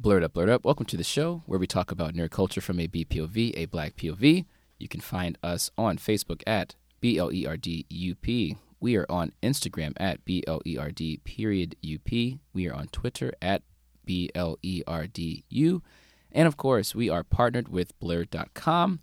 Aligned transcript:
Blerd 0.00 0.22
Up, 0.22 0.34
Blerd 0.34 0.48
Up. 0.48 0.64
Welcome 0.64 0.86
to 0.86 0.96
the 0.96 1.02
show 1.02 1.42
where 1.46 1.58
we 1.58 1.66
talk 1.66 1.90
about 1.90 2.14
nerd 2.14 2.30
culture 2.30 2.60
from 2.60 2.78
a 2.78 2.86
BPOV, 2.86 3.54
a 3.56 3.66
black 3.66 3.96
POV. 3.96 4.44
You 4.78 4.86
can 4.86 5.00
find 5.00 5.36
us 5.42 5.72
on 5.76 5.98
Facebook 5.98 6.40
at 6.46 6.76
BLERDUP. 7.02 8.56
We 8.78 8.96
are 8.96 9.06
on 9.10 9.32
Instagram 9.42 9.94
at 9.96 10.24
BLERD 10.24 11.24
period 11.24 11.74
UP. 11.84 12.12
We 12.12 12.68
are 12.68 12.74
on 12.74 12.86
Twitter 12.92 13.32
at 13.42 13.62
BLERDU. 14.06 15.80
And 16.30 16.46
of 16.46 16.56
course, 16.56 16.94
we 16.94 17.10
are 17.10 17.24
partnered 17.24 17.68
with 17.68 17.98
Blurred.com. 17.98 19.00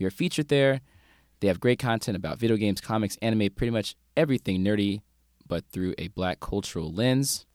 We 0.00 0.06
are 0.06 0.10
featured 0.10 0.48
there. 0.48 0.80
They 1.38 1.46
have 1.46 1.60
great 1.60 1.78
content 1.78 2.16
about 2.16 2.40
video 2.40 2.56
games, 2.56 2.80
comics, 2.80 3.16
anime, 3.22 3.50
pretty 3.54 3.70
much 3.70 3.94
everything 4.16 4.64
nerdy, 4.64 5.02
but 5.46 5.66
through 5.66 5.94
a 5.98 6.08
black 6.08 6.40
cultural 6.40 6.92
lens. 6.92 7.46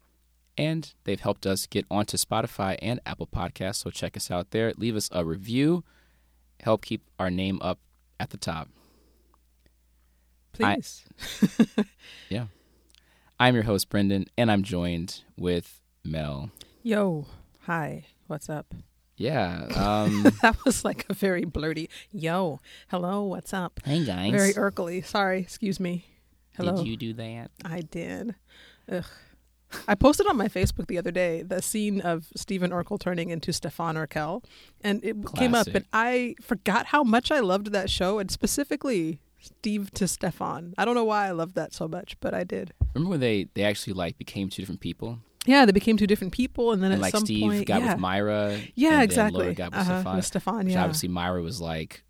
And 0.57 0.91
they've 1.03 1.19
helped 1.19 1.45
us 1.45 1.67
get 1.67 1.85
onto 1.91 2.17
Spotify 2.17 2.77
and 2.81 2.99
Apple 3.05 3.27
Podcasts. 3.27 3.75
So 3.83 3.89
check 3.91 4.17
us 4.17 4.31
out 4.31 4.52
there. 4.52 4.73
Leave 4.77 4.95
us 4.95 5.09
a 5.11 5.23
review. 5.23 5.84
Help 6.61 6.84
keep 6.84 7.03
our 7.20 7.29
name 7.29 7.59
up 7.61 7.79
at 8.20 8.31
the 8.31 8.38
top. 8.38 8.70
Please. 10.53 11.03
Yeah. 12.29 12.48
I'm 13.39 13.53
your 13.53 13.63
host, 13.65 13.89
Brendan, 13.89 14.25
and 14.38 14.51
I'm 14.51 14.63
joined 14.63 15.21
with 15.38 15.79
Mel. 16.03 16.49
Yo. 16.81 17.27
Hi. 17.67 18.05
What's 18.26 18.49
up? 18.49 18.73
Yeah. 19.15 19.67
Um, 19.76 20.23
That 20.41 20.57
was 20.65 20.84
like 20.84 21.05
a 21.09 21.13
very 21.13 21.43
blerdy. 21.43 21.87
Yo. 22.12 22.59
Hello. 22.89 23.21
What's 23.23 23.53
up? 23.53 23.79
hey, 23.85 24.03
guys. 24.03 24.31
Very 24.31 24.53
Urkely. 24.57 25.01
Sorry. 25.03 25.39
Excuse 25.39 25.79
me. 25.79 26.05
Hello. 26.55 26.77
Did 26.77 26.87
you 26.87 26.98
do 26.98 27.13
that? 27.13 27.51
I 27.63 27.81
did. 27.81 28.34
Ugh. 28.91 29.05
I 29.88 29.95
posted 29.95 30.27
on 30.27 30.38
my 30.38 30.48
Facebook 30.48 30.88
the 30.88 30.98
other 30.98 31.12
day 31.12 31.44
the 31.44 31.62
scene 31.62 32.02
of 32.02 32.27
Stephen 32.35 32.71
Urkel 32.71 32.99
turning 32.99 33.30
into 33.30 33.52
Stefan 33.52 33.95
Urkel, 33.95 34.43
and 34.81 35.03
it 35.03 35.16
came 35.35 35.53
up, 35.55 35.67
and 35.67 35.85
I 35.93 36.35
forgot 36.41 36.87
how 36.87 37.04
much 37.04 37.32
I 37.32 37.40
loved 37.40 37.71
that 37.71 37.90
show, 37.90 38.20
and 38.20 38.32
specifically 38.32 39.20
Steve 39.40 39.91
to 39.91 40.07
Stefan. 40.07 40.73
I 40.77 40.85
don't 40.85 40.95
know 40.95 41.04
why 41.04 41.27
I 41.27 41.32
loved 41.32 41.55
that 41.55 41.73
so 41.73 41.88
much, 41.88 42.18
but 42.20 42.34
I 42.34 42.43
did. 42.43 42.73
Remember 42.93 43.12
when 43.12 43.20
they, 43.20 43.48
they 43.54 43.63
actually 43.63 43.93
like 43.93 44.18
became 44.18 44.49
two 44.49 44.62
different 44.62 44.82
people? 44.82 45.20
Yeah, 45.45 45.65
they 45.65 45.71
became 45.71 45.95
two 45.95 46.07
different 46.07 46.34
people, 46.34 46.73
and 46.73 46.84
then 46.84 46.91
and 46.91 46.99
at 46.99 47.01
like 47.01 47.13
some 47.13 47.26
Steve 47.26 47.43
point, 47.43 47.68
got 47.68 47.82
yeah, 47.82 47.93
with 47.93 47.99
Myra. 47.99 48.60
yeah, 48.76 48.90
and 48.90 48.95
then 48.98 49.04
exactly. 49.04 49.40
Laura 49.40 49.54
got 49.54 49.71
with 49.71 49.79
uh-huh, 49.79 49.99
Stefan. 50.01 50.15
with 50.15 50.26
Stefan, 50.26 50.70
yeah, 50.70 50.84
obviously 50.84 51.10
Myra 51.10 51.41
was 51.41 51.62
like 51.62 52.04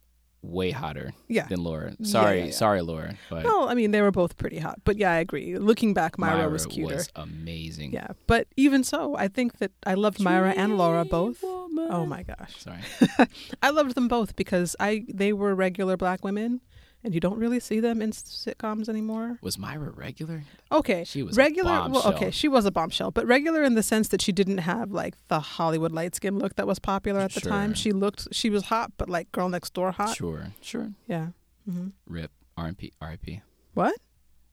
way 0.48 0.72
hotter 0.72 1.14
yeah. 1.28 1.48
than 1.48 1.64
Laura. 1.64 1.94
Sorry, 2.03 2.40
yeah, 2.40 2.45
yeah. 2.45 2.52
sorry, 2.52 2.81
Laura, 2.81 3.16
but 3.30 3.44
Well, 3.44 3.70
I 3.70 3.73
mean, 3.73 3.92
they 3.92 4.02
were 4.02 4.12
both 4.12 4.38
pretty 4.38 4.59
hot, 4.59 4.80
but 4.84 4.98
yeah, 4.98 5.12
I 5.12 5.17
agree. 5.17 5.58
Looking 5.58 5.94
back, 5.94 6.17
Myra, 6.17 6.38
Myra 6.38 6.50
was 6.50 6.66
cuter. 6.66 6.95
was 6.95 7.09
amazing. 7.16 7.92
Yeah, 7.94 8.08
but 8.28 8.48
even 8.56 8.84
so, 8.84 9.16
I 9.16 9.28
think 9.28 9.58
that 9.59 9.72
I 9.86 9.94
loved 9.94 10.20
Myra 10.20 10.53
and 10.56 10.78
Laura 10.78 11.06
both. 11.06 11.42
Woman. 11.44 11.88
Oh 11.92 12.06
my 12.06 12.23
gosh, 12.23 12.58
Sorry. 12.58 12.80
I 13.62 13.70
loved 13.70 13.95
them 13.95 14.08
both 14.08 14.36
because 14.36 14.75
I 14.80 15.06
they 15.14 15.34
were 15.34 15.53
regular 15.53 15.98
black 15.98 16.23
women, 16.23 16.62
and 17.08 17.13
you 17.16 17.22
don't 17.22 17.39
really 17.39 17.59
see 17.59 17.80
them 17.80 18.02
in 18.02 18.11
sitcoms 18.11 18.89
anymore. 18.89 19.39
Was 19.41 19.58
Myra 19.58 19.89
regular? 19.91 20.44
Okay, 20.72 21.05
She 21.05 21.23
was 21.23 21.38
a 21.38 21.39
regular. 21.39 21.89
well, 21.89 22.05
okay, 22.13 22.31
she 22.31 22.47
was 22.50 22.66
a 22.66 22.72
bombshell, 22.72 23.11
but 23.11 23.25
regular 23.25 23.63
in 23.63 23.75
the 23.75 23.81
sense 23.81 24.09
that 24.09 24.22
she 24.22 24.33
didn't 24.33 24.59
have 24.59 24.91
like 24.91 25.16
the 25.30 25.39
Hollywood 25.39 25.94
light 25.94 26.13
skin 26.16 26.38
look 26.38 26.55
that 26.58 26.67
was 26.67 26.80
popular 26.80 27.22
at 27.22 27.31
the 27.31 27.41
time. 27.41 27.73
She 27.73 27.91
looked, 27.94 28.28
she 28.33 28.50
was 28.50 28.66
hot, 28.66 28.91
but 28.97 29.09
like 29.09 29.31
girl 29.31 29.47
next 29.47 29.73
door 29.73 29.91
hot. 29.91 30.16
Sure, 30.17 30.52
sure. 30.61 30.91
Yeah. 31.08 31.28
hmm 31.66 31.88
Rip. 32.05 32.31
R.I.P. 32.58 32.91
R.I.P. 33.02 33.41
What? 33.73 33.95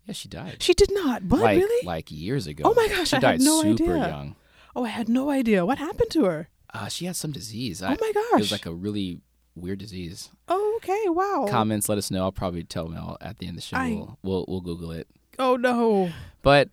Yeah, 0.06 0.12
she 0.12 0.28
died. 0.28 0.62
She 0.62 0.74
did 0.74 0.90
not. 0.92 1.22
What 1.24 1.40
like, 1.40 1.58
really? 1.58 1.86
Like 1.86 2.12
years 2.12 2.46
ago. 2.46 2.62
Oh 2.66 2.74
my 2.74 2.86
gosh, 2.88 3.08
she 3.08 3.16
I 3.16 3.20
died 3.20 3.32
had 3.32 3.40
no 3.40 3.62
super 3.62 3.94
idea. 3.94 4.08
young. 4.08 4.36
oh, 4.76 4.84
I 4.84 4.88
had 4.88 5.08
no 5.08 5.30
idea. 5.30 5.64
What 5.66 5.78
happened 5.78 6.10
to 6.10 6.24
her? 6.26 6.48
Uh, 6.72 6.88
she 6.88 7.06
had 7.06 7.16
some 7.16 7.32
disease. 7.32 7.82
oh 7.82 7.86
I, 7.86 7.96
my 8.00 8.12
It 8.14 8.38
was 8.38 8.52
like 8.52 8.66
a 8.66 8.72
really 8.74 9.20
weird 9.54 9.78
disease. 9.78 10.30
oh, 10.48 10.74
okay. 10.82 11.08
Wow. 11.08 11.46
Comments, 11.48 11.88
let 11.88 11.98
us 11.98 12.10
know. 12.10 12.22
I'll 12.22 12.32
probably 12.32 12.64
tell 12.64 12.88
Mel 12.88 13.16
at 13.20 13.38
the 13.38 13.46
end 13.46 13.56
of 13.58 13.62
the 13.62 13.66
show. 13.68 13.76
I- 13.76 13.90
We'll, 13.90 14.18
we'll 14.22 14.44
we'll 14.48 14.60
Google 14.60 14.90
it. 14.92 15.08
oh 15.38 15.56
no. 15.56 16.10
But 16.42 16.70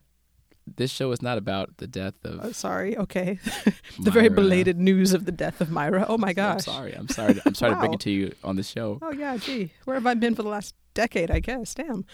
this 0.76 0.92
show 0.92 1.12
is 1.12 1.22
not 1.22 1.38
about 1.38 1.78
the 1.78 1.88
death 1.88 2.14
of 2.24 2.40
Oh, 2.44 2.52
sorry. 2.52 2.96
Okay. 2.98 3.40
the 4.00 4.12
very 4.12 4.30
belated 4.30 4.78
news 4.78 5.14
of 5.14 5.26
the 5.26 5.32
death 5.32 5.60
of 5.60 5.70
Myra. 5.72 6.06
Oh 6.08 6.18
my 6.18 6.30
I'm 6.30 6.34
gosh. 6.36 6.64
sorry. 6.66 6.94
I'm 6.94 7.08
sorry. 7.10 7.34
to- 7.36 7.42
I'm 7.46 7.56
sorry 7.56 7.74
to 7.74 7.80
bring 7.80 7.94
it 7.94 8.00
to 8.02 8.12
you 8.12 8.34
on 8.44 8.56
the 8.56 8.64
show. 8.64 9.00
Oh 9.02 9.12
yeah. 9.12 9.38
Gee, 9.38 9.72
where 9.86 9.96
have 9.96 10.06
I 10.08 10.14
been 10.14 10.36
for 10.36 10.44
the 10.44 10.50
last 10.50 10.76
decade? 10.94 11.32
I 11.32 11.40
guess. 11.40 11.74
Damn. 11.74 12.06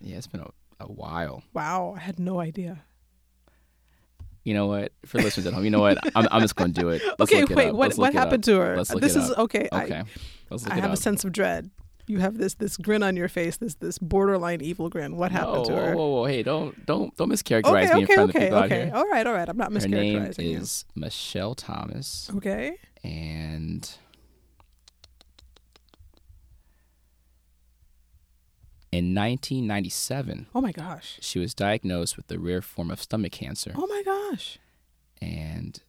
Yeah, 0.00 0.16
it's 0.18 0.26
been 0.26 0.40
a, 0.40 0.50
a 0.80 0.86
while. 0.86 1.42
Wow. 1.54 1.94
I 1.96 2.00
had 2.00 2.18
no 2.18 2.38
idea. 2.40 2.84
You 4.46 4.54
know 4.54 4.66
what? 4.68 4.92
For 5.06 5.18
listeners 5.18 5.44
at 5.46 5.54
home, 5.54 5.64
you 5.64 5.70
know 5.70 5.80
what? 5.80 5.98
I'm, 6.14 6.28
I'm 6.30 6.40
just 6.40 6.54
going 6.54 6.72
to 6.72 6.80
do 6.80 6.90
it. 6.90 7.02
Let's 7.18 7.32
okay. 7.32 7.40
look 7.40 7.50
it 7.50 7.56
Wait. 7.56 7.68
up. 7.70 7.74
What 7.74 7.88
Let's 7.88 7.98
what 7.98 8.14
it 8.14 8.16
happened 8.16 8.44
to 8.44 8.60
her? 8.60 8.76
Let's 8.76 8.90
look 8.94 9.02
this 9.02 9.16
it 9.16 9.22
is 9.24 9.30
up. 9.32 9.38
okay. 9.38 9.68
Okay. 9.72 10.04
Let's 10.50 10.64
I, 10.64 10.68
look 10.68 10.74
I 10.74 10.78
it 10.78 10.80
have 10.82 10.90
up. 10.92 10.98
a 10.98 11.02
sense 11.02 11.24
of 11.24 11.32
dread. 11.32 11.68
You 12.06 12.20
have 12.20 12.38
this 12.38 12.54
this 12.54 12.76
grin 12.76 13.02
on 13.02 13.16
your 13.16 13.26
face. 13.28 13.56
This 13.56 13.74
this 13.74 13.98
borderline 13.98 14.60
evil 14.60 14.88
grin. 14.88 15.16
What 15.16 15.32
happened 15.32 15.64
to 15.64 15.72
her? 15.74 15.94
Whoa, 15.96 16.06
whoa, 16.06 16.14
whoa. 16.20 16.24
Hey, 16.26 16.44
don't 16.44 16.86
don't 16.86 17.16
don't 17.16 17.28
mischaracterize 17.28 17.86
okay. 17.86 17.94
me 17.94 17.98
in 17.98 18.04
Okay. 18.04 18.14
front 18.14 18.30
of 18.30 18.32
the 18.34 18.38
Okay. 18.38 18.46
people 18.46 18.58
out 18.58 18.64
Okay. 18.66 18.84
here. 18.84 18.94
All 18.94 19.08
right. 19.08 19.26
All 19.26 19.32
right. 19.32 19.48
I'm 19.48 19.56
not 19.56 19.72
mischaracterizing. 19.72 19.82
Her 19.82 19.88
name 19.90 20.22
mischaracterizing 20.22 20.50
you. 20.52 20.58
is 20.58 20.84
Michelle 20.94 21.54
Thomas, 21.56 22.30
Okay. 22.36 22.76
and 23.02 23.90
in 28.96 29.14
1997, 29.14 30.46
Oh 30.54 30.60
my 30.60 30.72
gosh. 30.72 31.18
she 31.20 31.38
was 31.38 31.52
diagnosed 31.54 32.16
with 32.16 32.28
the 32.28 32.38
rare 32.38 32.62
form 32.62 32.90
of 32.90 33.02
stomach 33.02 33.32
cancer, 33.32 33.72
Oh 33.74 33.86
my 33.86 34.02
gosh. 34.04 34.58
and 35.20 35.82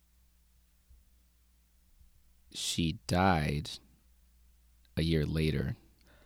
she 2.54 3.00
died 3.08 3.70
a 4.96 5.04
year 5.04 5.26
later, 5.26 5.76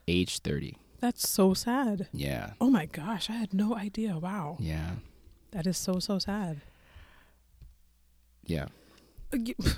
age 0.08 0.40
30. 0.40 0.78
That's 1.00 1.28
so 1.28 1.54
sad. 1.54 2.08
Yeah, 2.14 2.52
Oh 2.62 2.70
my 2.70 2.86
gosh. 2.86 3.30
I 3.30 3.34
had 3.34 3.54
no 3.54 3.76
idea. 3.76 4.18
Wow. 4.18 4.58
yeah, 4.60 4.92
That 5.52 5.68
is 5.68 5.78
so 5.78 6.00
so 6.00 6.20
sad. 6.20 6.62
yeah. 8.46 8.68
Uh, 9.34 9.38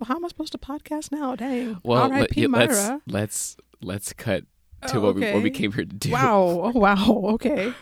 Well, 0.00 0.08
how 0.08 0.16
am 0.16 0.24
I 0.24 0.28
supposed 0.28 0.50
to 0.52 0.58
podcast 0.58 1.12
now? 1.12 1.36
Dang. 1.36 1.78
Well, 1.84 2.08
let, 2.08 2.36
us 2.36 3.00
let's 3.06 3.56
let's 3.80 4.12
cut 4.12 4.42
to 4.88 4.98
Oh, 4.98 5.00
what 5.00 5.14
we 5.14 5.30
what 5.32 5.42
we 5.42 5.50
came 5.50 5.72
here 5.72 5.84
to 5.84 5.94
do. 5.94 6.10
Wow. 6.10 6.72
Oh, 6.74 6.78
wow. 6.78 7.20
Okay. 7.34 7.72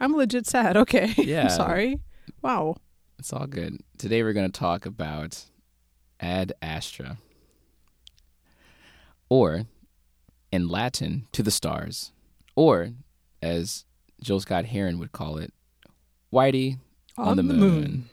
I'm 0.00 0.14
legit 0.16 0.46
sad. 0.46 0.76
Okay. 0.76 1.12
Yeah. 1.18 1.42
I'm 1.42 1.50
sorry. 1.50 2.00
Wow. 2.42 2.76
It's 3.18 3.32
all 3.32 3.46
good. 3.46 3.78
Today 3.98 4.22
we're 4.22 4.32
going 4.32 4.50
to 4.50 4.58
talk 4.58 4.86
about 4.86 5.44
Ad 6.20 6.54
Astra, 6.62 7.18
or 9.28 9.64
in 10.50 10.68
Latin, 10.68 11.26
to 11.32 11.42
the 11.42 11.50
stars, 11.50 12.12
or 12.56 12.90
as 13.42 13.84
Jill 14.22 14.40
Scott 14.40 14.64
Heron 14.66 14.98
would 14.98 15.12
call 15.12 15.36
it, 15.36 15.52
Whitey 16.32 16.78
on, 17.18 17.36
the, 17.36 17.42
moon. 17.42 18.08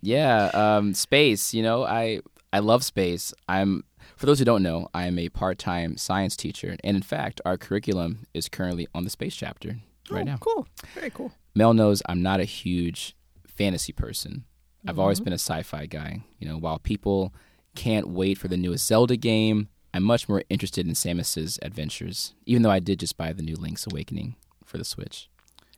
yeah, 0.00 0.50
um, 0.54 0.94
space. 0.94 1.52
You 1.52 1.62
know, 1.64 1.82
I 1.84 2.20
I 2.52 2.60
love 2.60 2.84
space. 2.84 3.34
I'm 3.48 3.82
for 4.22 4.26
those 4.26 4.38
who 4.38 4.44
don't 4.44 4.62
know, 4.62 4.86
I 4.94 5.06
am 5.08 5.18
a 5.18 5.28
part-time 5.30 5.96
science 5.96 6.36
teacher, 6.36 6.76
and 6.84 6.96
in 6.96 7.02
fact, 7.02 7.40
our 7.44 7.58
curriculum 7.58 8.28
is 8.32 8.48
currently 8.48 8.86
on 8.94 9.02
the 9.02 9.10
space 9.10 9.34
chapter 9.34 9.78
right 10.12 10.20
oh, 10.20 10.22
now. 10.22 10.36
Cool. 10.36 10.68
Very 10.94 11.10
cool. 11.10 11.32
Mel 11.56 11.74
knows 11.74 12.04
I'm 12.06 12.22
not 12.22 12.38
a 12.38 12.44
huge 12.44 13.16
fantasy 13.48 13.92
person. 13.92 14.44
I've 14.86 15.00
always 15.00 15.18
Mhm. 15.18 15.24
been 15.24 15.32
a 15.32 15.38
sci-fi 15.40 15.86
guy. 15.86 16.22
You 16.38 16.46
know, 16.46 16.56
while 16.56 16.78
people 16.78 17.34
can't 17.74 18.10
wait 18.10 18.38
for 18.38 18.46
the 18.46 18.56
newest 18.56 18.86
Zelda 18.86 19.16
game, 19.16 19.68
I'm 19.92 20.04
much 20.04 20.28
more 20.28 20.44
interested 20.48 20.86
in 20.86 20.94
Samus's 20.94 21.58
adventures. 21.60 22.32
Even 22.46 22.62
though 22.62 22.70
I 22.70 22.78
did 22.78 23.00
just 23.00 23.16
buy 23.16 23.32
the 23.32 23.42
new 23.42 23.56
Link's 23.56 23.88
Awakening 23.90 24.36
for 24.64 24.78
the 24.78 24.84
Switch, 24.84 25.28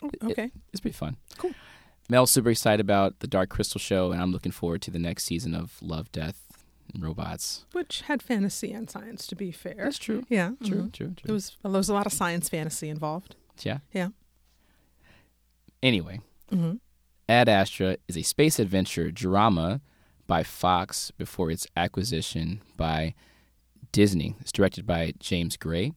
Oh, 0.02 0.10
It- 0.12 0.22
okay. 0.22 0.50
it's 0.70 0.80
pretty 0.82 0.96
fun. 0.98 1.16
Cool. 1.38 1.54
Mel's 2.10 2.30
super 2.30 2.50
excited 2.50 2.80
about 2.80 3.20
the 3.20 3.26
Dark 3.26 3.48
Crystal 3.48 3.78
show, 3.78 4.12
and 4.12 4.20
I'm 4.20 4.32
looking 4.32 4.52
forward 4.52 4.82
to 4.82 4.90
the 4.90 4.98
next 4.98 5.24
season 5.24 5.54
of 5.54 5.80
Love, 5.80 6.12
Death, 6.12 6.43
Robots. 6.98 7.64
Which 7.72 8.02
had 8.02 8.22
fantasy 8.22 8.72
and 8.72 8.88
science, 8.90 9.26
to 9.28 9.36
be 9.36 9.50
fair. 9.50 9.74
That's 9.78 9.98
true. 9.98 10.24
Yeah. 10.28 10.52
True, 10.64 10.82
mhm. 10.84 10.92
true, 10.92 11.14
true. 11.16 11.28
It 11.28 11.32
was 11.32 11.56
well, 11.62 11.72
there 11.72 11.78
was 11.80 11.88
a 11.88 11.94
lot 11.94 12.06
of 12.06 12.12
science 12.12 12.48
fantasy 12.48 12.88
involved. 12.88 13.36
yeah. 13.62 13.78
Yeah. 13.92 14.08
Anyway, 15.82 16.20
Mm-hmm. 16.50 16.74
Ad 17.28 17.48
Astra 17.48 17.96
is 18.06 18.16
a 18.18 18.22
space 18.22 18.58
adventure 18.58 19.10
drama 19.10 19.80
by 20.26 20.42
Fox 20.42 21.10
before 21.12 21.50
its 21.50 21.66
acquisition 21.76 22.62
by 22.76 23.14
Disney. 23.92 24.36
It's 24.40 24.52
directed 24.52 24.86
by 24.86 25.14
James 25.18 25.56
Gray. 25.56 25.92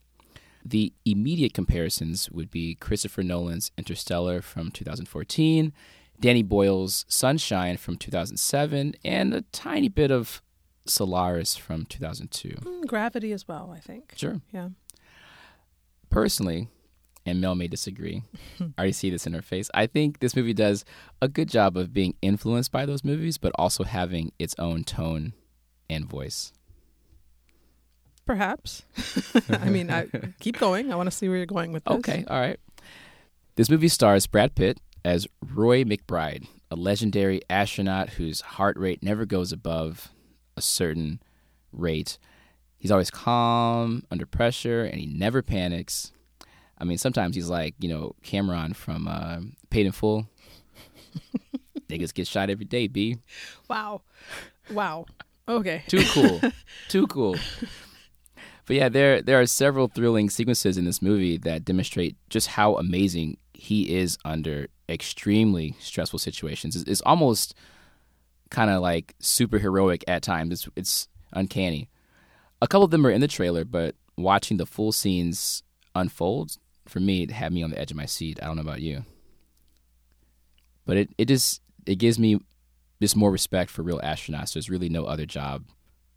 The 0.66 0.94
immediate 1.06 1.54
comparisons 1.54 2.30
would 2.32 2.50
be 2.50 2.76
Christopher 2.76 3.24
Nolan's 3.24 3.72
Interstellar 3.78 4.42
from 4.42 4.72
2014, 4.72 5.74
Danny 6.20 6.44
Boyle's 6.44 7.06
Sunshine 7.08 7.78
from 7.78 7.98
2007, 7.98 8.96
and 9.06 9.34
a 9.34 9.42
tiny 9.52 9.90
bit 9.90 10.12
of 10.12 10.42
Solaris 10.90 11.56
from 11.56 11.86
2002. 11.86 12.50
Mm, 12.50 12.88
Gravity 12.88 13.32
as 13.32 13.48
well, 13.48 13.74
I 13.76 13.80
think. 13.80 14.14
Sure. 14.16 14.42
Yeah. 14.52 14.70
Personally, 16.10 16.70
and 17.26 17.42
Mel 17.42 17.56
may 17.56 17.68
disagree. 17.68 18.24
I 18.60 18.72
already 18.78 18.94
see 18.94 19.10
this 19.10 19.28
in 19.28 19.34
her 19.34 19.42
face. 19.42 19.70
I 19.74 19.88
think 19.88 20.20
this 20.20 20.36
movie 20.36 20.54
does 20.54 20.86
a 21.22 21.28
good 21.28 21.50
job 21.50 21.78
of 21.78 21.94
being 21.94 22.16
influenced 22.22 22.72
by 22.72 22.86
those 22.86 23.04
movies, 23.04 23.38
but 23.38 23.52
also 23.56 23.84
having 23.84 24.32
its 24.40 24.56
own 24.58 24.84
tone 24.84 25.34
and 25.90 26.06
voice. 26.06 26.54
Perhaps. 28.26 28.84
I 29.50 29.70
mean, 29.70 29.90
I, 29.90 30.08
keep 30.40 30.58
going. 30.60 30.92
I 30.92 30.96
want 30.96 31.08
to 31.08 31.16
see 31.16 31.28
where 31.28 31.38
you're 31.38 31.46
going 31.46 31.72
with 31.72 31.84
this. 31.86 31.98
Okay, 31.98 32.26
all 32.28 32.40
right. 32.40 32.60
This 33.56 33.70
movie 33.70 33.88
stars 33.88 34.28
Brad 34.28 34.56
Pitt 34.56 34.80
as 35.04 35.28
Roy 35.42 35.84
McBride, 35.84 36.48
a 36.70 36.76
legendary 36.76 37.42
astronaut 37.50 38.12
whose 38.12 38.42
heart 38.42 38.78
rate 38.78 39.02
never 39.02 39.26
goes 39.26 39.52
above 39.52 40.10
a 40.58 40.62
certain 40.62 41.22
rate. 41.72 42.18
He's 42.78 42.92
always 42.92 43.10
calm 43.10 44.04
under 44.12 44.26
pressure 44.26 44.84
and 44.84 45.00
he 45.00 45.06
never 45.06 45.42
panics. 45.42 46.12
I 46.78 46.84
mean, 46.84 46.98
sometimes 46.98 47.36
he's 47.36 47.50
like, 47.50 47.76
you 47.80 47.90
know, 47.90 48.16
Cameron 48.24 48.74
from 48.74 49.08
uh, 49.08 49.40
Paid 49.70 49.86
in 49.86 49.92
Full. 49.92 50.28
Niggas 51.90 52.14
get 52.14 52.28
shot 52.28 52.50
every 52.50 52.66
day, 52.66 52.88
B. 52.88 53.18
Wow. 53.70 54.02
Wow. 54.72 55.06
Okay. 55.48 55.84
Too 55.88 56.04
cool. 56.12 56.42
Too 56.90 57.08
cool. 57.08 57.38
But 58.66 58.76
yeah, 58.76 58.90
there 58.90 59.22
there 59.22 59.40
are 59.40 59.46
several 59.46 59.88
thrilling 59.88 60.30
sequences 60.30 60.78
in 60.78 60.84
this 60.84 61.02
movie 61.02 61.38
that 61.38 61.64
demonstrate 61.64 62.18
just 62.30 62.48
how 62.48 62.76
amazing 62.76 63.38
he 63.54 63.96
is 63.96 64.18
under 64.26 64.68
extremely 64.90 65.76
stressful 65.80 66.20
situations. 66.20 66.76
It's, 66.76 66.90
it's 66.90 67.02
almost 67.02 67.56
kind 68.50 68.70
of 68.70 68.82
like 68.82 69.16
superheroic 69.22 70.04
at 70.08 70.24
times. 70.24 70.52
It's 70.52 70.70
it's 70.76 71.08
uncanny. 71.34 71.90
A 72.62 72.68
couple 72.68 72.86
of 72.86 72.92
them 72.92 73.06
are 73.06 73.12
in 73.12 73.22
the 73.22 73.28
trailer, 73.28 73.66
but 73.66 73.96
watching 74.18 74.58
the 74.58 74.66
full 74.66 74.92
scenes 74.92 75.64
unfold 75.94 76.58
for 76.88 77.00
me, 77.00 77.24
it 77.24 77.32
had 77.32 77.52
me 77.52 77.64
on 77.64 77.70
the 77.70 77.80
edge 77.80 77.92
of 77.92 77.98
my 77.98 78.06
seat. 78.06 78.40
I 78.42 78.46
don't 78.46 78.56
know 78.56 78.62
about 78.62 78.82
you, 78.82 79.06
but 80.86 80.98
it 80.98 81.10
it 81.18 81.26
just 81.26 81.62
it 81.86 81.96
gives 81.96 82.18
me 82.18 82.40
just 83.02 83.16
more 83.16 83.32
respect 83.32 83.70
for 83.70 83.84
real 83.84 84.00
astronauts. 84.00 84.54
There's 84.54 84.70
really 84.70 84.90
no 84.90 85.06
other 85.06 85.26
job 85.26 85.66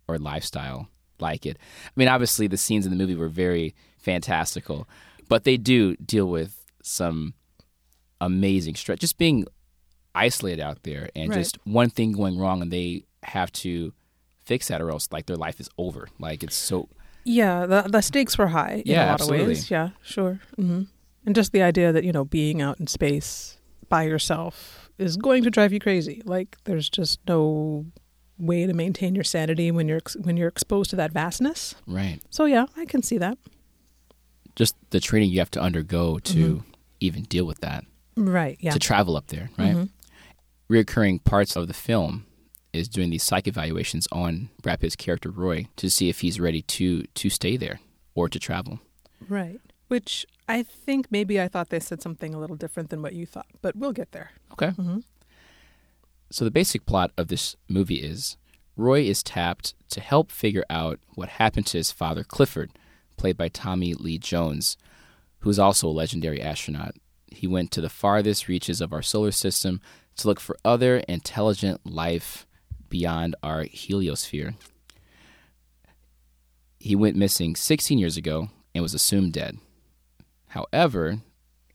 or 0.09 0.19
lifestyle 0.19 0.88
like 1.19 1.44
it. 1.47 1.59
I 1.87 1.91
mean, 1.97 2.09
obviously 2.09 2.47
the 2.47 2.56
scenes 2.56 2.87
in 2.87 2.91
the 2.91 2.97
movie 2.97 3.15
were 3.15 3.29
very 3.29 3.75
fantastical, 3.99 4.88
but 5.29 5.44
they 5.44 5.56
do 5.56 5.97
deal 5.97 6.27
with 6.27 6.65
some 6.82 7.35
amazing 8.21 8.75
stress. 8.75 8.99
Just 8.99 9.19
being 9.19 9.44
isolated 10.15 10.61
out 10.62 10.83
there 10.83 11.09
and 11.15 11.31
Right. 11.31 11.39
just 11.39 11.59
one 11.65 11.91
thing 11.91 12.12
going 12.12 12.39
wrong 12.39 12.62
and 12.62 12.73
they 12.73 13.05
have 13.23 13.53
to 13.53 13.93
fix 14.45 14.69
that 14.69 14.81
or 14.81 14.91
else 14.91 15.09
like 15.12 15.27
their 15.27 15.37
life 15.37 15.61
is 15.61 15.69
over. 15.79 16.09
Like 16.19 16.43
it's 16.43 16.57
so 16.57 16.89
Yeah, 17.25 17.67
the 17.67 17.83
the 17.83 18.01
stakes 18.01 18.37
were 18.39 18.49
high 18.49 18.83
in 18.85 18.95
a 18.97 18.99
lot 19.07 19.09
absolutely. 19.21 19.43
of 19.43 19.49
ways. 19.49 19.71
Yeah, 19.71 19.91
sure. 20.03 20.41
hmm 20.57 20.83
And 21.27 21.35
just 21.35 21.53
the 21.53 21.62
idea 21.62 21.93
that 21.93 22.05
you 22.05 22.12
know 22.12 22.25
being 22.25 22.61
out 22.62 22.81
in 22.81 22.87
space 22.87 23.59
by 23.89 24.03
yourself 24.05 24.91
is 24.99 25.17
going 25.17 25.45
to 25.45 25.51
drive 25.51 25.73
you 25.73 25.79
crazy. 25.81 26.23
Like 26.25 26.56
there's 26.65 26.89
just 26.91 27.21
no 27.29 27.87
way 28.39 28.67
to 28.67 28.73
maintain 28.73 29.15
your 29.15 29.25
sanity 29.25 29.71
when 29.71 29.87
you're 29.89 29.99
ex- 29.99 30.17
when 30.17 30.37
you're 30.37 30.49
exposed 30.49 30.91
to 30.91 30.97
that 30.97 31.13
vastness. 31.13 31.75
right. 31.87 32.21
So 32.31 32.47
yeah, 32.47 32.67
I 32.77 32.85
can 32.87 33.03
see 33.03 33.19
that. 33.19 33.37
Just 34.56 34.75
the 34.91 35.01
training 35.01 35.31
you 35.31 35.39
have 35.39 35.51
to 35.53 35.61
undergo 35.61 36.19
to 36.19 36.65
even 37.01 37.23
deal 37.25 37.45
with 37.47 37.61
that. 37.61 37.85
Right. 38.17 38.56
Yeah. 38.61 38.73
To 38.73 38.79
travel 38.79 39.17
up 39.17 39.29
there, 39.29 39.49
right? 39.59 39.77
Mhm. 39.77 39.89
Reoccurring 40.70 41.25
parts 41.25 41.56
of 41.56 41.67
the 41.67 41.75
film 41.75 42.26
is 42.72 42.88
doing 42.88 43.11
these 43.11 43.25
psych 43.25 43.49
evaluations 43.49 44.06
on 44.12 44.50
Brad 44.62 44.78
Pitt's 44.78 44.94
character 44.94 45.28
Roy 45.28 45.67
to 45.75 45.90
see 45.90 46.08
if 46.08 46.20
he's 46.20 46.38
ready 46.38 46.62
to 46.62 47.02
to 47.02 47.28
stay 47.28 47.56
there 47.56 47.81
or 48.14 48.28
to 48.28 48.38
travel. 48.38 48.78
Right. 49.28 49.61
Which 49.88 50.25
I 50.49 50.62
think 50.62 51.08
maybe 51.11 51.40
I 51.40 51.49
thought 51.49 51.70
they 51.70 51.81
said 51.81 52.00
something 52.00 52.34
a 52.34 52.38
little 52.38 52.55
different 52.55 52.90
than 52.90 53.02
what 53.02 53.14
you 53.14 53.26
thought, 53.26 53.46
but 53.61 53.75
we'll 53.75 53.93
get 53.93 54.12
there. 54.12 54.31
Okay. 54.52 54.70
hmm 54.70 54.99
So 56.31 56.44
the 56.44 56.52
basic 56.52 56.87
plot 56.87 57.11
of 57.19 57.26
this 57.26 57.56
movie 57.69 57.96
is 57.96 58.37
Roy 58.76 59.00
is 59.00 59.25
tapped 59.25 59.75
to 59.90 60.00
help 60.00 60.31
figure 60.31 60.64
out 60.70 61.00
what 61.17 61.31
happened 61.31 61.67
to 61.67 61.78
his 61.78 61.90
father 61.90 62.22
Clifford, 62.22 62.70
played 63.17 63.37
by 63.37 63.49
Tommy 63.49 63.94
Lee 63.94 64.19
Jones, 64.19 64.76
who 65.40 65.50
is 65.50 65.58
also 65.58 65.88
a 65.88 65.90
legendary 65.90 66.40
astronaut. 66.40 66.94
He 67.26 67.49
went 67.49 67.72
to 67.72 67.81
the 67.81 67.88
farthest 67.88 68.46
reaches 68.46 68.81
of 68.81 68.93
our 68.93 69.02
solar 69.02 69.32
system 69.32 69.81
to 70.20 70.28
look 70.28 70.40
for 70.40 70.56
other 70.64 70.99
intelligent 71.08 71.84
life 71.84 72.46
beyond 72.88 73.37
our 73.43 73.64
heliosphere. 73.64 74.55
He 76.78 76.96
went 76.96 77.17
missing 77.17 77.56
16 77.56 77.99
years 77.99 78.17
ago 78.17 78.49
and 78.75 78.82
was 78.82 78.94
assumed 78.94 79.32
dead. 79.32 79.58
However, 80.49 81.20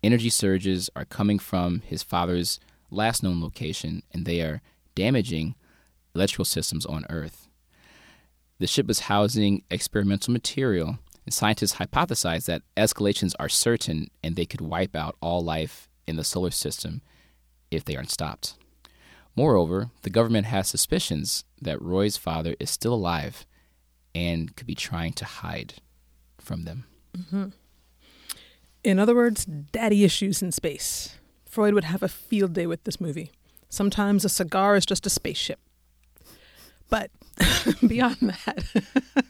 energy 0.03 0.30
surges 0.30 0.89
are 0.95 1.06
coming 1.06 1.39
from 1.39 1.81
his 1.81 2.03
father's 2.03 2.59
last 2.89 3.24
known 3.24 3.42
location 3.42 4.03
and 4.12 4.25
they 4.25 4.42
are 4.42 4.62
damaging 4.95 5.56
electrical 6.13 6.45
systems 6.45 6.86
on 6.86 7.06
Earth. 7.09 7.47
The 8.59 8.68
ship 8.68 8.88
was 8.88 9.01
housing 9.01 9.63
experimental 9.69 10.31
material, 10.31 10.97
and 11.25 11.33
scientists 11.33 11.75
hypothesize 11.75 12.45
that 12.45 12.62
escalations 12.77 13.33
are 13.38 13.50
certain 13.50 14.09
and 14.24 14.36
they 14.36 14.45
could 14.45 14.62
wipe 14.62 14.95
out 14.95 15.18
all 15.21 15.44
life 15.44 15.89
in 16.07 16.15
the 16.15 16.24
solar 16.24 16.51
system 16.51 17.01
if 17.75 17.86
they 17.86 17.95
aren't 17.95 18.12
stopped. 18.12 18.56
Moreover, 19.36 19.89
the 20.04 20.10
government 20.10 20.48
has 20.48 20.68
suspicions 20.68 21.44
that 21.62 21.81
Roy's 21.81 22.18
father 22.18 22.56
is 22.60 22.69
still 22.69 22.94
alive 22.94 23.45
and 24.13 24.56
could 24.56 24.68
be 24.68 24.75
trying 24.75 25.13
to 25.13 25.25
hide 25.25 25.75
from 26.39 26.63
them. 26.63 26.86
Mm-hmm. 27.18 27.48
In 28.83 29.00
other 29.00 29.16
words, 29.16 29.45
daddy 29.45 30.04
issues 30.04 30.42
in 30.42 30.51
space. 30.51 31.18
Freud 31.45 31.74
would 31.74 31.86
have 31.86 32.04
a 32.04 32.07
field 32.07 32.54
day 32.54 32.68
with 32.68 32.83
this 32.83 33.01
movie. 33.01 33.31
Sometimes 33.68 34.24
a 34.24 34.30
cigar 34.30 34.75
is 34.75 34.86
just 34.86 35.06
a 35.06 35.10
spaceship. 35.10 35.60
But 36.89 37.12
beyond 37.88 38.18
that, 38.21 38.63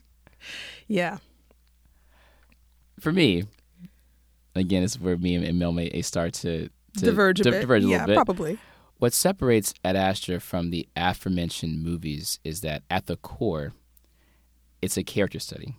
yeah. 0.88 1.18
For 3.00 3.12
me, 3.12 3.46
again, 4.54 4.82
this 4.82 4.92
is 4.92 5.00
where 5.00 5.18
me 5.18 5.36
and 5.36 5.58
Mel 5.58 5.72
may 5.72 6.02
start 6.02 6.34
to, 6.36 6.70
to 6.96 7.06
diverge 7.06 7.40
a 7.42 7.44
di- 7.44 7.52
bit. 7.52 7.62
diverge 7.62 7.84
a 7.84 7.88
yeah, 7.88 8.06
little 8.06 8.08
bit. 8.08 8.16
probably. 8.16 8.60
What 8.98 9.14
separates 9.14 9.74
Ad 9.84 9.96
Astra 9.96 10.40
from 10.40 10.70
the 10.70 10.88
aforementioned 10.96 11.84
movies 11.84 12.40
is 12.44 12.62
that 12.62 12.84
at 12.90 13.08
the 13.08 13.18
core, 13.18 13.74
it's 14.82 14.98
a 14.98 15.04
character 15.04 15.40
study. 15.40 15.76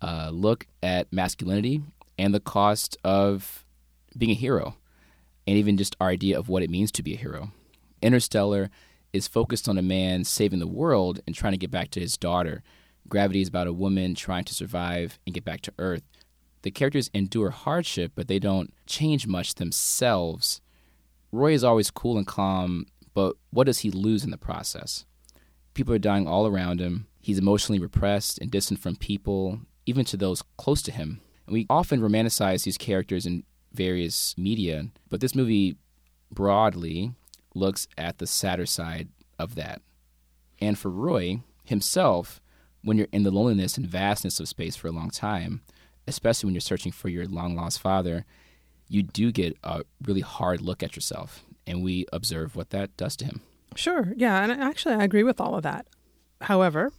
Uh, 0.00 0.30
look 0.32 0.66
at 0.82 1.12
masculinity 1.12 1.82
and 2.18 2.34
the 2.34 2.40
cost 2.40 2.96
of 3.02 3.64
being 4.16 4.30
a 4.30 4.34
hero, 4.34 4.76
and 5.46 5.56
even 5.56 5.76
just 5.76 5.96
our 6.00 6.08
idea 6.08 6.38
of 6.38 6.48
what 6.48 6.62
it 6.62 6.70
means 6.70 6.92
to 6.92 7.02
be 7.02 7.14
a 7.14 7.18
hero. 7.18 7.50
Interstellar 8.02 8.70
is 9.12 9.26
focused 9.26 9.68
on 9.68 9.78
a 9.78 9.82
man 9.82 10.24
saving 10.24 10.58
the 10.60 10.66
world 10.66 11.20
and 11.26 11.34
trying 11.34 11.52
to 11.52 11.58
get 11.58 11.70
back 11.70 11.90
to 11.90 12.00
his 12.00 12.16
daughter. 12.16 12.62
Gravity 13.08 13.40
is 13.40 13.48
about 13.48 13.66
a 13.66 13.72
woman 13.72 14.14
trying 14.14 14.44
to 14.44 14.54
survive 14.54 15.18
and 15.26 15.34
get 15.34 15.44
back 15.44 15.60
to 15.62 15.72
Earth. 15.78 16.02
The 16.64 16.70
characters 16.70 17.10
endure 17.12 17.50
hardship, 17.50 18.12
but 18.14 18.26
they 18.26 18.38
don't 18.38 18.72
change 18.86 19.26
much 19.26 19.56
themselves. 19.56 20.62
Roy 21.30 21.52
is 21.52 21.62
always 21.62 21.90
cool 21.90 22.16
and 22.16 22.26
calm, 22.26 22.86
but 23.12 23.36
what 23.50 23.64
does 23.64 23.80
he 23.80 23.90
lose 23.90 24.24
in 24.24 24.30
the 24.30 24.38
process? 24.38 25.04
People 25.74 25.92
are 25.92 25.98
dying 25.98 26.26
all 26.26 26.46
around 26.46 26.80
him. 26.80 27.06
He's 27.20 27.38
emotionally 27.38 27.78
repressed 27.78 28.38
and 28.38 28.50
distant 28.50 28.80
from 28.80 28.96
people, 28.96 29.60
even 29.84 30.06
to 30.06 30.16
those 30.16 30.42
close 30.56 30.80
to 30.82 30.90
him. 30.90 31.20
And 31.46 31.52
we 31.52 31.66
often 31.68 32.00
romanticize 32.00 32.64
these 32.64 32.78
characters 32.78 33.26
in 33.26 33.44
various 33.74 34.34
media, 34.38 34.86
but 35.10 35.20
this 35.20 35.34
movie 35.34 35.76
broadly 36.32 37.12
looks 37.54 37.88
at 37.98 38.16
the 38.16 38.26
sadder 38.26 38.64
side 38.64 39.10
of 39.38 39.54
that. 39.56 39.82
And 40.62 40.78
for 40.78 40.90
Roy 40.90 41.42
himself, 41.62 42.40
when 42.82 42.96
you're 42.96 43.08
in 43.12 43.22
the 43.22 43.30
loneliness 43.30 43.76
and 43.76 43.86
vastness 43.86 44.40
of 44.40 44.48
space 44.48 44.76
for 44.76 44.88
a 44.88 44.92
long 44.92 45.10
time, 45.10 45.60
especially 46.06 46.48
when 46.48 46.54
you're 46.54 46.60
searching 46.60 46.92
for 46.92 47.08
your 47.08 47.26
long 47.26 47.54
lost 47.54 47.80
father, 47.80 48.24
you 48.88 49.02
do 49.02 49.32
get 49.32 49.56
a 49.62 49.82
really 50.04 50.20
hard 50.20 50.60
look 50.60 50.82
at 50.82 50.96
yourself. 50.96 51.44
And 51.66 51.82
we 51.82 52.06
observe 52.12 52.56
what 52.56 52.70
that 52.70 52.96
does 52.96 53.16
to 53.16 53.24
him. 53.24 53.40
Sure. 53.74 54.12
Yeah. 54.16 54.42
And 54.42 54.52
actually, 54.52 54.94
I 54.94 55.04
agree 55.04 55.22
with 55.22 55.40
all 55.40 55.54
of 55.54 55.62
that. 55.62 55.86
However, 56.42 56.92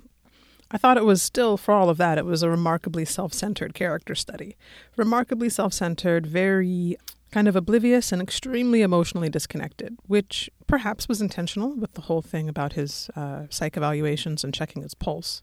I 0.72 0.78
thought 0.78 0.98
it 0.98 1.06
was 1.06 1.22
still, 1.22 1.58
for 1.58 1.74
all 1.74 1.90
of 1.90 1.98
that, 1.98 2.18
it 2.18 2.26
was 2.26 2.42
a 2.42 2.50
remarkably 2.50 3.06
self 3.06 3.34
centered 3.34 3.74
character 3.74 4.16
study. 4.16 4.58
Remarkably 4.98 5.50
self 5.50 5.74
centered, 5.74 6.26
very 6.26 6.98
kind 7.32 7.48
of 7.48 7.56
oblivious 7.56 8.12
and 8.12 8.22
extremely 8.22 8.82
emotionally 8.82 9.30
disconnected, 9.30 9.98
which 10.08 10.50
perhaps 10.68 11.08
was 11.08 11.22
intentional 11.22 11.76
with 11.76 11.94
the 11.94 12.02
whole 12.02 12.22
thing 12.22 12.50
about 12.50 12.74
his 12.74 13.10
uh, 13.16 13.44
psych 13.50 13.78
evaluations 13.78 14.44
and 14.44 14.54
checking 14.54 14.82
his 14.82 14.94
pulse. 14.94 15.42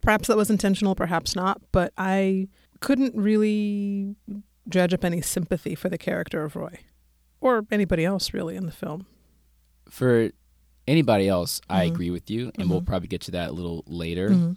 Perhaps 0.00 0.28
that 0.28 0.36
was 0.36 0.50
intentional, 0.50 0.94
perhaps 0.94 1.36
not, 1.36 1.60
but 1.72 1.92
I 1.96 2.48
couldn't 2.80 3.14
really 3.16 4.14
dredge 4.68 4.92
up 4.94 5.04
any 5.04 5.20
sympathy 5.20 5.74
for 5.74 5.88
the 5.88 5.98
character 5.98 6.44
of 6.44 6.54
Roy 6.56 6.78
or 7.40 7.64
anybody 7.70 8.04
else 8.04 8.32
really 8.34 8.56
in 8.56 8.66
the 8.66 8.72
film. 8.72 9.06
For 9.88 10.30
anybody 10.86 11.28
else, 11.28 11.60
I 11.68 11.86
Mhm. 11.86 11.90
agree 11.92 12.10
with 12.10 12.30
you, 12.30 12.52
and 12.58 12.68
we'll 12.70 12.82
Mhm. 12.82 12.86
probably 12.86 13.08
get 13.08 13.20
to 13.22 13.30
that 13.32 13.50
a 13.50 13.52
little 13.52 13.84
later. 13.86 14.30
Mhm. 14.30 14.56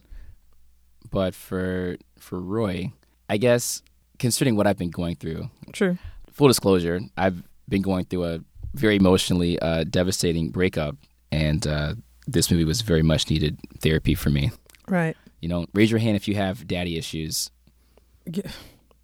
But 1.09 1.35
for 1.35 1.97
for 2.17 2.39
Roy, 2.39 2.91
I 3.29 3.37
guess 3.37 3.81
considering 4.19 4.55
what 4.55 4.67
I've 4.67 4.77
been 4.77 4.91
going 4.91 5.15
through, 5.15 5.49
True. 5.73 5.97
full 6.31 6.47
disclosure, 6.47 7.01
I've 7.17 7.41
been 7.67 7.81
going 7.81 8.05
through 8.05 8.25
a 8.25 8.39
very 8.75 8.95
emotionally 8.95 9.57
uh, 9.59 9.83
devastating 9.85 10.51
breakup, 10.51 10.95
and 11.31 11.65
uh, 11.65 11.95
this 12.27 12.51
movie 12.51 12.63
was 12.65 12.81
very 12.81 13.01
much 13.01 13.29
needed 13.29 13.57
therapy 13.79 14.13
for 14.15 14.29
me. 14.29 14.51
Right. 14.87 15.17
You 15.41 15.49
know, 15.49 15.65
raise 15.73 15.89
your 15.89 15.99
hand 15.99 16.15
if 16.15 16.27
you 16.27 16.35
have 16.35 16.67
daddy 16.67 16.95
issues. 16.97 17.49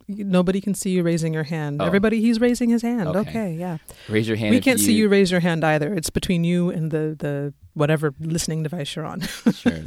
Nobody 0.10 0.62
can 0.62 0.74
see 0.74 0.92
you 0.92 1.04
raising 1.04 1.34
your 1.34 1.44
hand. 1.44 1.82
Oh. 1.82 1.86
Everybody, 1.86 2.22
he's 2.22 2.40
raising 2.40 2.70
his 2.70 2.82
hand. 2.82 3.10
Okay. 3.10 3.30
Okay, 3.30 3.54
yeah. 3.54 3.78
Raise 4.08 4.28
your 4.28 4.38
hand. 4.38 4.52
we 4.52 4.62
can't 4.62 4.80
see 4.80 4.94
you 4.94 5.10
raise 5.10 5.32
your 5.32 5.42
hand 5.42 5.66
either. 5.66 5.94
It's 5.94 6.10
between 6.10 6.44
you 6.46 6.70
and 6.70 6.92
the 6.92 7.16
the 7.18 7.54
whatever 7.74 8.14
listening 8.20 8.64
device 8.64 8.96
you're 8.96 9.06
on. 9.06 9.22
sure, 9.52 9.84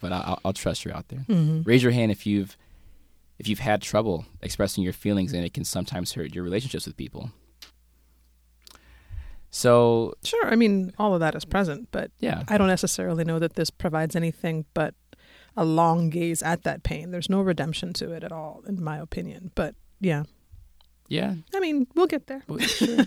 but 0.00 0.12
I'll, 0.12 0.40
I'll 0.46 0.52
trust 0.54 0.84
you're 0.84 0.96
out 0.96 1.08
there. 1.08 1.26
mm-hmm. 1.28 1.62
Raise 1.64 1.82
your 1.82 1.92
hand 1.92 2.10
if 2.10 2.26
you've 2.26 2.56
if 3.38 3.48
you've 3.48 3.58
had 3.58 3.82
trouble 3.82 4.24
expressing 4.40 4.82
your 4.82 4.94
feelings, 4.94 5.34
and 5.34 5.44
it 5.44 5.52
can 5.52 5.64
sometimes 5.64 6.14
hurt 6.14 6.34
your 6.34 6.44
relationships 6.44 6.86
with 6.86 6.96
people. 6.96 7.30
So 9.50 10.14
Sure. 10.24 10.46
I 10.46 10.56
mean, 10.56 10.92
all 10.98 11.12
of 11.12 11.20
that 11.20 11.34
is 11.34 11.44
present, 11.44 11.88
but 11.90 12.10
yeah, 12.18 12.44
I 12.48 12.56
don't 12.56 12.68
necessarily 12.68 13.24
know 13.24 13.38
that 13.38 13.54
this 13.54 13.68
provides 13.68 14.16
anything 14.16 14.64
but 14.72 14.94
a 15.56 15.64
long 15.64 16.10
gaze 16.10 16.42
at 16.42 16.62
that 16.62 16.82
pain. 16.82 17.10
There's 17.10 17.28
no 17.28 17.40
redemption 17.42 17.92
to 17.94 18.12
it 18.12 18.24
at 18.24 18.32
all, 18.32 18.62
in 18.66 18.82
my 18.82 18.98
opinion. 18.98 19.50
But 19.54 19.74
yeah, 20.00 20.24
yeah. 21.08 21.34
I 21.54 21.60
mean, 21.60 21.86
we'll 21.94 22.06
get 22.06 22.26
there. 22.26 22.42
Well, 22.48 22.58
sure. 22.60 23.04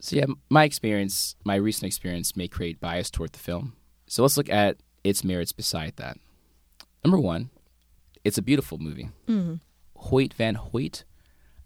so 0.00 0.16
yeah, 0.16 0.26
my 0.48 0.64
experience, 0.64 1.36
my 1.44 1.54
recent 1.56 1.84
experience, 1.86 2.36
may 2.36 2.48
create 2.48 2.80
bias 2.80 3.10
toward 3.10 3.32
the 3.32 3.38
film. 3.38 3.74
So 4.06 4.22
let's 4.22 4.36
look 4.36 4.48
at 4.50 4.76
its 5.04 5.24
merits 5.24 5.52
beside 5.52 5.94
that. 5.96 6.18
Number 7.04 7.18
one, 7.18 7.50
it's 8.24 8.36
a 8.38 8.42
beautiful 8.42 8.78
movie. 8.78 9.08
Mm-hmm. 9.28 9.54
Hoyt 9.96 10.34
Van 10.34 10.54
Hoyt, 10.56 11.04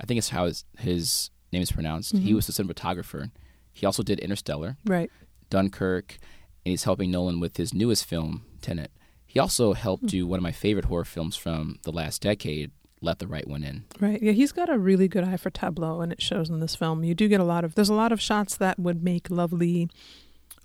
I 0.00 0.06
think 0.06 0.18
it's 0.18 0.28
how 0.30 0.46
his, 0.46 0.64
his 0.78 1.30
name 1.52 1.62
is 1.62 1.72
pronounced. 1.72 2.12
He 2.16 2.32
Mhm. 2.32 2.34
was 2.36 2.46
the 2.46 2.52
cinematographer. 2.52 3.30
He 3.72 3.86
also 3.86 4.02
did 4.04 4.20
Interstellar, 4.20 4.76
Right. 4.84 5.10
Dunkirk, 5.50 6.18
and 6.64 6.70
he's 6.70 6.84
helping 6.84 7.10
Nolan 7.10 7.40
with 7.40 7.56
his 7.56 7.74
newest 7.74 8.04
film, 8.04 8.44
Tenet. 8.60 8.90
He 9.34 9.40
also 9.40 9.74
helped 9.74 10.04
Hmm. 10.04 10.08
do 10.08 10.26
one 10.26 10.38
of 10.38 10.42
my 10.42 10.52
favorite 10.52 10.86
horror 10.86 11.04
films 11.04 11.36
from 11.36 11.76
the 11.82 11.92
last 11.92 12.22
decade, 12.22 12.70
Let 13.02 13.18
the 13.18 13.26
Right 13.26 13.46
One 13.46 13.62
In. 13.64 13.84
Right. 14.00 14.22
Yeah, 14.22 14.32
he's 14.32 14.52
got 14.52 14.70
a 14.70 14.78
really 14.78 15.08
good 15.08 15.24
eye 15.24 15.36
for 15.36 15.50
tableau, 15.50 16.00
and 16.00 16.10
it 16.12 16.22
shows 16.22 16.48
in 16.48 16.60
this 16.60 16.74
film. 16.76 17.04
You 17.04 17.14
do 17.14 17.28
get 17.28 17.40
a 17.40 17.44
lot 17.44 17.64
of. 17.64 17.74
There's 17.74 17.90
a 17.90 17.94
lot 17.94 18.12
of 18.12 18.20
shots 18.20 18.56
that 18.56 18.78
would 18.78 19.02
make 19.04 19.28
lovely 19.30 19.90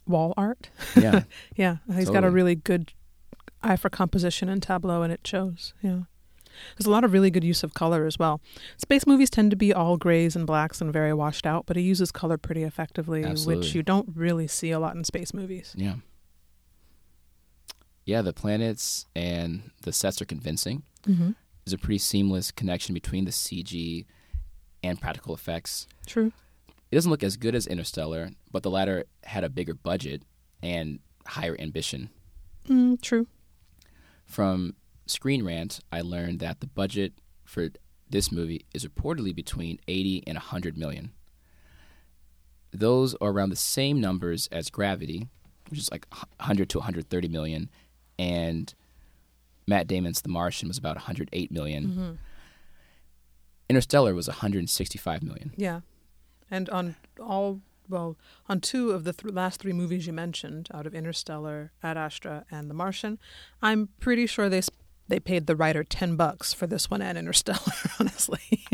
wall 0.07 0.33
art. 0.37 0.69
Yeah, 0.95 1.23
Yeah, 1.57 1.77
he's 1.93 2.09
got 2.09 2.23
a 2.23 2.29
really 2.29 2.55
good 2.55 2.93
eye 3.61 3.75
for 3.75 3.89
composition 3.89 4.47
and 4.49 4.61
tableau, 4.63 5.01
and 5.01 5.11
it 5.11 5.25
shows. 5.25 5.73
Yeah. 5.81 6.01
There's 6.77 6.87
a 6.87 6.91
lot 6.91 7.03
of 7.05 7.13
really 7.13 7.31
good 7.31 7.43
use 7.43 7.63
of 7.63 7.73
color 7.73 8.05
as 8.05 8.19
well. 8.19 8.41
Space 8.77 9.07
movies 9.07 9.29
tend 9.29 9.49
to 9.51 9.55
be 9.57 9.73
all 9.73 9.95
grays 9.97 10.35
and 10.35 10.45
blacks 10.45 10.81
and 10.81 10.91
very 10.91 11.13
washed 11.13 11.45
out, 11.45 11.65
but 11.65 11.77
he 11.77 11.83
uses 11.83 12.11
color 12.11 12.37
pretty 12.37 12.63
effectively, 12.63 13.23
Absolutely. 13.23 13.65
which 13.65 13.75
you 13.75 13.81
don't 13.83 14.09
really 14.15 14.47
see 14.47 14.71
a 14.71 14.79
lot 14.79 14.95
in 14.95 15.03
space 15.05 15.33
movies. 15.33 15.73
yeah. 15.77 15.95
Yeah, 18.09 18.23
the 18.23 18.33
planets 18.33 19.05
and 19.15 19.69
the 19.83 19.93
sets 19.93 20.19
are 20.19 20.25
convincing. 20.25 20.81
Mm-hmm. 21.07 21.33
There's 21.63 21.73
a 21.73 21.77
pretty 21.77 21.99
seamless 21.99 22.49
connection 22.49 22.95
between 22.95 23.25
the 23.25 23.31
CG 23.31 24.07
and 24.81 24.99
practical 24.99 25.35
effects. 25.35 25.85
True. 26.07 26.31
It 26.89 26.95
doesn't 26.95 27.11
look 27.11 27.21
as 27.21 27.37
good 27.37 27.53
as 27.53 27.67
Interstellar, 27.67 28.31
but 28.51 28.63
the 28.63 28.71
latter 28.71 29.05
had 29.25 29.43
a 29.43 29.49
bigger 29.49 29.75
budget 29.75 30.23
and 30.63 31.01
higher 31.27 31.55
ambition. 31.59 32.09
Mm, 32.67 32.99
true. 32.99 33.27
From 34.25 34.73
Screen 35.05 35.45
Rant, 35.45 35.79
I 35.91 36.01
learned 36.01 36.39
that 36.39 36.61
the 36.61 36.67
budget 36.67 37.13
for 37.45 37.69
this 38.09 38.31
movie 38.31 38.65
is 38.73 38.87
reportedly 38.87 39.35
between 39.35 39.77
80 39.87 40.23
and 40.25 40.35
100 40.35 40.79
million. 40.79 41.11
Those 42.71 43.13
are 43.21 43.29
around 43.29 43.51
the 43.51 43.55
same 43.55 44.01
numbers 44.01 44.47
as 44.51 44.71
Gravity, 44.71 45.27
which 45.69 45.79
is 45.79 45.91
like 45.91 46.07
100 46.39 46.69
to 46.69 46.79
130 46.79 47.27
million, 47.27 47.69
and 48.19 48.71
Matt 49.65 49.87
Damon's 49.87 50.21
The 50.21 50.29
Martian 50.29 50.67
was 50.67 50.77
about 50.77 50.95
108 50.97 51.51
million. 51.51 51.83
Mm-hmm. 51.87 52.11
Interstellar 53.69 54.13
was 54.15 54.27
165 54.27 55.23
million. 55.23 55.53
Yeah. 55.55 55.81
And 56.51 56.69
on 56.69 56.95
all, 57.19 57.61
well, 57.87 58.17
on 58.47 58.59
two 58.61 58.91
of 58.91 59.03
the 59.03 59.13
th- 59.13 59.31
last 59.33 59.59
three 59.61 59.73
movies 59.73 60.07
you 60.07 60.13
mentioned, 60.13 60.67
out 60.73 60.87
of 60.87 60.95
Interstellar, 60.95 61.71
Ad 61.83 61.95
Astra, 61.97 62.45
and 62.49 62.69
The 62.69 62.73
Martian, 62.73 63.19
I'm 63.61 63.89
pretty 63.99 64.25
sure 64.25 64.49
they 64.49 64.57
s- 64.59 64.69
they 65.07 65.19
paid 65.19 65.45
the 65.47 65.55
writer 65.55 65.83
ten 65.83 66.15
bucks 66.15 66.51
for 66.53 66.65
this 66.67 66.89
one 66.89 67.01
and 67.03 67.17
Interstellar. 67.17 67.59
Honestly, 67.99 68.65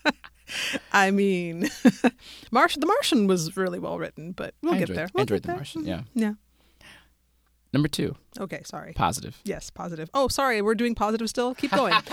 I 0.92 1.10
mean, 1.10 1.68
Martian. 2.52 2.80
The 2.80 2.86
Martian 2.86 3.26
was 3.26 3.56
really 3.56 3.78
well 3.80 3.98
written, 3.98 4.32
but 4.32 4.54
we'll 4.62 4.74
I 4.74 4.78
get 4.78 4.82
enjoyed- 4.90 4.96
there. 4.96 5.08
We'll 5.14 5.22
enjoyed 5.22 5.42
The 5.42 5.46
there. 5.48 5.56
Martian, 5.56 5.84
yeah. 5.84 6.02
Yeah. 6.14 6.34
Number 7.72 7.88
two, 7.88 8.16
Okay. 8.40 8.62
Sorry. 8.64 8.92
positive. 8.94 9.38
Yes, 9.44 9.70
positive. 9.70 10.08
Oh, 10.14 10.28
sorry, 10.28 10.62
we're 10.62 10.74
doing 10.74 10.94
positive 10.94 11.28
still. 11.28 11.54
Keep 11.54 11.72
going. 11.72 11.92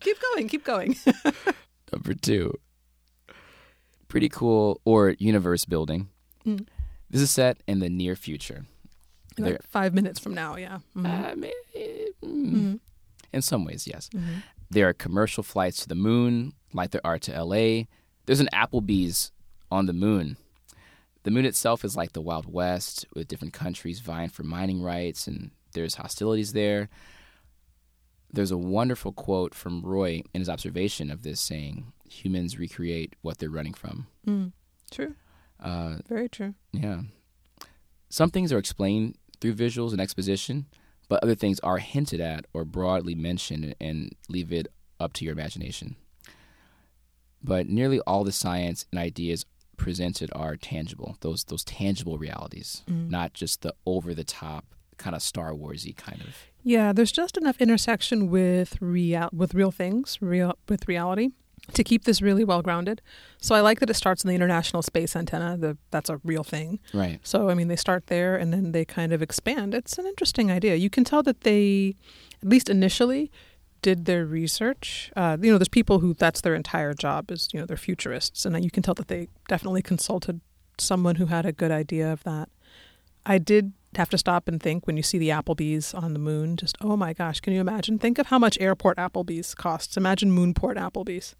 keep 0.00 0.16
going. 0.34 0.48
Keep 0.48 0.64
going. 0.64 0.96
Number 1.92 2.14
two, 2.14 2.54
pretty 4.08 4.28
cool 4.28 4.80
or 4.84 5.14
universe 5.18 5.64
building. 5.64 6.08
Mm. 6.46 6.66
This 7.10 7.22
is 7.22 7.30
set 7.30 7.62
in 7.66 7.78
the 7.80 7.88
near 7.88 8.16
future. 8.16 8.66
Like 9.38 9.62
five 9.62 9.94
minutes 9.94 10.18
from 10.18 10.34
now. 10.34 10.56
Yeah. 10.56 10.78
Mhm. 10.96 11.06
Uh, 11.06 11.34
mm, 11.34 11.50
Mhm. 12.24 12.80
In 13.32 13.42
some 13.42 13.64
ways, 13.64 13.86
yes. 13.86 14.08
Mhm. 14.14 14.42
There 14.70 14.88
are 14.88 14.94
commercial 14.94 15.42
flights 15.42 15.82
to 15.82 15.88
the 15.88 15.94
moon, 15.94 16.52
like 16.72 16.90
there 16.92 17.04
are 17.06 17.18
to 17.18 17.32
LA. 17.32 17.86
There's 18.24 18.40
an 18.40 18.48
Applebee's 18.52 19.32
on 19.70 19.86
the 19.86 19.92
moon. 19.92 20.36
The 21.26 21.32
moon 21.32 21.44
itself 21.44 21.84
is 21.84 21.96
like 21.96 22.12
the 22.12 22.20
Wild 22.20 22.46
West, 22.46 23.04
with 23.12 23.26
different 23.26 23.52
countries 23.52 23.98
vying 23.98 24.28
for 24.28 24.44
mining 24.44 24.80
rights, 24.80 25.26
and 25.26 25.50
there's 25.72 25.96
hostilities 25.96 26.52
there. 26.52 26.88
There's 28.32 28.52
a 28.52 28.56
wonderful 28.56 29.10
quote 29.10 29.52
from 29.52 29.82
Roy 29.82 30.22
in 30.32 30.40
his 30.40 30.48
observation 30.48 31.10
of 31.10 31.24
this 31.24 31.40
saying, 31.40 31.92
Humans 32.08 32.60
recreate 32.60 33.16
what 33.22 33.38
they're 33.38 33.50
running 33.50 33.74
from. 33.74 34.06
Mm. 34.24 34.52
True. 34.92 35.16
Uh, 35.58 35.96
Very 36.08 36.28
true. 36.28 36.54
yeah. 36.70 37.00
Some 38.08 38.30
things 38.30 38.52
are 38.52 38.58
explained 38.58 39.16
through 39.40 39.54
visuals 39.54 39.90
and 39.90 40.00
exposition, 40.00 40.66
but 41.08 41.20
other 41.24 41.34
things 41.34 41.58
are 41.58 41.78
hinted 41.78 42.20
at 42.20 42.44
or 42.54 42.64
broadly 42.64 43.16
mentioned 43.16 43.74
and 43.80 44.14
leave 44.28 44.52
it 44.52 44.68
up 45.00 45.12
to 45.14 45.24
your 45.24 45.32
imagination. 45.32 45.96
But 47.42 47.68
nearly 47.68 47.98
all 48.02 48.22
the 48.22 48.30
science 48.30 48.86
and 48.92 49.00
ideas 49.00 49.44
presented 49.76 50.30
are 50.34 50.56
tangible, 50.56 51.16
those 51.20 51.44
those 51.44 51.64
tangible 51.64 52.18
realities, 52.18 52.82
Mm. 52.88 53.10
not 53.10 53.34
just 53.34 53.62
the 53.62 53.74
over 53.84 54.14
the 54.14 54.24
top 54.24 54.64
kind 54.98 55.14
of 55.14 55.22
Star 55.22 55.52
Warsy 55.52 55.94
kind 55.96 56.20
of. 56.22 56.36
Yeah, 56.62 56.92
there's 56.92 57.12
just 57.12 57.36
enough 57.36 57.60
intersection 57.60 58.30
with 58.30 58.76
real 58.80 59.28
with 59.32 59.54
real 59.54 59.70
things, 59.70 60.18
real 60.20 60.56
with 60.68 60.88
reality, 60.88 61.30
to 61.74 61.84
keep 61.84 62.04
this 62.04 62.22
really 62.22 62.44
well 62.44 62.62
grounded. 62.62 63.02
So 63.40 63.54
I 63.54 63.60
like 63.60 63.80
that 63.80 63.90
it 63.90 63.94
starts 63.94 64.24
in 64.24 64.28
the 64.28 64.34
International 64.34 64.82
Space 64.82 65.14
Antenna. 65.14 65.56
The, 65.56 65.76
that's 65.90 66.08
a 66.10 66.20
real 66.24 66.44
thing. 66.44 66.78
Right. 66.94 67.18
So 67.22 67.50
I 67.50 67.54
mean, 67.54 67.68
they 67.68 67.76
start 67.76 68.06
there 68.06 68.36
and 68.36 68.52
then 68.52 68.72
they 68.72 68.84
kind 68.84 69.12
of 69.12 69.20
expand. 69.22 69.74
It's 69.74 69.98
an 69.98 70.06
interesting 70.06 70.50
idea. 70.50 70.74
You 70.76 70.90
can 70.90 71.04
tell 71.04 71.22
that 71.24 71.42
they, 71.42 71.94
at 72.42 72.48
least 72.48 72.68
initially, 72.68 73.30
did 73.86 74.04
their 74.04 74.26
research. 74.26 75.12
Uh, 75.14 75.36
you 75.40 75.52
know, 75.52 75.58
there's 75.58 75.68
people 75.80 76.00
who 76.00 76.12
that's 76.14 76.40
their 76.40 76.56
entire 76.56 76.92
job 76.92 77.30
is 77.30 77.48
you 77.52 77.60
know 77.60 77.66
they're 77.66 77.76
futurists, 77.88 78.44
and 78.44 78.64
you 78.64 78.70
can 78.70 78.82
tell 78.82 78.94
that 78.94 79.06
they 79.06 79.28
definitely 79.48 79.80
consulted 79.82 80.40
someone 80.78 81.14
who 81.20 81.26
had 81.26 81.46
a 81.46 81.52
good 81.52 81.70
idea 81.70 82.12
of 82.12 82.24
that. 82.24 82.48
I 83.24 83.38
did 83.38 83.72
have 83.94 84.10
to 84.10 84.18
stop 84.18 84.48
and 84.48 84.60
think 84.60 84.86
when 84.88 84.96
you 84.96 85.04
see 85.04 85.18
the 85.18 85.28
Applebee's 85.28 85.94
on 85.94 86.14
the 86.14 86.18
moon. 86.18 86.56
Just 86.56 86.76
oh 86.80 86.96
my 86.96 87.12
gosh, 87.12 87.38
can 87.40 87.52
you 87.52 87.60
imagine? 87.60 87.98
Think 88.00 88.18
of 88.18 88.26
how 88.26 88.40
much 88.40 88.58
airport 88.60 88.96
Applebee's 88.98 89.54
costs. 89.54 89.96
Imagine 89.96 90.32
moonport 90.32 90.76
Applebee's, 90.76 91.36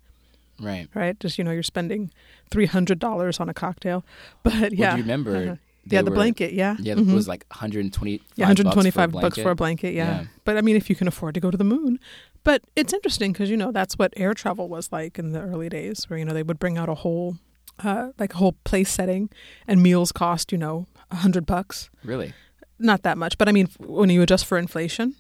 Right. 0.61 0.87
right? 0.95 1.19
Just 1.19 1.39
you 1.39 1.45
know, 1.45 1.51
you're 1.51 1.63
spending 1.75 2.13
three 2.53 2.67
hundred 2.67 3.01
dollars 3.01 3.41
on 3.41 3.49
a 3.49 3.55
cocktail, 3.55 4.05
but 4.45 4.73
yeah, 4.73 4.87
Well, 4.89 4.91
do 4.93 4.99
you 4.99 5.03
remember? 5.03 5.37
Uh-huh. 5.37 5.57
yeah, 5.89 6.03
the 6.03 6.11
were- 6.11 6.17
blanket, 6.17 6.53
yeah, 6.53 6.75
Yeah, 6.81 6.95
Mhm. 6.95 7.11
it 7.11 7.15
was 7.15 7.29
like 7.29 7.45
120. 7.51 8.21
yeah, 8.37 8.47
125 8.47 9.13
bucks 9.13 9.23
bucks 9.23 9.39
for 9.39 9.51
a 9.51 9.55
blanket, 9.55 9.93
yeah. 9.95 10.21
Yeah. 10.23 10.25
But 10.45 10.57
I 10.57 10.61
mean, 10.63 10.75
if 10.77 10.89
you 10.91 10.97
can 10.97 11.07
afford 11.09 11.35
to 11.35 11.41
go 11.41 11.51
to 11.51 11.57
the 11.59 11.65
moon. 11.75 12.01
But 12.47 12.63
it's 12.77 12.93
interesting 12.93 13.33
because, 13.33 13.51
you 13.51 13.57
know, 13.57 13.73
that's 13.73 13.95
what 13.99 14.13
air 14.17 14.33
travel 14.33 14.69
was 14.69 14.93
like 14.93 15.19
in 15.19 15.33
the 15.33 15.41
early 15.41 15.69
days 15.69 16.05
where, 16.09 16.17
you 16.17 16.25
know, 16.25 16.33
they 16.33 16.45
would 16.45 16.61
bring 16.61 16.79
out 16.79 16.89
a 16.89 16.95
whole, 16.95 17.39
uh, 17.83 18.11
like 18.21 18.35
a 18.35 18.37
whole 18.37 18.53
place 18.63 18.89
setting 18.89 19.31
and 19.67 19.83
meals 19.83 20.13
cost, 20.13 20.53
you 20.53 20.59
know, 20.59 20.87
a 21.11 21.17
hundred 21.17 21.45
bucks. 21.45 21.91
Really? 22.05 22.35
Not 22.79 23.03
that 23.03 23.19
much. 23.19 23.37
But 23.37 23.49
I 23.49 23.53
mean, 23.53 23.67
when 23.81 24.11
you 24.11 24.23
adjust 24.23 24.47
for 24.47 24.59
inflation, 24.59 25.17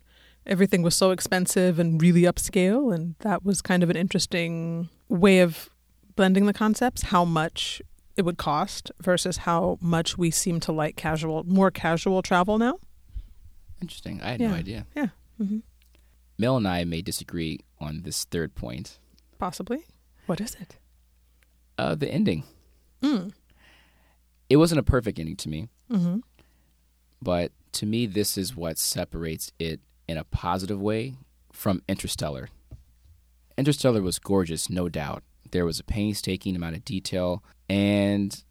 everything 0.46 0.82
was 0.82 0.94
so 0.94 1.10
expensive 1.10 1.80
and 1.80 2.00
really 2.00 2.22
upscale. 2.22 2.94
And 2.94 3.16
that 3.20 3.44
was 3.44 3.60
kind 3.60 3.82
of 3.82 3.90
an 3.90 3.96
interesting 3.96 4.88
way 5.08 5.40
of 5.40 5.68
blending 6.14 6.46
the 6.46 6.52
concepts, 6.54 7.02
how 7.02 7.24
much 7.24 7.82
it 8.16 8.24
would 8.24 8.36
cost 8.38 8.92
versus 9.00 9.38
how 9.38 9.78
much 9.80 10.16
we 10.16 10.30
seem 10.30 10.60
to 10.60 10.70
like 10.70 10.94
casual, 10.94 11.42
more 11.42 11.72
casual 11.72 12.22
travel 12.22 12.56
now. 12.56 12.78
Interesting. 13.82 14.22
I 14.22 14.30
had 14.30 14.40
Yeah. 14.40 14.48
no 14.50 14.54
idea. 14.54 14.86
Yeah. 14.94 15.08
hmm 15.38 15.58
Mel 16.38 16.56
and 16.56 16.68
I 16.68 16.84
may 16.84 17.02
disagree 17.02 17.60
on 17.80 18.02
this 18.02 18.24
third 18.24 18.54
point. 18.54 18.98
Possibly. 19.38 19.84
What 20.26 20.40
is 20.40 20.54
it? 20.60 20.76
Uh, 21.78 21.94
the 21.94 22.08
ending. 22.08 22.44
Mm. 23.02 23.32
It 24.48 24.56
wasn't 24.56 24.80
a 24.80 24.84
perfect 24.84 25.18
ending 25.18 25.36
to 25.36 25.48
me, 25.48 25.68
Mm-hmm. 25.90 26.18
but 27.22 27.52
to 27.72 27.86
me, 27.86 28.06
this 28.06 28.36
is 28.36 28.56
what 28.56 28.78
separates 28.78 29.52
it 29.58 29.80
in 30.08 30.16
a 30.16 30.24
positive 30.24 30.80
way 30.80 31.14
from 31.52 31.82
Interstellar. 31.88 32.48
Interstellar 33.58 34.02
was 34.02 34.18
gorgeous, 34.18 34.68
no 34.70 34.88
doubt. 34.88 35.22
There 35.52 35.64
was 35.64 35.78
a 35.78 35.84
painstaking 35.84 36.56
amount 36.56 36.76
of 36.76 36.84
detail 36.84 37.42
and 37.68 38.42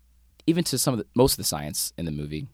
even 0.48 0.64
to 0.66 0.78
some 0.78 0.94
of 0.94 1.00
the, 1.00 1.06
most 1.16 1.34
of 1.34 1.38
the 1.38 1.44
science 1.44 1.92
in 1.98 2.06
the 2.06 2.12
movie. 2.12 2.48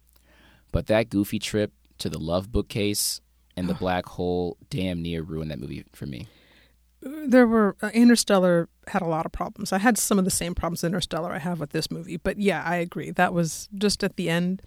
But 0.72 0.88
that 0.88 1.10
goofy 1.10 1.40
trip 1.40 1.74
to 2.00 2.10
the 2.10 2.20
love 2.20 2.52
bookcase 2.52 3.22
and 3.62 3.70
the 3.70 3.74
black 3.76 4.06
hole 4.06 4.58
damn 4.70 5.02
near 5.02 5.22
ruined 5.22 5.52
that 5.52 5.60
movie 5.60 5.86
for 5.94 6.06
me. 6.06 6.28
There 7.02 7.48
were 7.48 7.76
uh, 7.82 7.90
Interstellar 7.94 8.70
had 8.88 9.02
a 9.02 9.08
lot 9.08 9.26
of 9.26 9.32
problems. 9.32 9.74
I 9.74 9.80
had 9.80 9.98
some 9.98 10.20
of 10.20 10.26
the 10.26 10.30
same 10.32 10.54
problems 10.54 10.84
Interstellar 10.84 11.32
I 11.32 11.40
have 11.40 11.60
with 11.60 11.72
this 11.72 11.90
movie, 11.90 12.18
but 12.18 12.38
yeah, 12.38 12.62
I 12.64 12.76
agree. 12.76 13.10
That 13.12 13.34
was 13.34 13.70
just 13.76 14.04
at 14.04 14.18
the 14.18 14.30
end. 14.30 14.62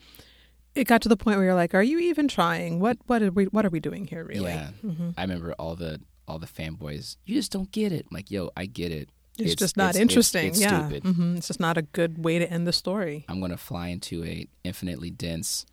It 0.75 0.89
got 0.89 1.01
to 1.03 1.09
the 1.09 1.17
point 1.17 1.37
where 1.37 1.45
you're 1.47 1.55
like, 1.55 1.75
"Are 1.75 1.83
you 1.83 2.01
even 2.01 2.27
trying? 2.27 2.81
What 2.81 2.99
what 3.07 3.23
are 3.23 3.31
we 3.31 3.45
what 3.45 3.65
are 3.65 3.71
we 3.71 3.79
doing 3.79 4.07
here, 4.07 4.25
really?" 4.25 4.51
Yeah. 4.51 4.71
hmm 4.81 5.11
I 5.17 5.23
remember 5.23 5.53
all 5.61 5.77
the 5.77 6.01
all 6.27 6.41
the 6.41 6.49
fanboys. 6.49 7.17
You 7.25 7.37
just 7.37 7.53
don't 7.53 7.71
get 7.71 7.93
it. 7.93 8.07
I'm 8.11 8.15
like, 8.17 8.31
yo, 8.33 8.51
I 8.57 8.67
get 8.67 8.91
it. 8.91 9.11
It's, 9.39 9.55
just 9.57 9.77
not 9.77 9.91
it's- 9.91 10.01
interesting. 10.03 10.49
It's, 10.49 10.61
yeah, 10.61 10.89
stupid. 10.89 11.05
hmm 11.15 11.37
it's 11.37 11.47
just 11.49 11.61
not 11.61 11.77
a 11.77 11.83
good 11.83 12.25
way 12.25 12.39
to 12.41 12.51
end 12.51 12.67
the 12.67 12.73
story. 12.73 13.25
I'm 13.29 13.41
gonna 13.41 13.57
fly 13.57 13.89
into 13.89 14.25
a 14.25 14.49
infinitely 14.65 15.11
dense, 15.11 15.67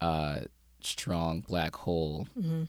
uh, 0.00 0.40
strong 0.84 1.40
black 1.40 1.74
hole. 1.76 2.26
hmm 2.40 2.64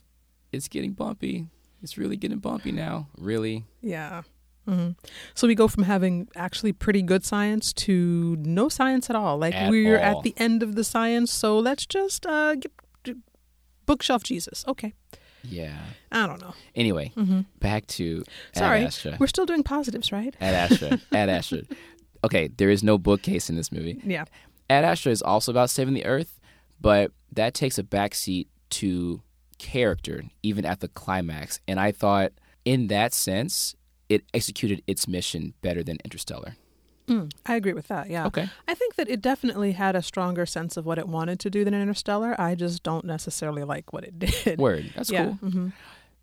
It's 0.51 0.67
getting 0.67 0.91
bumpy. 0.93 1.47
It's 1.83 1.97
really 1.97 2.17
getting 2.17 2.39
bumpy 2.39 2.71
now. 2.71 3.07
Really? 3.17 3.65
Yeah. 3.81 4.21
hmm 4.67 4.89
So 5.33 5.47
we 5.47 5.55
go 5.55 5.67
from 5.67 5.83
having 5.83 6.27
actually 6.35 6.73
pretty 6.73 7.01
good 7.01 7.23
science 7.25 7.73
to 7.85 8.35
no 8.39 8.69
science 8.69 9.09
at 9.09 9.15
all. 9.15 9.37
Like 9.37 9.55
At 9.55 9.69
we're 9.71 9.97
all. 9.99 10.17
at 10.19 10.23
the 10.23 10.33
end 10.37 10.61
of 10.63 10.75
the 10.75 10.83
science, 10.83 11.31
so 11.31 11.57
let's 11.57 11.85
just 11.85 12.25
uh, 12.25 12.55
get, 12.55 12.71
bookshelf 13.85 14.23
Jesus. 14.23 14.63
Okay, 14.67 14.93
Yeah. 15.43 15.77
I 16.11 16.27
don't 16.27 16.41
know. 16.41 16.53
Anyway, 16.75 17.11
hmm 17.15 17.41
back 17.59 17.87
to 17.87 18.23
Sorry, 18.53 18.79
Ad 18.81 18.87
Astra. 18.87 19.17
we're 19.19 19.27
still 19.27 19.45
doing 19.45 19.63
positives, 19.63 20.11
right? 20.11 20.35
At 20.39 20.53
Astra. 20.53 20.99
At 21.11 21.29
Astra. 21.29 21.61
Okay, 22.23 22.49
there 22.55 22.69
is 22.69 22.83
no 22.83 22.99
bookcase 22.99 23.49
in 23.49 23.55
this 23.55 23.71
movie. 23.71 23.99
Yeah. 24.05 24.25
Ad 24.69 24.83
Astra 24.85 25.11
is 25.11 25.23
also 25.23 25.51
about 25.51 25.71
saving 25.71 25.95
the 25.95 26.05
Earth, 26.05 26.39
but 26.81 27.11
that 27.31 27.53
takes 27.53 27.77
a 27.77 27.83
backseat 27.83 28.47
to 28.71 29.21
character, 29.57 30.23
even 30.43 30.65
at 30.65 30.79
the 30.79 30.87
climax. 30.87 31.59
And 31.67 31.79
I 31.79 31.91
thought, 31.91 32.31
in 32.65 32.87
that 32.87 33.13
sense, 33.13 33.75
it 34.09 34.23
executed 34.33 34.81
its 34.87 35.07
mission 35.07 35.53
better 35.61 35.83
than 35.83 35.97
Interstellar. 36.03 36.55
Mm, 37.07 37.31
I 37.45 37.55
agree 37.55 37.73
with 37.73 37.87
that. 37.89 38.09
Yeah. 38.09 38.25
Okay. 38.27 38.47
I 38.67 38.73
think 38.73 38.95
that 38.95 39.09
it 39.09 39.21
definitely 39.21 39.73
had 39.73 39.95
a 39.95 40.01
stronger 40.01 40.45
sense 40.45 40.77
of 40.77 40.85
what 40.85 40.97
it 40.97 41.07
wanted 41.07 41.39
to 41.41 41.49
do 41.49 41.63
than 41.65 41.73
Interstellar. 41.73 42.39
I 42.39 42.55
just 42.55 42.83
don't 42.83 43.05
necessarily 43.05 43.63
like 43.63 43.91
what 43.93 44.03
it 44.03 44.17
did. 44.45 44.59
Word. 44.59 44.91
That's 44.95 45.09
yeah. 45.11 45.25
cool. 45.39 45.49
hmm 45.49 45.67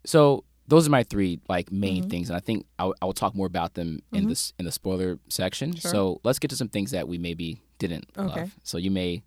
So 0.05 0.45
those 0.67 0.87
are 0.87 0.91
my 0.91 1.03
three 1.03 1.41
like 1.49 1.73
main 1.73 2.05
Mhm. 2.05 2.11
things, 2.11 2.31
and 2.31 2.37
I 2.37 2.41
think 2.41 2.67
I, 2.79 2.83
w- 2.85 2.95
I 3.03 3.07
will 3.07 3.13
talk 3.15 3.35
more 3.35 3.47
about 3.47 3.75
them 3.75 4.01
in 4.13 4.25
Mhm. 4.25 4.29
this 4.29 4.53
in 4.59 4.65
the 4.65 4.73
spoiler 4.73 5.19
section. 5.29 5.75
Sure. 5.75 5.91
So 5.91 6.21
let's 6.25 6.39
get 6.39 6.49
to 6.51 6.57
some 6.57 6.69
things 6.69 6.91
that 6.93 7.09
we 7.09 7.19
maybe 7.19 7.61
didn't 7.79 8.07
Okay. 8.17 8.41
love. 8.43 8.57
So 8.65 8.79
you 8.79 8.91
may 8.91 9.23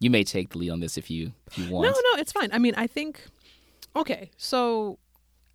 you 0.00 0.10
may 0.10 0.24
take 0.24 0.48
the 0.50 0.58
lead 0.58 0.70
on 0.70 0.80
this 0.80 0.98
if 0.98 1.10
you 1.10 1.32
if 1.46 1.56
you 1.58 1.70
want. 1.70 1.84
no, 1.86 1.90
no, 1.92 2.20
it's 2.20 2.32
fine. 2.32 2.50
I 2.52 2.58
mean, 2.58 2.74
I 2.76 2.86
think. 2.86 3.22
Okay, 3.94 4.30
so 4.36 4.98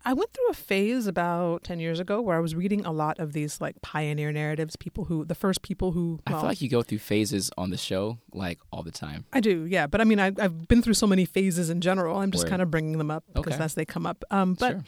I 0.04 0.12
went 0.12 0.32
through 0.32 0.48
a 0.50 0.54
phase 0.54 1.06
about 1.06 1.64
ten 1.64 1.80
years 1.80 1.98
ago 2.00 2.20
where 2.20 2.36
I 2.36 2.40
was 2.40 2.54
reading 2.54 2.84
a 2.86 2.92
lot 2.92 3.18
of 3.18 3.32
these 3.32 3.60
like 3.60 3.80
pioneer 3.82 4.30
narratives, 4.30 4.76
people 4.76 5.06
who 5.06 5.24
the 5.24 5.34
first 5.34 5.62
people 5.62 5.92
who. 5.92 6.20
I 6.26 6.32
feel 6.32 6.42
like 6.42 6.60
you 6.60 6.68
go 6.68 6.82
through 6.82 6.98
phases 6.98 7.50
on 7.58 7.70
the 7.70 7.76
show 7.76 8.18
like 8.32 8.58
all 8.70 8.82
the 8.82 8.90
time. 8.92 9.24
I 9.32 9.40
do, 9.40 9.64
yeah. 9.64 9.86
But 9.86 10.00
I 10.00 10.04
mean, 10.04 10.20
I, 10.20 10.32
I've 10.38 10.68
been 10.68 10.82
through 10.82 10.94
so 10.94 11.06
many 11.06 11.24
phases 11.24 11.70
in 11.70 11.80
general. 11.80 12.18
I'm 12.18 12.30
just 12.30 12.44
Word. 12.44 12.50
kind 12.50 12.62
of 12.62 12.70
bringing 12.70 12.98
them 12.98 13.10
up 13.10 13.24
because 13.34 13.54
Okay. 13.54 13.64
as 13.64 13.74
they 13.74 13.84
come 13.84 14.06
up. 14.06 14.22
Um, 14.30 14.54
but 14.54 14.70
sure. 14.72 14.84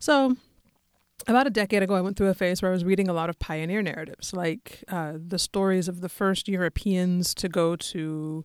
So, 0.00 0.36
about 1.26 1.46
a 1.46 1.50
decade 1.50 1.82
ago, 1.82 1.94
I 1.94 2.00
went 2.00 2.16
through 2.16 2.28
a 2.28 2.34
phase 2.34 2.60
where 2.60 2.70
I 2.70 2.74
was 2.74 2.84
reading 2.84 3.08
a 3.08 3.12
lot 3.12 3.30
of 3.30 3.38
pioneer 3.38 3.82
narratives, 3.82 4.32
like 4.32 4.84
uh, 4.88 5.14
the 5.16 5.38
stories 5.38 5.88
of 5.88 6.00
the 6.00 6.08
first 6.08 6.48
Europeans 6.48 7.34
to 7.34 7.48
go 7.48 7.76
to 7.76 8.44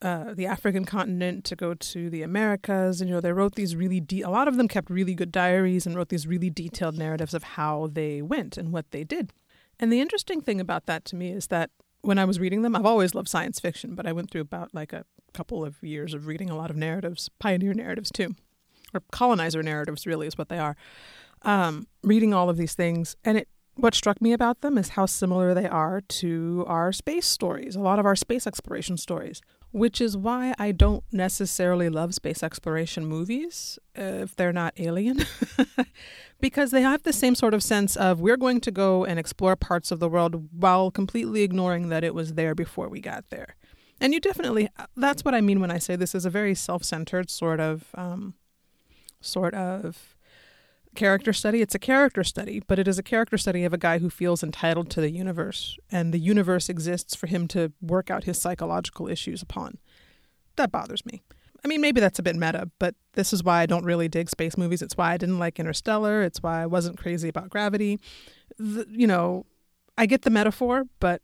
uh, 0.00 0.32
the 0.34 0.46
African 0.46 0.84
continent, 0.84 1.44
to 1.44 1.56
go 1.56 1.74
to 1.74 2.08
the 2.10 2.22
Americas. 2.22 3.00
And, 3.00 3.08
you 3.08 3.16
know, 3.16 3.20
they 3.20 3.32
wrote 3.32 3.54
these 3.54 3.76
really, 3.76 4.02
a 4.22 4.30
lot 4.30 4.48
of 4.48 4.56
them 4.56 4.68
kept 4.68 4.90
really 4.90 5.14
good 5.14 5.32
diaries 5.32 5.86
and 5.86 5.96
wrote 5.96 6.08
these 6.08 6.26
really 6.26 6.50
detailed 6.50 6.96
narratives 6.96 7.34
of 7.34 7.42
how 7.42 7.88
they 7.92 8.22
went 8.22 8.56
and 8.56 8.72
what 8.72 8.90
they 8.90 9.04
did. 9.04 9.32
And 9.78 9.92
the 9.92 10.00
interesting 10.00 10.40
thing 10.40 10.60
about 10.60 10.86
that 10.86 11.04
to 11.06 11.16
me 11.16 11.30
is 11.30 11.48
that 11.48 11.70
when 12.02 12.18
I 12.18 12.24
was 12.24 12.40
reading 12.40 12.62
them, 12.62 12.74
I've 12.74 12.86
always 12.86 13.14
loved 13.14 13.28
science 13.28 13.60
fiction, 13.60 13.94
but 13.94 14.06
I 14.06 14.12
went 14.12 14.30
through 14.30 14.40
about 14.42 14.72
like 14.72 14.92
a 14.92 15.04
couple 15.34 15.64
of 15.64 15.82
years 15.82 16.14
of 16.14 16.26
reading 16.26 16.48
a 16.48 16.56
lot 16.56 16.70
of 16.70 16.76
narratives, 16.76 17.28
pioneer 17.38 17.74
narratives 17.74 18.10
too, 18.10 18.34
or 18.94 19.02
colonizer 19.12 19.62
narratives, 19.62 20.06
really, 20.06 20.26
is 20.26 20.38
what 20.38 20.48
they 20.48 20.58
are 20.58 20.76
um, 21.42 21.86
reading 22.02 22.34
all 22.34 22.50
of 22.50 22.56
these 22.56 22.74
things, 22.74 23.16
and 23.24 23.38
it 23.38 23.48
what 23.78 23.94
struck 23.94 24.20
me 24.20 24.32
about 24.32 24.60
them 24.60 24.76
is 24.76 24.90
how 24.90 25.06
similar 25.06 25.54
they 25.54 25.66
are 25.68 26.00
to 26.00 26.64
our 26.66 26.92
space 26.92 27.26
stories, 27.26 27.76
a 27.76 27.80
lot 27.80 28.00
of 28.00 28.06
our 28.06 28.16
space 28.16 28.44
exploration 28.44 28.96
stories, 28.96 29.40
which 29.70 30.00
is 30.00 30.16
why 30.16 30.52
I 30.58 30.72
don't 30.72 31.04
necessarily 31.12 31.88
love 31.88 32.14
space 32.14 32.42
exploration 32.42 33.06
movies 33.06 33.78
uh, 33.96 34.02
if 34.02 34.34
they're 34.34 34.52
not 34.52 34.74
alien, 34.78 35.24
because 36.40 36.72
they 36.72 36.82
have 36.82 37.04
the 37.04 37.12
same 37.12 37.36
sort 37.36 37.54
of 37.54 37.62
sense 37.62 37.94
of 37.96 38.20
we're 38.20 38.36
going 38.36 38.60
to 38.62 38.72
go 38.72 39.04
and 39.04 39.18
explore 39.18 39.54
parts 39.54 39.92
of 39.92 40.00
the 40.00 40.08
world 40.08 40.48
while 40.52 40.90
completely 40.90 41.42
ignoring 41.42 41.88
that 41.88 42.02
it 42.02 42.14
was 42.14 42.34
there 42.34 42.56
before 42.56 42.88
we 42.88 43.00
got 43.00 43.30
there. 43.30 43.54
And 44.00 44.12
you 44.12 44.20
definitely, 44.20 44.68
that's 44.96 45.24
what 45.24 45.34
I 45.34 45.40
mean 45.40 45.60
when 45.60 45.70
I 45.70 45.78
say 45.78 45.94
this 45.94 46.14
is 46.14 46.24
a 46.24 46.30
very 46.30 46.54
self 46.54 46.82
centered 46.82 47.30
sort 47.30 47.60
of, 47.60 47.86
um, 47.94 48.34
sort 49.20 49.54
of 49.54 50.16
character 50.94 51.32
study. 51.32 51.60
It's 51.60 51.74
a 51.74 51.78
character 51.78 52.24
study, 52.24 52.62
but 52.66 52.78
it 52.78 52.88
is 52.88 52.98
a 52.98 53.02
character 53.02 53.38
study 53.38 53.64
of 53.64 53.72
a 53.72 53.78
guy 53.78 53.98
who 53.98 54.10
feels 54.10 54.42
entitled 54.42 54.90
to 54.90 55.00
the 55.00 55.10
universe, 55.10 55.78
and 55.90 56.12
the 56.12 56.18
universe 56.18 56.68
exists 56.68 57.14
for 57.14 57.26
him 57.26 57.46
to 57.48 57.72
work 57.80 58.10
out 58.10 58.24
his 58.24 58.38
psychological 58.38 59.08
issues 59.08 59.42
upon. 59.42 59.78
That 60.56 60.72
bothers 60.72 61.04
me. 61.06 61.22
I 61.64 61.68
mean, 61.68 61.80
maybe 61.80 62.00
that's 62.00 62.18
a 62.18 62.22
bit 62.22 62.36
meta, 62.36 62.70
but 62.78 62.94
this 63.14 63.32
is 63.32 63.42
why 63.42 63.60
I 63.60 63.66
don't 63.66 63.84
really 63.84 64.08
dig 64.08 64.30
space 64.30 64.56
movies. 64.56 64.82
It's 64.82 64.96
why 64.96 65.12
I 65.12 65.16
didn't 65.16 65.38
like 65.38 65.58
Interstellar. 65.58 66.22
It's 66.22 66.42
why 66.42 66.62
I 66.62 66.66
wasn't 66.66 66.98
crazy 66.98 67.28
about 67.28 67.50
Gravity. 67.50 67.98
The, 68.58 68.86
you 68.88 69.06
know, 69.06 69.46
I 69.96 70.06
get 70.06 70.22
the 70.22 70.30
metaphor, 70.30 70.84
but 71.00 71.20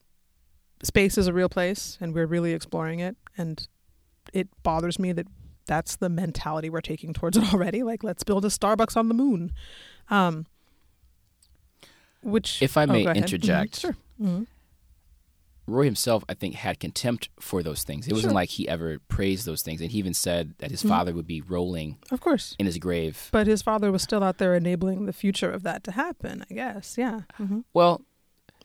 space 0.82 1.16
is 1.16 1.28
a 1.28 1.32
real 1.32 1.48
place, 1.48 1.98
and 2.00 2.12
we're 2.12 2.26
really 2.26 2.52
exploring 2.52 2.98
it, 2.98 3.16
and 3.38 3.66
it 4.32 4.48
bothers 4.62 4.98
me 4.98 5.12
that 5.12 5.26
that's 5.66 5.96
the 5.96 6.08
mentality 6.08 6.68
we're 6.70 6.80
taking 6.80 7.12
towards 7.12 7.36
it 7.36 7.44
already. 7.54 7.82
Like, 7.82 8.02
let's 8.04 8.22
build 8.24 8.44
a 8.44 8.48
Starbucks 8.48 8.96
on 8.96 9.08
the 9.08 9.14
moon. 9.14 9.52
Um, 10.10 10.46
which, 12.22 12.62
If 12.62 12.76
I 12.76 12.84
oh, 12.84 12.86
may. 12.86 13.04
Mhm. 13.04 13.16
interject, 13.16 13.80
Sure. 13.80 13.96
Mhm. 14.20 14.46
Roy 15.66 15.84
himself, 15.86 16.24
I 16.28 16.34
think, 16.34 16.56
had 16.56 16.78
contempt 16.78 17.30
for 17.40 17.62
those 17.62 17.84
things. 17.84 18.06
It 18.06 18.12
wasn't 18.12 18.34
like 18.34 18.50
he 18.50 18.68
ever 18.68 18.98
praised 19.08 19.46
those 19.46 19.62
things, 19.62 19.80
and 19.80 19.90
he 19.90 19.98
even 19.98 20.12
said 20.12 20.54
that 20.58 20.70
his 20.70 20.82
Mhm. 20.82 20.88
father 20.88 21.14
would 21.14 21.26
be 21.26 21.40
rolling 21.40 21.96
Of 22.10 22.20
course. 22.20 22.54
in 22.58 22.66
his 22.66 22.76
grave. 22.76 23.28
But 23.32 23.46
his 23.46 23.62
father 23.62 23.90
was 23.90 24.02
still 24.02 24.22
out 24.22 24.36
there 24.36 24.54
enabling 24.54 25.06
the 25.06 25.12
future 25.14 25.50
of 25.50 25.62
that 25.62 25.82
to 25.84 25.92
happen, 25.92 26.44
I 26.50 26.54
guess. 26.54 26.96
Yeah. 26.98 27.22
hmm 27.36 27.60
Well, 27.72 28.02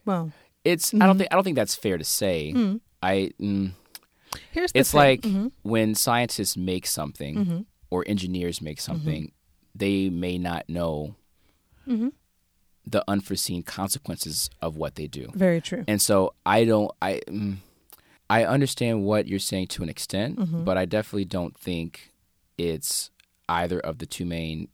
Well, 0.05 0.31
it's 0.65 0.93
I 0.93 0.99
don't 1.05 1.15
Mhm. 1.15 1.19
think 1.19 1.27
I 1.31 1.35
don't 1.35 1.43
think 1.43 1.55
that's 1.55 1.75
fair 1.75 1.97
to 1.97 2.03
say. 2.03 2.51
I 3.03 3.31
mm, 3.39 3.71
here's 4.52 4.72
the 4.72 4.80
it's 4.80 4.92
thing. 4.92 4.98
like 5.00 5.22
Mhm. 5.22 5.52
when 5.63 5.96
scientists 5.96 6.56
make 6.58 6.86
something 6.86 7.36
Mhm. 7.46 7.65
or 7.89 8.04
engineers 8.08 8.62
make 8.62 8.80
something, 8.82 9.32
they 9.76 10.10
may 10.10 10.38
not 10.38 10.70
know 10.70 11.15
Mhm. 11.88 12.12
the 12.86 13.04
unforeseen 13.08 13.63
consequences 13.63 14.50
of 14.62 14.76
what 14.76 14.96
they 14.96 15.08
do. 15.08 15.30
Very 15.34 15.62
true. 15.62 15.84
And 15.88 16.02
so 16.02 16.34
I 16.46 16.65
don't 16.65 16.92
I 17.02 17.22
mm, 17.28 17.58
I 18.30 18.46
understand 18.46 19.06
what 19.06 19.28
you're 19.28 19.39
saying 19.39 19.68
to 19.70 19.84
an 19.84 19.89
extent, 19.89 20.38
Mhm. 20.38 20.63
but 20.65 20.78
I 20.78 20.86
definitely 20.86 21.26
don't 21.26 21.58
think 21.58 22.12
it's 22.58 23.10
either 23.48 23.80
of 23.80 23.98
the 23.98 24.06
two 24.06 24.26
main 24.26 24.68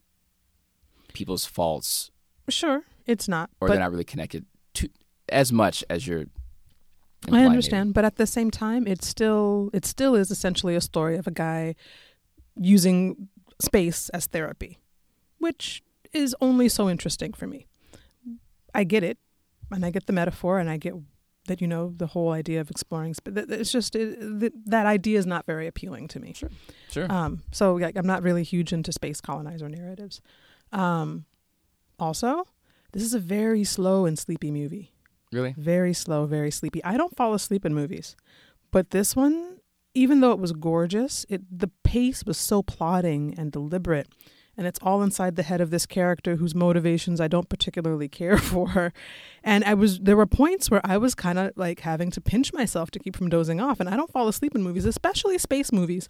people's 1.13 1.45
faults 1.45 2.11
Sure, 2.49 2.83
it's 3.05 3.27
not. 3.27 3.49
or 3.61 3.69
they're 3.69 3.79
not 3.79 3.91
really 3.91 4.03
connected 4.03 4.45
to 4.73 4.89
as 5.29 5.51
much 5.53 5.83
as 5.89 6.05
you're 6.05 6.25
I 7.31 7.45
understand, 7.45 7.93
but 7.93 8.05
at 8.05 8.15
the 8.17 8.27
same 8.27 8.51
time, 8.51 8.87
it 8.87 9.03
still 9.03 9.69
it 9.73 9.85
still 9.85 10.15
is 10.15 10.31
essentially 10.31 10.75
a 10.75 10.81
story 10.81 11.17
of 11.17 11.27
a 11.27 11.31
guy 11.31 11.75
using 12.55 13.29
space 13.61 14.09
as 14.09 14.27
therapy, 14.27 14.79
which 15.39 15.83
is 16.13 16.35
only 16.41 16.69
so 16.69 16.89
interesting 16.89 17.33
for 17.33 17.47
me. 17.47 17.67
I 18.73 18.83
get 18.83 19.03
it, 19.03 19.17
and 19.71 19.85
I 19.85 19.91
get 19.91 20.05
the 20.05 20.13
metaphor, 20.13 20.59
and 20.59 20.69
I 20.69 20.77
get 20.77 20.93
that 21.47 21.61
you 21.61 21.67
know 21.67 21.93
the 21.95 22.07
whole 22.07 22.31
idea 22.31 22.59
of 22.61 22.69
exploring. 22.71 23.15
That- 23.25 23.49
it's 23.51 23.71
just 23.71 23.95
it, 23.95 24.19
that 24.39 24.53
that 24.65 24.85
idea 24.85 25.19
is 25.19 25.25
not 25.25 25.45
very 25.45 25.67
appealing 25.67 26.07
to 26.09 26.19
me. 26.19 26.33
Sure. 26.33 26.49
Sure. 26.91 27.11
Um, 27.11 27.43
so 27.51 27.75
like, 27.75 27.97
I'm 27.97 28.07
not 28.07 28.23
really 28.23 28.43
huge 28.43 28.73
into 28.73 28.91
space 28.91 29.21
colonizer 29.21 29.69
narratives. 29.69 30.21
Um, 30.71 31.25
also, 31.99 32.45
this 32.91 33.03
is 33.03 33.13
a 33.13 33.19
very 33.19 33.63
slow 33.63 34.05
and 34.05 34.17
sleepy 34.17 34.51
movie. 34.51 34.91
Really? 35.35 35.53
Very 35.57 35.93
slow, 35.93 36.25
very 36.25 36.49
sleepy. 36.49 36.83
I 36.83 36.97
don't 36.97 37.15
fall 37.15 37.33
asleep 37.33 37.65
in 37.65 37.73
movies, 37.73 38.15
but 38.71 38.91
this 38.91 39.15
one, 39.15 39.59
even 39.93 40.21
though 40.21 40.31
it 40.31 40.39
was 40.39 40.53
gorgeous, 40.53 41.25
it 41.29 41.41
the 41.51 41.69
pace 41.83 42.23
was 42.25 42.37
so 42.37 42.63
plodding 42.63 43.35
and 43.37 43.51
deliberate, 43.51 44.07
and 44.57 44.65
it's 44.65 44.79
all 44.81 45.03
inside 45.03 45.35
the 45.35 45.43
head 45.43 45.59
of 45.59 45.69
this 45.69 45.85
character 45.85 46.37
whose 46.37 46.55
motivations 46.55 47.19
I 47.19 47.27
don't 47.27 47.49
particularly 47.49 48.07
care 48.07 48.37
for. 48.51 48.93
And 49.43 49.63
I 49.65 49.73
was 49.73 49.99
there 49.99 50.17
were 50.17 50.25
points 50.25 50.71
where 50.71 50.81
I 50.85 50.97
was 50.97 51.13
kind 51.13 51.37
of 51.37 51.51
like 51.55 51.81
having 51.81 52.11
to 52.11 52.21
pinch 52.21 52.53
myself 52.53 52.89
to 52.91 52.99
keep 52.99 53.15
from 53.15 53.29
dozing 53.29 53.59
off, 53.59 53.79
and 53.79 53.89
I 53.89 53.97
don't 53.97 54.11
fall 54.11 54.27
asleep 54.27 54.55
in 54.55 54.63
movies, 54.63 54.85
especially 54.85 55.37
space 55.37 55.71
movies. 55.71 56.07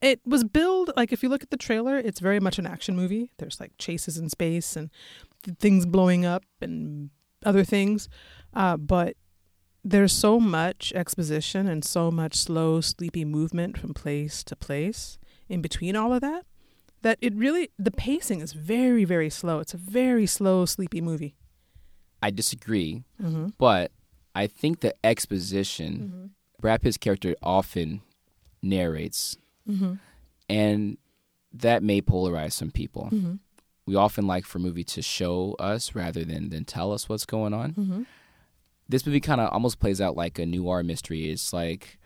It 0.00 0.20
was 0.26 0.42
billed 0.42 0.90
like 0.96 1.12
if 1.12 1.22
you 1.22 1.28
look 1.28 1.42
at 1.42 1.50
the 1.50 1.56
trailer, 1.56 1.98
it's 1.98 2.20
very 2.20 2.40
much 2.40 2.58
an 2.58 2.66
action 2.66 2.96
movie. 2.96 3.30
There's 3.38 3.60
like 3.60 3.72
chases 3.78 4.18
in 4.18 4.28
space 4.28 4.74
and 4.76 4.90
things 5.60 5.86
blowing 5.86 6.24
up 6.24 6.44
and 6.60 7.10
other 7.44 7.64
things. 7.64 8.08
Uh, 8.54 8.76
but 8.76 9.16
there's 9.84 10.12
so 10.12 10.40
much 10.40 10.92
exposition 10.94 11.66
and 11.68 11.84
so 11.84 12.10
much 12.10 12.34
slow, 12.36 12.80
sleepy 12.80 13.24
movement 13.24 13.76
from 13.78 13.92
place 13.94 14.42
to 14.44 14.56
place 14.56 15.18
in 15.48 15.60
between 15.60 15.94
all 15.96 16.12
of 16.12 16.20
that 16.22 16.44
that 17.02 17.18
it 17.20 17.34
really 17.34 17.68
the 17.78 17.90
pacing 17.90 18.40
is 18.40 18.54
very, 18.54 19.04
very 19.04 19.28
slow. 19.28 19.58
It's 19.60 19.74
a 19.74 19.76
very 19.76 20.24
slow, 20.26 20.64
sleepy 20.64 21.02
movie. 21.02 21.34
I 22.22 22.30
disagree, 22.30 23.02
Mm-hmm. 23.22 23.48
but 23.58 23.92
I 24.34 24.46
think 24.46 24.80
the 24.80 24.94
exposition 25.04 26.30
Brad 26.60 26.80
Pitt's 26.80 26.96
character 26.96 27.34
often 27.42 28.00
narrates, 28.62 29.36
Mm-hmm. 29.68 29.94
and 30.48 30.98
that 31.52 31.82
may 31.82 32.00
polarize 32.02 32.52
some 32.52 32.70
people. 32.70 33.08
Mm-hmm. 33.12 33.34
We 33.86 33.94
often 33.96 34.26
like 34.26 34.44
for 34.46 34.58
a 34.58 34.60
movie 34.60 34.84
to 34.84 35.02
show 35.02 35.54
us 35.58 35.94
rather 35.94 36.24
than 36.24 36.48
than 36.50 36.64
tell 36.64 36.92
us 36.92 37.08
what's 37.08 37.24
going 37.26 37.52
on. 37.54 38.06
Mm-hmm. 38.84 38.90
This 38.92 39.06
movie 39.06 39.20
kind 39.20 39.40
of 39.40 39.50
almost 39.52 39.80
plays 39.80 40.00
out 40.00 40.16
like 40.16 40.38
a 40.38 40.46
noir 40.46 40.82
mystery. 40.82 41.30
It's 41.30 41.52
like 41.52 41.98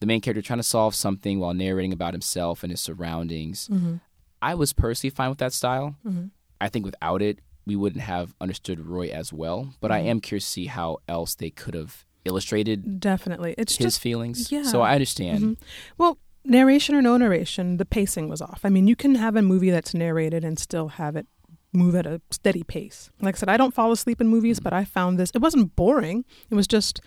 the 0.00 0.06
main 0.06 0.20
character 0.20 0.42
trying 0.42 0.58
to 0.58 0.62
solve 0.64 0.94
something 0.94 1.38
while 1.40 1.54
narrating 1.54 1.92
about 1.92 2.14
himself 2.14 2.62
and 2.62 2.70
his 2.70 2.80
surroundings. 2.80 3.68
Mm-hmm. 3.68 3.96
I 4.40 4.54
was 4.54 4.72
personally 4.72 5.10
fine 5.14 5.28
with 5.28 5.38
that 5.38 5.52
style. 5.52 5.96
Mm-hmm. 6.06 6.26
I 6.60 6.68
think 6.68 6.84
without 6.84 7.22
it, 7.22 7.38
we 7.66 7.76
wouldn't 7.76 8.02
have 8.02 8.34
understood 8.40 8.80
Roy 8.86 9.08
as 9.08 9.32
well. 9.32 9.74
But 9.80 9.92
I 9.92 10.00
Mhm. 10.02 10.06
am 10.06 10.20
curious 10.20 10.44
to 10.46 10.50
see 10.50 10.66
how 10.66 10.98
else 11.08 11.34
they 11.36 11.50
could 11.50 11.74
have 11.74 12.04
illustrated 12.24 12.98
Definitely. 13.00 13.54
It's 13.58 13.76
his 13.76 13.86
just 13.86 14.00
feelings. 14.00 14.50
yeah. 14.50 14.64
So 14.64 14.80
I 14.80 14.94
understand. 14.94 15.40
Mhm. 15.42 15.56
Well, 15.98 16.18
narration 16.44 16.96
or 16.96 17.02
no 17.02 17.16
narration, 17.16 17.76
the 17.76 17.84
pacing 17.84 18.28
was 18.28 18.42
off. 18.42 18.60
I 18.64 18.68
mean, 18.68 18.88
you 18.88 18.96
can 18.96 19.14
have 19.14 19.36
a 19.36 19.42
movie 19.42 19.70
that's 19.70 19.94
narrated 19.94 20.44
and 20.44 20.58
still 20.58 20.88
have 20.88 21.14
it 21.14 21.26
move 21.72 21.94
at 21.94 22.06
a 22.06 22.20
steady 22.30 22.62
pace. 22.62 23.10
Like 23.20 23.36
I 23.36 23.38
said, 23.38 23.48
I 23.48 23.56
don't 23.56 23.74
fall 23.74 23.92
asleep 23.92 24.20
in 24.20 24.28
movies, 24.28 24.60
but 24.60 24.72
I 24.72 24.84
found 24.84 25.18
this. 25.18 25.30
It 25.34 25.40
wasn't 25.40 25.74
boring. 25.76 26.24
It 26.50 26.54
was 26.54 26.66
just 26.66 27.00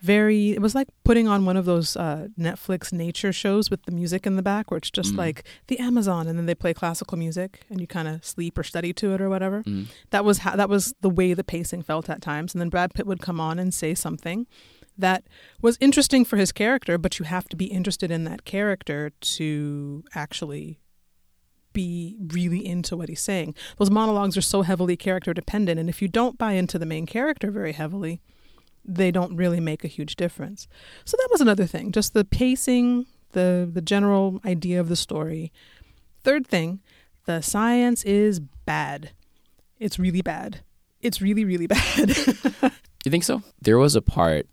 very. 0.00 0.50
It 0.50 0.60
was 0.60 0.74
like 0.74 0.88
putting 1.04 1.28
on 1.28 1.44
one 1.46 1.56
of 1.56 1.64
those 1.64 1.96
uh, 1.96 2.26
Netflix 2.38 2.92
nature 2.92 3.32
shows 3.32 3.70
with 3.70 3.84
the 3.84 3.92
music 3.92 4.26
in 4.26 4.34
the 4.36 4.42
back, 4.42 4.70
where 4.70 4.78
it's 4.78 4.90
just 4.90 5.14
Mm. 5.14 5.18
like 5.18 5.44
the 5.68 5.78
Amazon, 5.78 6.26
and 6.26 6.36
then 6.38 6.46
they 6.46 6.54
play 6.56 6.74
classical 6.74 7.16
music, 7.16 7.60
and 7.70 7.80
you 7.80 7.86
kind 7.86 8.08
of 8.08 8.24
sleep 8.24 8.58
or 8.58 8.64
study 8.64 8.92
to 8.94 9.14
it 9.14 9.20
or 9.20 9.28
whatever 9.28 9.62
Mm. 9.62 9.86
that 10.10 10.24
was 10.24 10.38
how, 10.38 10.56
that 10.56 10.68
was 10.68 10.92
the 11.02 11.10
way 11.10 11.34
the 11.34 11.44
pacing 11.44 11.82
felt 11.82 12.10
at 12.10 12.20
times 12.20 12.52
and 12.54 12.60
then 12.60 12.68
Brad 12.68 12.92
Pitt 12.94 13.06
would 13.06 13.20
come 13.20 13.40
on 13.40 13.58
and 13.60 13.72
say 13.72 13.94
something 13.94 14.46
that 14.98 15.24
was 15.62 15.78
interesting 15.80 16.24
for 16.24 16.36
his 16.36 16.52
character 16.52 16.98
but 16.98 17.18
you 17.18 17.24
have 17.24 17.48
to 17.48 17.56
be 17.56 17.66
interested 17.66 18.10
in 18.10 18.24
that 18.24 18.44
character 18.44 19.10
to 19.20 20.04
actually 20.14 20.78
be 21.72 22.16
really 22.28 22.64
into 22.66 22.96
what 22.96 23.08
he's 23.08 23.20
saying 23.20 23.54
those 23.78 23.90
monologues 23.90 24.36
are 24.36 24.40
so 24.42 24.62
heavily 24.62 24.96
character 24.96 25.32
dependent 25.34 25.78
and 25.80 25.88
if 25.88 26.00
you 26.02 26.08
don't 26.08 26.38
buy 26.38 26.52
into 26.52 26.78
the 26.78 26.86
main 26.86 27.06
character 27.06 27.50
very 27.50 27.72
heavily 27.72 28.20
they 28.84 29.10
don't 29.10 29.36
really 29.36 29.60
make 29.60 29.84
a 29.84 29.88
huge 29.88 30.16
difference 30.16 30.66
so 31.04 31.16
that 31.16 31.28
was 31.30 31.40
another 31.40 31.66
thing 31.66 31.92
just 31.92 32.14
the 32.14 32.24
pacing 32.24 33.06
the 33.32 33.68
the 33.72 33.80
general 33.82 34.40
idea 34.44 34.78
of 34.80 34.88
the 34.88 34.96
story 34.96 35.52
third 36.22 36.46
thing 36.46 36.80
the 37.26 37.40
science 37.40 38.02
is 38.04 38.40
bad 38.40 39.10
it's 39.78 39.98
really 39.98 40.22
bad. 40.22 40.60
It's 41.00 41.20
really, 41.20 41.44
really 41.44 41.66
bad. 41.76 42.08
You 43.04 43.10
think 43.10 43.24
so? 43.24 43.42
There 43.60 43.78
was 43.78 43.96
a 43.96 44.00
part 44.02 44.46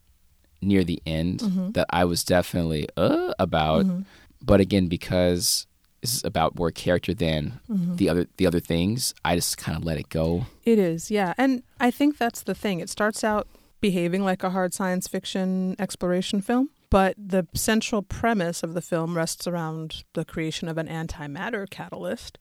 near 0.59 0.83
the 0.83 0.99
end 1.05 1.41
Mhm. 1.41 1.73
that 1.75 1.85
I 1.91 2.03
was 2.05 2.23
definitely 2.23 2.87
uh 2.97 3.33
about, 3.37 3.85
Mhm. 3.85 4.05
but 4.41 4.59
again 4.59 4.87
because 4.87 5.67
is 6.01 6.23
about 6.23 6.57
more 6.57 6.71
character 6.71 7.13
than 7.13 7.59
Mhm. 7.69 7.97
the 7.97 8.09
other 8.09 8.25
the 8.37 8.47
other 8.47 8.59
things, 8.59 9.13
I 9.25 9.35
just 9.35 9.57
kind 9.57 9.77
of 9.77 9.83
let 9.83 9.97
it 9.97 10.09
go. 10.09 10.45
It 10.65 10.79
is, 10.79 11.09
yeah. 11.11 11.33
And 11.37 11.63
I 11.79 11.91
think 11.91 12.17
that's 12.17 12.41
the 12.41 12.55
thing. 12.55 12.79
It 12.79 12.89
starts 12.89 13.23
out 13.23 13.47
behaving 13.81 14.23
like 14.23 14.43
a 14.43 14.49
hard 14.49 14.73
science 14.73 15.07
fiction 15.07 15.75
exploration 15.79 16.41
film, 16.41 16.69
but 16.89 17.15
the 17.17 17.47
central 17.53 18.01
premise 18.01 18.61
of 18.63 18.73
the 18.73 18.81
film 18.81 19.15
rests 19.15 19.47
around 19.47 20.03
the 20.13 20.25
creation 20.25 20.67
of 20.67 20.77
an 20.77 20.87
antimatter 20.87 21.69
catalyst. 21.69 22.37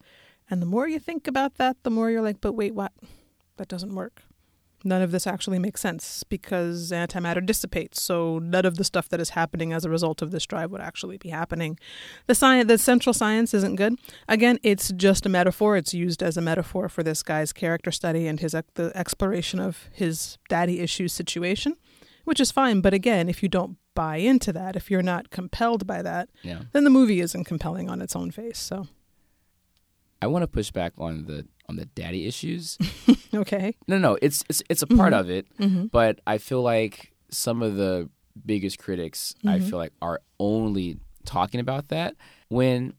And 0.50 0.60
the 0.62 0.66
more 0.66 0.88
you 0.88 0.98
think 0.98 1.26
about 1.28 1.54
that, 1.56 1.76
the 1.82 1.90
more 1.90 2.10
you're 2.10 2.22
like, 2.22 2.40
but 2.40 2.54
wait, 2.54 2.74
what? 2.74 2.92
That 3.56 3.68
doesn't 3.68 3.94
work. 3.94 4.22
None 4.84 5.02
of 5.02 5.10
this 5.10 5.26
actually 5.26 5.58
makes 5.58 5.80
sense 5.80 6.22
because 6.22 6.92
antimatter 6.92 7.44
dissipates, 7.44 8.00
so 8.00 8.38
none 8.38 8.64
of 8.64 8.76
the 8.76 8.84
stuff 8.84 9.08
that 9.08 9.20
is 9.20 9.30
happening 9.30 9.72
as 9.72 9.84
a 9.84 9.90
result 9.90 10.22
of 10.22 10.30
this 10.30 10.46
drive 10.46 10.70
would 10.70 10.80
actually 10.80 11.16
be 11.18 11.30
happening. 11.30 11.78
The 12.28 12.34
science, 12.34 12.68
the 12.68 12.78
central 12.78 13.12
science 13.12 13.52
isn't 13.54 13.74
good. 13.74 13.96
Again, 14.28 14.58
it's 14.62 14.92
just 14.92 15.26
a 15.26 15.28
metaphor. 15.28 15.76
It's 15.76 15.92
used 15.94 16.22
as 16.22 16.36
a 16.36 16.40
metaphor 16.40 16.88
for 16.88 17.02
this 17.02 17.24
guy's 17.24 17.52
character 17.52 17.90
study 17.90 18.28
and 18.28 18.38
his 18.38 18.54
the 18.74 18.92
exploration 18.94 19.58
of 19.58 19.88
his 19.92 20.38
daddy 20.48 20.78
issues 20.80 21.12
situation, 21.12 21.74
which 22.24 22.38
is 22.38 22.52
fine. 22.52 22.80
But 22.80 22.94
again, 22.94 23.28
if 23.28 23.42
you 23.42 23.48
don't 23.48 23.78
buy 23.94 24.18
into 24.18 24.52
that, 24.52 24.76
if 24.76 24.92
you're 24.92 25.02
not 25.02 25.30
compelled 25.30 25.88
by 25.88 26.02
that, 26.02 26.28
Yeah. 26.42 26.62
then 26.72 26.84
the 26.84 26.90
movie 26.90 27.20
isn't 27.20 27.44
compelling 27.44 27.90
on 27.90 28.00
its 28.00 28.14
own 28.14 28.30
face. 28.30 28.58
So 28.60 28.86
I 30.22 30.28
want 30.28 30.44
to 30.44 30.46
push 30.46 30.70
back 30.70 30.92
on 30.98 31.24
the 31.24 31.46
on 31.68 31.76
the 31.76 31.84
daddy 31.86 32.26
issues. 32.26 32.78
okay, 33.34 33.74
no, 33.86 33.98
no, 33.98 34.18
it's 34.22 34.44
it's 34.48 34.62
it's 34.68 34.82
a 34.82 34.86
part 34.86 35.12
Mhm. 35.12 35.20
of 35.20 35.30
it, 35.30 35.46
mm-hmm. 35.58 35.86
but 35.86 36.20
I 36.26 36.38
feel 36.38 36.62
like 36.62 37.12
some 37.30 37.62
of 37.62 37.76
the 37.76 38.08
biggest 38.46 38.78
critics 38.78 39.34
I 39.44 39.58
Mhm. 39.58 39.68
feel 39.68 39.78
like 39.78 39.92
are 40.00 40.20
only 40.40 40.98
talking 41.24 41.60
about 41.60 41.88
that 41.88 42.14
when 42.48 42.94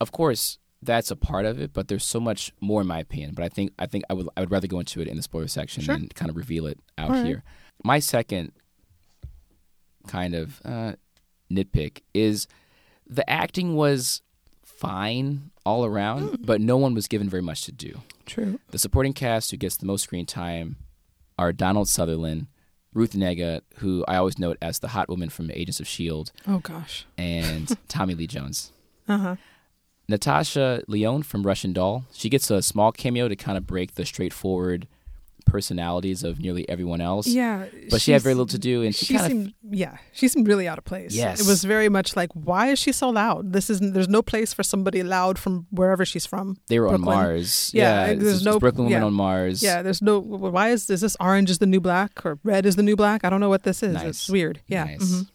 of 0.00 0.12
course 0.12 0.58
that's 0.84 1.10
a 1.10 1.16
part 1.16 1.44
of 1.46 1.60
it, 1.60 1.72
but 1.72 1.88
there's 1.88 2.04
so 2.04 2.18
much 2.20 2.52
more 2.60 2.80
in 2.80 2.86
my 2.86 2.98
opinion. 2.98 3.32
But 3.34 3.44
I 3.44 3.48
think 3.48 3.72
I 3.78 3.86
think 3.86 4.04
I 4.10 4.14
would 4.14 4.28
I 4.36 4.40
would 4.40 4.50
rather 4.50 4.66
go 4.66 4.78
into 4.80 5.00
it 5.00 5.08
in 5.08 5.16
the 5.16 5.22
spoiler 5.22 5.48
section 5.48 5.82
Sure. 5.82 5.94
and 5.94 6.12
kind 6.14 6.28
of 6.30 6.36
reveal 6.36 6.66
it 6.66 6.78
out 6.98 7.10
right. 7.10 7.24
here. 7.26 7.42
My 7.84 7.98
second 8.00 8.52
kind 10.08 10.34
of 10.34 10.60
uh, 10.64 10.94
nitpick 11.50 12.00
is 12.14 12.46
the 13.06 13.28
acting 13.30 13.76
was 13.76 14.22
fine 14.64 15.51
all 15.64 15.84
around, 15.84 16.30
Mm. 16.30 16.46
but 16.46 16.60
no 16.60 16.76
one 16.76 16.94
was 16.94 17.06
given 17.08 17.28
very 17.28 17.42
much 17.42 17.62
to 17.62 17.72
do. 17.72 18.00
true. 18.26 18.58
The 18.70 18.78
supporting 18.78 19.12
cast 19.12 19.50
who 19.50 19.56
gets 19.56 19.76
the 19.76 19.86
most 19.86 20.02
screen 20.02 20.26
time 20.26 20.76
are 21.38 21.52
Donald 21.52 21.88
Sutherland, 21.88 22.46
Ruth 22.94 23.12
Negga, 23.12 23.62
who 23.76 24.04
I 24.06 24.16
always 24.16 24.38
note 24.38 24.58
as 24.62 24.78
the 24.78 24.88
hot 24.88 25.08
woman 25.08 25.28
from 25.28 25.50
Agents 25.50 25.80
of 25.80 25.86
S.H.I.E.L.D., 25.86 26.30
Oh 26.46 26.58
gosh. 26.58 27.04
and 27.18 27.76
Tommy 27.88 28.14
Lee 28.14 28.26
Jones. 28.26 28.70
Uh 29.08 29.18
huh. 29.18 29.36
Natasha 30.08 30.82
Lyonne 30.88 31.22
from 31.22 31.42
Russian 31.44 31.72
Doll. 31.72 32.04
She 32.12 32.28
gets 32.28 32.50
a 32.50 32.60
small 32.62 32.92
cameo 32.92 33.28
to 33.28 33.36
kind 33.36 33.56
of 33.56 33.66
break 33.66 33.94
the 33.94 34.04
straightforward 34.04 34.86
personalities 35.42 36.22
of 36.24 36.38
nearly 36.40 36.68
everyone 36.68 37.00
else. 37.00 37.26
Yeah, 37.26 37.66
But 37.90 38.00
she 38.00 38.12
had 38.12 38.22
very 38.22 38.34
little 38.34 38.46
to 38.46 38.58
do, 38.58 38.82
and 38.82 38.94
she, 38.94 39.06
she 39.06 39.14
kind 39.14 39.26
of 39.26 39.30
seemed 39.32 39.54
yeah 39.74 39.96
she 40.12 40.28
seemed 40.28 40.46
really 40.48 40.68
out 40.68 40.76
of 40.76 40.84
place 40.84 41.14
Yes. 41.14 41.40
it 41.40 41.46
was 41.46 41.64
very 41.64 41.88
much 41.88 42.14
like 42.14 42.30
why 42.34 42.68
is 42.68 42.78
she 42.78 42.92
so 42.92 43.08
loud 43.08 43.52
this 43.54 43.70
isn't 43.70 43.94
there's 43.94 44.08
no 44.08 44.20
place 44.20 44.52
for 44.52 44.62
somebody 44.62 45.02
loud 45.02 45.38
from 45.38 45.66
wherever 45.70 46.04
she's 46.04 46.26
from 46.26 46.58
they 46.68 46.78
were 46.78 46.88
Brooklyn. 46.88 47.08
on 47.08 47.14
Mars. 47.24 47.70
Yeah, 47.72 48.08
it's- 48.08 48.22
there's 48.22 48.44
no- 48.44 48.58
Brooklyn 48.58 48.86
women 48.88 49.00
yeah. 49.00 49.06
on 49.06 49.14
Mars. 49.14 49.62
yeah 49.62 49.80
there's 49.80 50.02
no 50.02 50.18
why 50.20 50.68
is 50.70 50.90
is 50.90 51.00
this 51.00 51.16
orange 51.20 51.48
is 51.48 51.58
the 51.58 51.66
new 51.66 51.80
black 51.80 52.24
or 52.26 52.38
red 52.44 52.66
is 52.66 52.76
the 52.76 52.82
new 52.82 52.96
black 52.96 53.24
i 53.24 53.30
don't 53.30 53.40
know 53.40 53.48
what 53.48 53.62
this 53.62 53.82
is 53.82 53.94
Nice. 53.94 54.04
it's 54.06 54.28
weird 54.28 54.60
yeah 54.66 54.84
Nice. 54.84 55.00
mhm. 55.02 55.28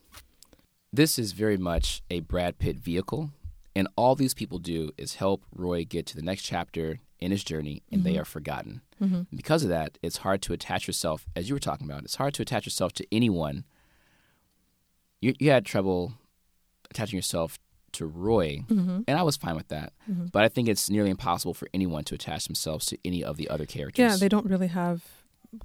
This 0.93 1.19
is 1.19 1.31
very 1.33 1.57
much 1.57 2.01
a 2.09 2.21
Brad 2.21 2.59
Pitt 2.59 2.77
vehicle, 2.79 3.31
and 3.75 3.87
all 3.95 4.15
these 4.15 4.33
people 4.33 4.57
do 4.57 4.91
is 4.97 5.15
help 5.15 5.43
Roy 5.53 5.83
get 5.83 6.05
to 6.07 6.15
the 6.15 6.21
next 6.21 6.43
chapter 6.43 6.99
in 7.19 7.31
his 7.31 7.43
journey, 7.43 7.81
and 7.91 8.03
they 8.03 8.13
Mhm. 8.15 8.21
are 8.21 8.25
forgotten. 8.25 8.81
Mhm. 9.01 9.27
Because 9.35 9.63
of 9.63 9.69
that, 9.69 9.97
it's 10.03 10.17
hard 10.17 10.41
to 10.43 10.53
attach 10.53 10.87
yourself, 10.87 11.25
as 11.35 11.49
you 11.49 11.55
were 11.55 11.59
talking 11.59 11.85
about, 11.89 12.03
it's 12.03 12.15
hard 12.15 12.33
to 12.35 12.41
attach 12.41 12.65
yourself 12.65 12.93
to 12.93 13.05
anyone. 13.11 13.65
You, 15.21 15.33
you 15.39 15.49
had 15.49 15.65
trouble 15.65 16.13
attaching 16.91 17.17
yourself 17.17 17.57
to 17.93 18.05
Roy, 18.05 18.63
Mhm. 18.67 19.03
and 19.07 19.17
I 19.17 19.23
was 19.23 19.35
fine 19.37 19.55
with 19.55 19.69
that. 19.69 19.93
Mhm. 20.09 20.31
But 20.31 20.43
I 20.43 20.49
think 20.49 20.67
it's 20.67 20.89
nearly 20.89 21.09
impossible 21.09 21.53
for 21.53 21.67
anyone 21.73 22.03
to 22.05 22.15
attach 22.15 22.45
themselves 22.45 22.85
to 22.87 22.97
any 23.03 23.23
of 23.23 23.37
the 23.37 23.49
other 23.49 23.65
characters. 23.65 24.03
yeah 24.03 24.15
they 24.17 24.29
don't 24.29 24.45
really 24.45 24.67
have 24.67 25.03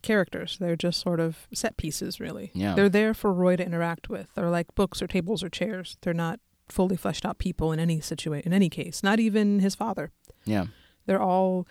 characters. 0.01 0.57
They're 0.59 0.77
just 0.77 1.01
sort 1.01 1.21
of 1.21 1.47
set 1.53 1.77
pieces, 1.77 2.21
really. 2.21 2.51
Yeah. 2.55 2.75
They're 2.75 2.89
there 2.89 3.13
for 3.13 3.33
Roy 3.33 3.57
to 3.57 3.67
interact 3.67 4.09
with. 4.09 4.29
They're 4.35 4.49
like 4.51 4.75
books 4.75 5.03
or 5.03 5.07
tables 5.07 5.43
or 5.43 5.49
chairs. 5.51 5.99
They're 6.01 6.15
not 6.15 6.41
fully 6.69 6.97
fleshed 6.97 7.27
out 7.27 7.39
people 7.39 7.73
in 7.73 7.81
any 7.81 8.01
situation, 8.01 8.47
in 8.47 8.53
any 8.55 8.71
case. 8.71 9.03
Not 9.03 9.21
even 9.21 9.59
his 9.59 9.75
father. 9.75 10.11
Yeah. 10.47 10.67
They're 11.07 11.23
all, 11.23 11.67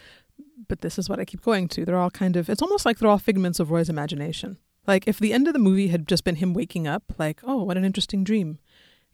but 0.67 0.81
this 0.81 0.97
is 0.97 1.09
what 1.09 1.19
I 1.19 1.25
keep 1.25 1.41
going 1.41 1.67
to. 1.69 1.85
They're 1.85 1.97
all 1.97 2.11
kind 2.11 2.35
of. 2.35 2.49
It's 2.49 2.61
almost 2.61 2.85
like 2.85 2.99
they're 2.99 3.09
all 3.09 3.17
figments 3.17 3.59
of 3.59 3.71
Roy's 3.71 3.89
imagination. 3.89 4.57
Like 4.87 5.07
if 5.07 5.19
the 5.19 5.33
end 5.33 5.47
of 5.47 5.53
the 5.53 5.59
movie 5.59 5.87
had 5.87 6.07
just 6.07 6.23
been 6.23 6.35
him 6.35 6.53
waking 6.53 6.87
up, 6.87 7.03
like, 7.17 7.41
oh, 7.43 7.63
what 7.63 7.77
an 7.77 7.85
interesting 7.85 8.23
dream. 8.23 8.59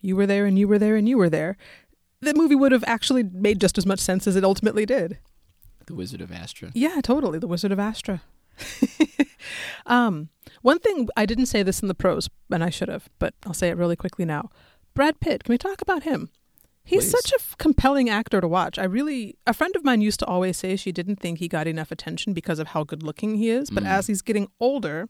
You 0.02 0.16
were 0.16 0.26
there 0.26 0.46
and 0.46 0.58
you 0.58 0.68
were 0.68 0.80
there 0.80 0.96
and 0.96 1.08
you 1.10 1.18
were 1.18 1.30
there. 1.30 1.58
The 2.22 2.34
movie 2.34 2.56
would 2.56 2.72
have 2.72 2.84
actually 2.88 3.24
made 3.24 3.62
just 3.62 3.78
as 3.78 3.86
much 3.86 4.00
sense 4.00 4.28
as 4.28 4.36
it 4.36 4.44
ultimately 4.44 4.86
did. 4.86 5.20
The 5.86 5.96
Wizard 5.96 6.22
of 6.22 6.32
Astra. 6.32 6.72
Yeah, 6.74 7.00
totally. 7.02 7.40
The 7.40 7.48
Wizard 7.48 7.72
of 7.72 7.80
Astra. 7.80 8.22
um, 9.86 10.30
one 10.62 10.80
thing 10.80 11.08
I 11.16 11.26
didn't 11.26 11.46
say 11.46 11.64
this 11.64 11.82
in 11.82 11.88
the 11.88 11.94
pros, 11.94 12.30
and 12.52 12.64
I 12.64 12.70
should 12.70 12.90
have, 12.90 13.10
but 13.20 13.34
I'll 13.46 13.54
say 13.54 13.70
it 13.70 13.78
really 13.78 13.96
quickly 13.96 14.26
now. 14.26 14.50
Brad 14.94 15.20
Pitt. 15.20 15.44
Can 15.44 15.54
we 15.54 15.58
talk 15.58 15.82
about 15.82 16.04
him? 16.04 16.30
He's 16.88 17.04
Please. 17.04 17.12
such 17.12 17.32
a 17.34 17.36
f- 17.36 17.56
compelling 17.58 18.10
actor 18.10 18.40
to 18.42 18.48
watch. 18.48 18.80
I 18.80 18.86
really, 18.86 19.36
a 19.46 19.54
friend 19.54 19.76
of 19.76 19.84
mine 19.84 20.00
used 20.02 20.20
to 20.22 20.26
always 20.26 20.58
say 20.58 20.76
she 20.78 20.92
didn't 20.94 21.18
think 21.18 21.40
he 21.40 21.48
got 21.48 21.68
enough 21.68 21.92
attention 21.92 22.34
because 22.34 22.60
of 22.60 22.68
how 22.70 22.84
good 22.86 23.04
looking 23.04 23.36
he 23.36 23.50
is. 23.50 23.70
But 23.70 23.84
Mm. 23.84 23.88
as 23.90 24.08
he's 24.08 24.22
getting 24.22 24.48
older, 24.60 25.10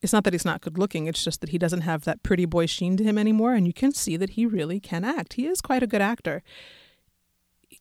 it's 0.00 0.12
not 0.12 0.24
that 0.24 0.32
he's 0.32 0.44
not 0.46 0.60
good 0.62 0.78
looking. 0.78 1.06
It's 1.06 1.22
just 1.22 1.40
that 1.42 1.50
he 1.50 1.58
doesn't 1.58 1.82
have 1.82 2.04
that 2.04 2.22
pretty 2.22 2.46
boy 2.46 2.66
sheen 2.66 2.96
to 2.96 3.04
him 3.04 3.18
anymore. 3.18 3.52
And 3.54 3.66
you 3.66 3.72
can 3.74 3.92
see 3.92 4.16
that 4.16 4.30
he 4.30 4.46
really 4.46 4.80
can 4.80 5.04
act. 5.04 5.34
He 5.34 5.46
is 5.46 5.60
quite 5.60 5.82
a 5.82 5.86
good 5.86 6.00
actor. 6.00 6.42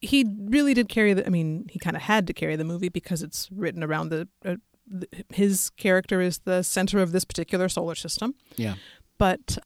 He 0.02 0.26
really 0.38 0.74
did 0.74 0.89
carry 0.89 1.13
the, 1.13 1.26
I 1.26 1.30
mean, 1.30 1.67
he 1.72 1.80
kind 1.80 1.96
of 1.96 2.02
had 2.04 2.28
to 2.28 2.34
carry 2.34 2.56
the 2.56 2.63
movie 2.65 2.89
because 2.89 3.24
it's 3.24 3.50
written 3.52 3.84
around 3.84 4.10
the, 4.10 4.28
uh, 4.46 4.56
the, 4.86 5.08
his 5.34 5.70
character 5.72 6.20
is 6.22 6.39
the 6.39 6.62
center 6.62 7.00
of 7.00 7.12
this 7.13 7.24
particular 7.26 7.70
solar 7.70 7.96
system 7.96 8.36
Yeah. 8.58 8.76
But 9.17 9.58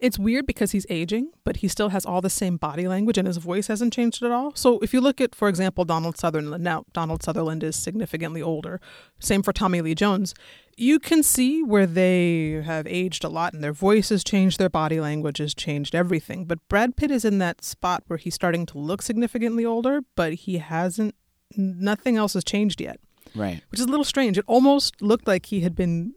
it's 0.00 0.18
weird 0.18 0.46
because 0.46 0.72
he's 0.72 0.86
aging, 0.88 1.30
but 1.44 1.58
he 1.58 1.68
still 1.68 1.90
has 1.90 2.04
all 2.06 2.20
the 2.20 2.30
same 2.30 2.56
body 2.56 2.88
language 2.88 3.18
and 3.18 3.26
his 3.26 3.36
voice 3.36 3.66
hasn't 3.66 3.92
changed 3.92 4.22
at 4.22 4.30
all. 4.30 4.52
So 4.54 4.78
if 4.80 4.92
you 4.94 5.00
look 5.00 5.20
at, 5.20 5.34
for 5.34 5.48
example, 5.48 5.84
Donald 5.84 6.16
Sutherland, 6.16 6.62
now 6.64 6.84
Donald 6.92 7.22
Sutherland 7.22 7.62
is 7.62 7.76
significantly 7.76 8.42
older. 8.42 8.80
Same 9.18 9.42
for 9.42 9.52
Tommy 9.52 9.80
Lee 9.80 9.94
Jones. 9.94 10.34
You 10.76 10.98
can 10.98 11.22
see 11.22 11.62
where 11.62 11.86
they 11.86 12.62
have 12.64 12.86
aged 12.86 13.24
a 13.24 13.28
lot 13.28 13.54
and 13.54 13.62
their 13.64 13.72
voice 13.72 14.08
has 14.10 14.22
changed, 14.24 14.58
their 14.58 14.68
body 14.68 15.00
language 15.00 15.38
has 15.38 15.54
changed, 15.54 15.94
everything. 15.94 16.44
But 16.44 16.66
Brad 16.68 16.96
Pitt 16.96 17.10
is 17.10 17.24
in 17.24 17.38
that 17.38 17.64
spot 17.64 18.02
where 18.06 18.18
he's 18.18 18.34
starting 18.34 18.66
to 18.66 18.78
look 18.78 19.02
significantly 19.02 19.64
older, 19.64 20.02
but 20.16 20.34
he 20.34 20.58
hasn't, 20.58 21.14
nothing 21.56 22.16
else 22.16 22.34
has 22.34 22.44
changed 22.44 22.80
yet, 22.80 22.98
Right. 23.34 23.62
which 23.70 23.80
is 23.80 23.86
a 23.86 23.90
little 23.90 24.04
strange. 24.04 24.36
It 24.36 24.44
almost 24.46 25.00
looked 25.00 25.26
like 25.26 25.46
he 25.46 25.60
had 25.60 25.74
been 25.74 26.14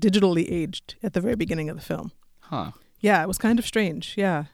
digitally 0.00 0.46
aged 0.50 0.96
at 1.02 1.12
the 1.14 1.20
very 1.20 1.36
beginning 1.36 1.70
of 1.70 1.76
the 1.76 1.82
film. 1.82 2.12
Huh. 2.52 2.72
Yeah, 3.00 3.22
it 3.22 3.28
was 3.28 3.38
kind 3.38 3.58
of 3.58 3.66
strange. 3.66 4.14
Yeah. 4.16 4.44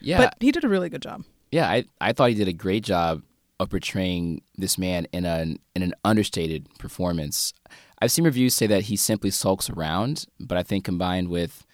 Yeah. 0.00 0.18
But 0.18 0.34
he 0.40 0.50
did 0.50 0.64
a 0.64 0.68
really 0.68 0.88
good 0.88 1.02
job. 1.02 1.24
yeah. 1.52 1.68
I 1.68 1.84
I 2.00 2.12
thought 2.12 2.30
he 2.30 2.34
did 2.34 2.48
a 2.48 2.52
great 2.52 2.84
job 2.84 3.22
of 3.60 3.70
portraying 3.70 4.42
this 4.56 4.76
man 4.76 5.06
in 5.12 5.24
an 5.24 5.58
in 5.74 5.82
an 5.82 5.94
understated 6.04 6.66
performance. 6.78 7.52
I've 8.00 8.10
seen 8.10 8.24
reviews 8.24 8.54
say 8.54 8.66
that 8.66 8.84
he 8.84 8.96
simply 8.96 9.30
sulks 9.30 9.70
around, 9.70 10.26
but 10.38 10.58
I 10.58 10.62
think 10.62 10.84
combined 10.84 11.28
with 11.28 11.64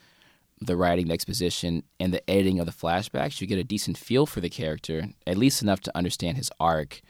the 0.60 0.76
writing, 0.76 1.08
the 1.08 1.14
exposition, 1.14 1.82
and 2.00 2.12
the 2.12 2.28
editing 2.30 2.60
of 2.60 2.66
the 2.66 2.72
flashbacks, 2.72 3.40
you 3.40 3.46
get 3.46 3.58
a 3.58 3.64
decent 3.64 3.98
feel 3.98 4.24
for 4.24 4.40
the 4.40 4.48
character, 4.48 5.08
at 5.26 5.36
least 5.36 5.62
enough 5.62 5.80
to 5.80 5.96
understand 5.96 6.36
his 6.38 6.50
arc. 6.58 7.00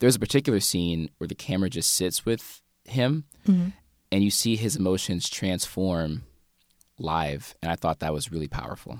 There's 0.00 0.16
a 0.16 0.20
particular 0.20 0.60
scene 0.60 1.10
where 1.18 1.28
the 1.28 1.34
camera 1.34 1.70
just 1.70 1.94
sits 1.94 2.24
with 2.24 2.62
him, 2.84 3.24
mm-hmm. 3.46 3.68
and 4.10 4.24
you 4.24 4.30
see 4.30 4.56
his 4.56 4.74
emotions 4.76 5.28
transform 5.28 6.22
live, 7.00 7.54
and 7.62 7.70
I 7.70 7.76
thought 7.76 8.00
that 8.00 8.12
was 8.12 8.30
really 8.30 8.48
powerful. 8.48 8.98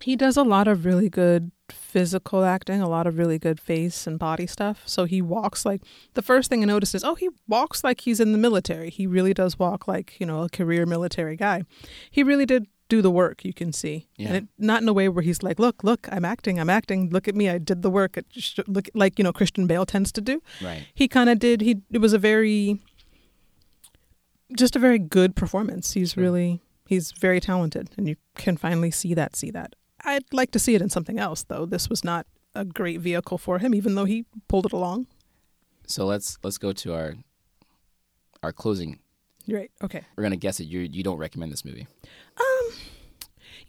He 0.00 0.16
does 0.16 0.36
a 0.36 0.42
lot 0.42 0.66
of 0.66 0.84
really 0.84 1.08
good 1.08 1.52
physical 1.70 2.44
acting, 2.44 2.80
a 2.80 2.88
lot 2.88 3.06
of 3.06 3.18
really 3.18 3.38
good 3.38 3.60
face 3.60 4.06
and 4.06 4.18
body 4.18 4.46
stuff. 4.46 4.82
So 4.84 5.04
he 5.04 5.22
walks 5.22 5.64
like 5.64 5.82
the 6.14 6.22
first 6.22 6.50
thing 6.50 6.62
I 6.62 6.66
noticed 6.66 6.94
is, 6.94 7.04
oh, 7.04 7.14
he 7.14 7.30
walks 7.46 7.84
like 7.84 8.00
he's 8.00 8.18
in 8.18 8.32
the 8.32 8.38
military. 8.38 8.90
He 8.90 9.06
really 9.06 9.32
does 9.32 9.58
walk 9.58 9.86
like, 9.86 10.18
you 10.18 10.26
know, 10.26 10.42
a 10.42 10.48
career 10.48 10.86
military 10.86 11.36
guy. 11.36 11.62
He 12.10 12.22
really 12.22 12.46
did 12.46 12.66
do 12.88 13.00
the 13.00 13.10
work, 13.10 13.42
you 13.42 13.54
can 13.54 13.72
see. 13.72 14.06
Yeah. 14.16 14.28
And 14.28 14.36
it, 14.36 14.48
not 14.58 14.82
in 14.82 14.88
a 14.88 14.92
way 14.92 15.08
where 15.08 15.22
he's 15.22 15.42
like, 15.42 15.58
look, 15.58 15.82
look, 15.82 16.08
I'm 16.12 16.26
acting, 16.26 16.60
I'm 16.60 16.68
acting. 16.68 17.08
Look 17.08 17.26
at 17.26 17.34
me, 17.34 17.48
I 17.48 17.56
did 17.56 17.80
the 17.80 17.88
work. 17.88 18.18
It 18.18 18.26
sh- 18.32 18.58
look 18.66 18.90
like, 18.92 19.18
you 19.18 19.22
know, 19.22 19.32
Christian 19.32 19.66
Bale 19.66 19.86
tends 19.86 20.12
to 20.12 20.20
do. 20.20 20.42
Right. 20.62 20.86
he 20.92 21.08
kind 21.08 21.30
of 21.30 21.38
did 21.38 21.62
he 21.62 21.80
it 21.90 21.98
was 21.98 22.12
a 22.12 22.18
very 22.18 22.80
just 24.56 24.76
a 24.76 24.78
very 24.78 24.98
good 24.98 25.34
performance. 25.36 25.92
He's 25.92 26.16
really 26.16 26.62
he's 26.86 27.12
very 27.12 27.40
talented 27.40 27.90
and 27.96 28.08
you 28.08 28.16
can 28.36 28.56
finally 28.56 28.90
see 28.90 29.14
that 29.14 29.36
see 29.36 29.50
that. 29.50 29.74
I'd 30.04 30.24
like 30.32 30.50
to 30.52 30.58
see 30.58 30.74
it 30.74 30.82
in 30.82 30.90
something 30.90 31.18
else 31.18 31.42
though. 31.42 31.66
This 31.66 31.88
was 31.88 32.02
not 32.04 32.26
a 32.54 32.64
great 32.64 33.00
vehicle 33.00 33.38
for 33.38 33.58
him 33.58 33.74
even 33.74 33.94
though 33.94 34.04
he 34.04 34.26
pulled 34.48 34.66
it 34.66 34.72
along. 34.72 35.06
So 35.86 36.06
let's 36.06 36.38
let's 36.42 36.58
go 36.58 36.72
to 36.72 36.94
our 36.94 37.14
our 38.42 38.52
closing. 38.52 38.98
You're 39.44 39.60
right. 39.60 39.70
Okay. 39.82 40.02
We're 40.16 40.22
gonna 40.22 40.36
guess 40.36 40.60
it. 40.60 40.64
You 40.64 40.80
you 40.80 41.02
don't 41.02 41.18
recommend 41.18 41.52
this 41.52 41.64
movie. 41.64 41.86
um 42.38 42.72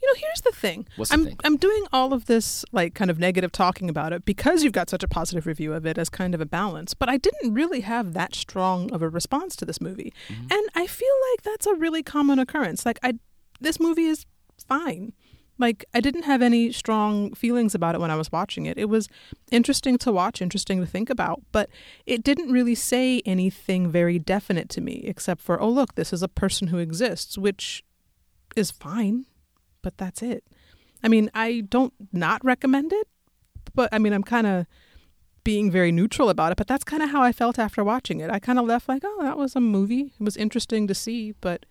you 0.04 0.12
know 0.12 0.20
here's 0.26 0.40
the 0.42 0.52
thing 0.52 0.86
What's 0.96 1.10
the 1.10 1.14
I'm 1.14 1.24
thing? 1.24 1.38
I'm 1.44 1.56
doing 1.56 1.84
all 1.92 2.12
of 2.12 2.26
this 2.26 2.64
like 2.72 2.94
kind 2.94 3.10
of 3.10 3.18
negative 3.18 3.52
talking 3.52 3.88
about 3.88 4.12
it 4.12 4.24
because 4.26 4.62
you've 4.62 4.72
got 4.74 4.90
such 4.90 5.02
a 5.02 5.08
positive 5.08 5.46
review 5.46 5.72
of 5.72 5.86
it 5.86 5.96
as 5.96 6.08
kind 6.10 6.34
of 6.34 6.40
a 6.42 6.46
balance. 6.46 6.92
But 6.92 7.08
I 7.08 7.16
didn't 7.16 7.54
really 7.54 7.80
have 7.80 8.12
that 8.12 8.34
strong 8.34 8.92
of 8.92 9.00
a 9.02 9.08
response 9.08 9.56
to 9.56 9.64
this 9.64 9.80
movie, 9.80 10.12
Mm-hmm. 10.28 10.46
and 10.50 10.62
I 10.74 10.86
feel 10.86 11.16
like 11.32 11.42
that's 11.42 11.66
a 11.66 11.74
really 11.74 12.02
common 12.02 12.38
occurrence. 12.38 12.84
Like 12.84 12.98
I, 13.02 13.14
this 13.60 13.80
movie 13.80 14.06
is 14.06 14.26
fine. 14.68 15.12
Like 15.56 15.84
I 15.94 16.00
didn't 16.00 16.24
have 16.24 16.42
any 16.42 16.72
strong 16.72 17.32
feelings 17.34 17.74
about 17.74 17.94
it 17.94 18.00
when 18.00 18.10
I 18.10 18.16
was 18.16 18.30
watching 18.32 18.66
it. 18.66 18.76
It 18.76 18.88
was 18.88 19.08
interesting 19.52 19.96
to 19.98 20.10
watch, 20.10 20.42
interesting 20.42 20.80
to 20.80 20.86
think 20.86 21.08
about, 21.10 21.42
but 21.52 21.70
it 22.06 22.24
didn't 22.24 22.50
really 22.50 22.74
say 22.74 23.22
anything 23.24 23.88
very 23.88 24.18
definite 24.18 24.68
to 24.70 24.80
me 24.80 25.02
except 25.04 25.40
for, 25.40 25.60
oh 25.62 25.68
look, 25.70 25.94
this 25.94 26.12
is 26.12 26.22
a 26.24 26.28
person 26.28 26.68
who 26.68 26.78
exists, 26.78 27.38
which 27.38 27.84
is 28.56 28.70
fine, 28.72 29.26
but 29.84 29.98
that's 29.98 30.22
it. 30.22 30.42
I 31.04 31.08
mean, 31.08 31.30
I 31.34 31.60
don't 31.60 31.92
not 32.12 32.42
recommend 32.42 32.92
it, 32.92 33.06
but 33.74 33.90
I 33.92 33.98
mean, 33.98 34.14
I'm 34.14 34.24
kind 34.24 34.46
of 34.46 34.66
being 35.44 35.70
very 35.70 35.92
neutral 35.92 36.30
about 36.30 36.50
it, 36.50 36.56
but 36.56 36.66
that's 36.66 36.84
kind 36.84 37.02
of 37.02 37.10
how 37.10 37.22
I 37.22 37.30
felt 37.30 37.58
after 37.58 37.84
watching 37.84 38.20
it. 38.20 38.30
I 38.30 38.38
kind 38.38 38.58
of 38.58 38.64
left 38.64 38.88
like, 38.88 39.02
oh, 39.04 39.22
that 39.22 39.36
was 39.36 39.54
a 39.54 39.60
movie. 39.60 40.12
It 40.18 40.24
was 40.24 40.38
interesting 40.38 40.86
to 40.88 40.94
see, 40.94 41.32
but 41.42 41.66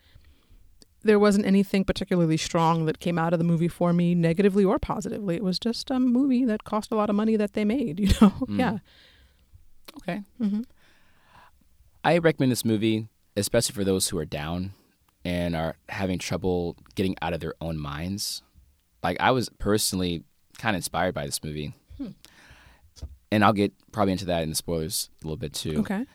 there 1.02 1.17
wasn't 1.17 1.47
anything 1.47 1.84
particularly 1.84 2.38
strong 2.38 2.86
that 2.86 2.99
came 2.99 3.17
out 3.17 3.34
of 3.34 3.39
the 3.39 3.43
movie 3.43 3.67
for 3.67 3.91
me, 3.91 4.13
negatively 4.13 4.63
or 4.63 4.78
positively. 4.78 5.36
It 5.36 5.43
was 5.43 5.58
just 5.58 5.89
a 5.89 5.99
movie 5.99 6.45
that 6.45 6.63
cost 6.63 6.91
a 6.91 6.95
lot 6.95 7.10
of 7.10 7.15
money 7.15 7.36
that 7.36 7.54
they 7.54 7.65
made, 7.65 7.99
you 8.04 8.08
know? 8.21 8.34
Mm. 8.45 8.60
Yeah. 8.60 8.78
Okay. 9.97 10.21
Mm-hmm. 10.39 10.62
I 12.04 12.19
recommend 12.19 12.52
this 12.52 12.63
movie, 12.63 13.08
especially 13.36 13.73
for 13.73 13.84
those 13.84 14.10
who 14.10 14.19
are 14.19 14.26
down 14.26 14.73
and 15.26 15.56
are 15.56 15.76
having 15.90 16.20
trouble 16.20 16.76
getting 16.96 17.16
out 17.22 17.34
of 17.34 17.40
their 17.40 17.54
own 17.62 17.78
minds. 17.78 18.42
Like 19.02 19.18
I 19.20 19.32
was 19.32 19.50
personally 19.60 20.24
kind 20.58 20.76
of 20.76 20.80
inspired 20.80 21.14
by 21.14 21.26
this 21.26 21.44
movie, 21.44 21.74
Hmm. 21.98 22.10
and 23.32 23.44
I'll 23.44 23.54
get 23.54 23.74
probably 23.92 24.12
into 24.14 24.26
that 24.26 24.44
in 24.44 24.50
the 24.50 24.56
spoilers 24.56 25.10
a 25.22 25.28
little 25.28 25.38
bit 25.38 25.54
too. 25.54 25.80
Okay. 25.80 26.06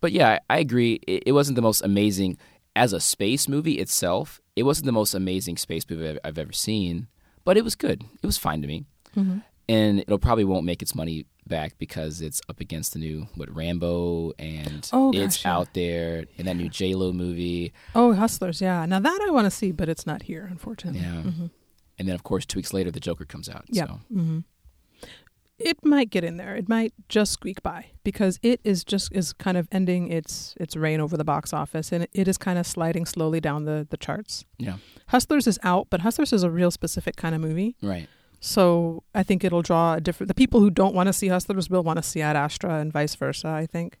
But 0.00 0.12
yeah, 0.12 0.38
I, 0.50 0.56
I 0.56 0.58
agree. 0.58 1.00
It, 1.06 1.24
it 1.26 1.32
wasn't 1.32 1.56
the 1.56 1.62
most 1.62 1.82
amazing 1.82 2.38
as 2.74 2.92
a 2.92 3.00
space 3.00 3.48
movie 3.48 3.78
itself. 3.78 4.40
It 4.54 4.62
wasn't 4.64 4.86
the 4.86 4.92
most 4.92 5.14
amazing 5.14 5.56
space 5.56 5.84
movie 5.88 6.08
I've, 6.08 6.18
I've 6.24 6.38
ever 6.38 6.52
seen, 6.52 7.08
but 7.44 7.56
it 7.56 7.64
was 7.64 7.74
good. 7.74 8.04
It 8.22 8.26
was 8.26 8.38
fine 8.38 8.60
to 8.62 8.68
me, 8.68 8.84
hmm 9.14 9.38
and 9.68 10.00
it'll 10.00 10.18
probably 10.18 10.44
won't 10.44 10.64
make 10.64 10.82
its 10.82 10.94
money 10.94 11.26
back 11.46 11.78
because 11.78 12.20
it's 12.20 12.40
up 12.48 12.60
against 12.60 12.92
the 12.92 12.98
new 12.98 13.28
what 13.36 13.54
Rambo 13.54 14.32
and 14.38 14.88
Oh, 14.92 15.12
it's 15.14 15.46
out 15.46 15.74
there 15.74 16.24
and 16.38 16.46
that 16.48 16.56
new 16.56 16.68
J 16.68 16.94
Lo 16.94 17.12
movie. 17.12 17.72
Oh, 17.94 18.14
Hustlers. 18.14 18.60
Yeah. 18.60 18.84
Now 18.86 19.00
that 19.00 19.20
I 19.26 19.30
want 19.30 19.44
to 19.46 19.50
see, 19.50 19.70
but 19.72 19.88
it's 19.88 20.06
not 20.06 20.22
here, 20.24 20.46
unfortunately. 20.50 21.00
Yeah. 21.00 21.22
hmm 21.22 21.46
And 21.98 22.06
then, 22.08 22.14
of 22.14 22.22
course, 22.24 22.44
two 22.46 22.58
weeks 22.58 22.72
later, 22.72 22.90
the 22.90 23.00
Joker 23.00 23.24
comes 23.24 23.48
out. 23.48 23.64
Yeah. 23.68 23.86
So, 23.86 24.00
hmm 24.12 24.38
It 25.58 25.78
might 25.84 26.10
get 26.10 26.22
in 26.24 26.36
there. 26.36 26.54
It 26.54 26.68
might 26.68 26.92
just 27.08 27.32
squeak 27.32 27.62
by 27.62 27.86
because 28.04 28.38
it 28.42 28.60
is 28.62 28.84
just 28.84 29.10
is 29.14 29.32
kind 29.32 29.56
of 29.56 29.66
ending 29.72 30.12
its 30.12 30.54
its 30.60 30.76
reign 30.76 31.00
over 31.00 31.16
the 31.16 31.24
box 31.24 31.52
office, 31.54 31.92
and 31.92 32.06
it 32.12 32.28
is 32.28 32.36
kind 32.36 32.58
of 32.58 32.66
sliding 32.66 33.06
slowly 33.06 33.40
down 33.40 33.64
the 33.64 33.86
the 33.88 33.96
charts. 33.96 34.44
yeah, 34.58 34.76
Hustlers 35.08 35.46
is 35.46 35.58
out, 35.62 35.86
but 35.88 36.00
Hustlers 36.02 36.32
is 36.34 36.42
a 36.42 36.50
real 36.50 36.70
specific 36.70 37.16
kind 37.16 37.34
of 37.34 37.40
movie. 37.40 37.74
right. 37.82 38.08
So 38.46 39.02
I 39.12 39.24
think 39.24 39.42
it'll 39.42 39.62
draw 39.62 39.94
a 39.94 40.00
different. 40.00 40.28
The 40.28 40.34
people 40.34 40.60
who 40.60 40.70
don't 40.70 40.94
want 40.94 41.08
to 41.08 41.12
see 41.12 41.26
Hustlers 41.26 41.68
will 41.68 41.82
want 41.82 41.96
to 41.96 42.02
see 42.02 42.22
Ad 42.22 42.36
Astra, 42.36 42.74
and 42.74 42.92
vice 42.92 43.16
versa. 43.16 43.48
I 43.48 43.66
think. 43.66 43.98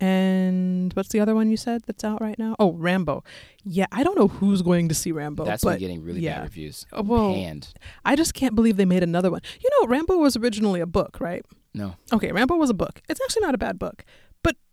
And 0.00 0.92
what's 0.92 1.08
the 1.08 1.18
other 1.18 1.34
one 1.34 1.50
you 1.50 1.56
said 1.56 1.82
that's 1.86 2.04
out 2.04 2.20
right 2.20 2.38
now? 2.38 2.54
Oh, 2.60 2.72
Rambo. 2.74 3.24
Yeah, 3.64 3.86
I 3.90 4.04
don't 4.04 4.16
know 4.16 4.28
who's 4.28 4.62
going 4.62 4.88
to 4.90 4.94
see 4.94 5.10
Rambo. 5.10 5.44
That's 5.44 5.64
but 5.64 5.70
been 5.70 5.80
getting 5.80 6.04
really 6.04 6.20
yeah. 6.20 6.36
bad 6.36 6.44
reviews. 6.44 6.86
Uh, 6.92 7.02
well, 7.02 7.32
Panned. 7.32 7.72
I 8.04 8.14
just 8.14 8.34
can't 8.34 8.54
believe 8.54 8.76
they 8.76 8.84
made 8.84 9.02
another 9.02 9.30
one. 9.30 9.40
You 9.60 9.70
know, 9.72 9.88
Rambo 9.88 10.18
was 10.18 10.36
originally 10.36 10.80
a 10.80 10.86
book, 10.86 11.16
right? 11.18 11.44
No. 11.74 11.96
Okay, 12.12 12.30
Rambo 12.30 12.54
was 12.54 12.70
a 12.70 12.74
book. 12.74 13.00
It's 13.08 13.20
actually 13.20 13.42
not 13.42 13.54
a 13.54 13.58
bad 13.58 13.78
book, 13.78 14.04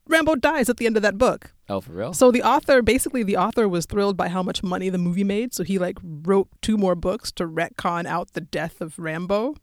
Rambo 0.07 0.35
dies 0.35 0.69
at 0.69 0.77
the 0.77 0.85
end 0.85 0.97
of 0.97 1.03
that 1.03 1.17
book. 1.17 1.51
Oh, 1.67 1.81
for 1.81 1.93
real? 1.93 2.13
So 2.13 2.31
the 2.31 2.43
author, 2.43 2.81
basically, 2.81 3.23
the 3.23 3.37
author 3.37 3.67
was 3.67 3.85
thrilled 3.85 4.15
by 4.15 4.29
how 4.29 4.43
much 4.43 4.61
money 4.61 4.89
the 4.89 4.99
movie 4.99 5.23
made, 5.23 5.53
so 5.53 5.63
he 5.63 5.79
like 5.79 5.97
wrote 6.03 6.47
two 6.61 6.77
more 6.77 6.93
books 6.95 7.31
to 7.33 7.47
retcon 7.47 8.05
out 8.05 8.33
the 8.33 8.41
death 8.41 8.81
of 8.81 8.99
Rambo. 8.99 9.55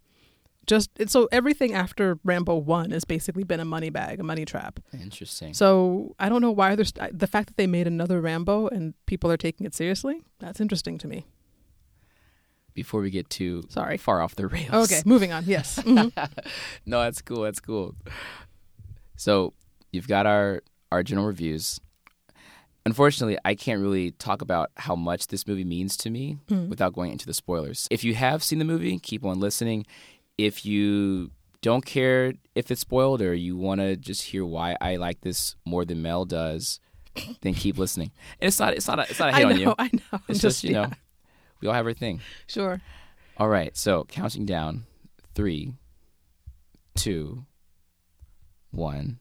Just 0.66 0.90
so 1.08 1.28
everything 1.32 1.74
after 1.74 2.18
Rambo 2.22 2.54
one 2.56 2.92
has 2.92 3.04
basically 3.04 3.42
been 3.42 3.58
a 3.58 3.64
money 3.64 3.90
bag, 3.90 4.20
a 4.20 4.22
money 4.22 4.44
trap. 4.44 4.78
Interesting. 4.92 5.54
So 5.54 6.14
I 6.20 6.28
don't 6.28 6.40
know 6.40 6.52
why 6.52 6.76
there's 6.76 6.92
the 7.12 7.26
fact 7.26 7.48
that 7.48 7.56
they 7.56 7.66
made 7.66 7.88
another 7.88 8.20
Rambo 8.20 8.68
and 8.68 8.94
people 9.06 9.30
are 9.32 9.36
taking 9.36 9.66
it 9.66 9.74
seriously. 9.74 10.22
That's 10.38 10.60
interesting 10.60 10.98
to 10.98 11.08
me. 11.08 11.26
Before 12.74 13.00
we 13.00 13.10
get 13.10 13.28
too 13.28 13.64
Sorry. 13.68 13.96
far 13.98 14.22
off 14.22 14.34
the 14.36 14.46
rails. 14.46 14.90
Okay, 14.90 15.02
moving 15.04 15.32
on. 15.32 15.44
Yes. 15.46 15.78
Mhm. 15.82 16.12
no, 16.86 17.00
that's 17.00 17.20
cool. 17.22 17.42
That's 17.42 17.60
cool. 17.60 17.94
So 19.16 19.54
you've 19.92 20.08
got 20.08 20.26
our 20.26 20.62
our 20.90 21.02
general 21.02 21.26
reviews. 21.26 21.80
Unfortunately, 22.84 23.38
I 23.44 23.54
can't 23.54 23.80
really 23.80 24.10
talk 24.10 24.42
about 24.42 24.72
how 24.76 24.96
much 24.96 25.28
this 25.28 25.46
movie 25.46 25.64
means 25.64 25.96
to 25.98 26.10
me 26.10 26.38
hmm. 26.48 26.68
without 26.68 26.92
going 26.92 27.12
into 27.12 27.26
the 27.26 27.34
spoilers. 27.34 27.86
If 27.90 28.02
you 28.02 28.14
have 28.14 28.42
seen 28.42 28.58
the 28.58 28.64
movie, 28.64 28.98
keep 28.98 29.24
on 29.24 29.38
listening. 29.38 29.86
If 30.36 30.66
you 30.66 31.30
don't 31.60 31.86
care 31.86 32.34
if 32.56 32.70
it's 32.70 32.80
spoiled 32.80 33.22
or 33.22 33.34
you 33.34 33.56
want 33.56 33.80
to 33.80 33.96
just 33.96 34.22
hear 34.22 34.44
why 34.44 34.76
I 34.80 34.96
like 34.96 35.20
this 35.20 35.54
more 35.64 35.84
than 35.84 36.02
Mel 36.02 36.24
does, 36.24 36.80
then 37.42 37.54
keep 37.54 37.78
listening. 37.78 38.10
And 38.40 38.48
it's 38.48 38.58
not 38.58 38.74
it's 38.74 38.88
not 38.88 38.98
a, 38.98 39.02
it's 39.02 39.18
not 39.18 39.28
a 39.28 39.32
hate 39.32 39.42
know. 39.42 39.50
on 39.50 39.60
you. 39.60 39.74
I 39.78 39.90
know. 39.92 40.20
It's 40.28 40.40
just, 40.40 40.64
you 40.64 40.72
yeah, 40.72 40.86
know, 40.86 40.90
we 41.60 41.68
all 41.68 41.74
have 41.74 41.86
our 41.86 41.94
thing. 41.94 42.20
Sure. 42.48 42.80
All 43.38 43.48
right, 43.48 43.74
so 43.76 44.04
counting 44.04 44.44
down 44.44 44.84
three, 45.34 45.72
two, 46.94 47.46
one. 48.70 49.20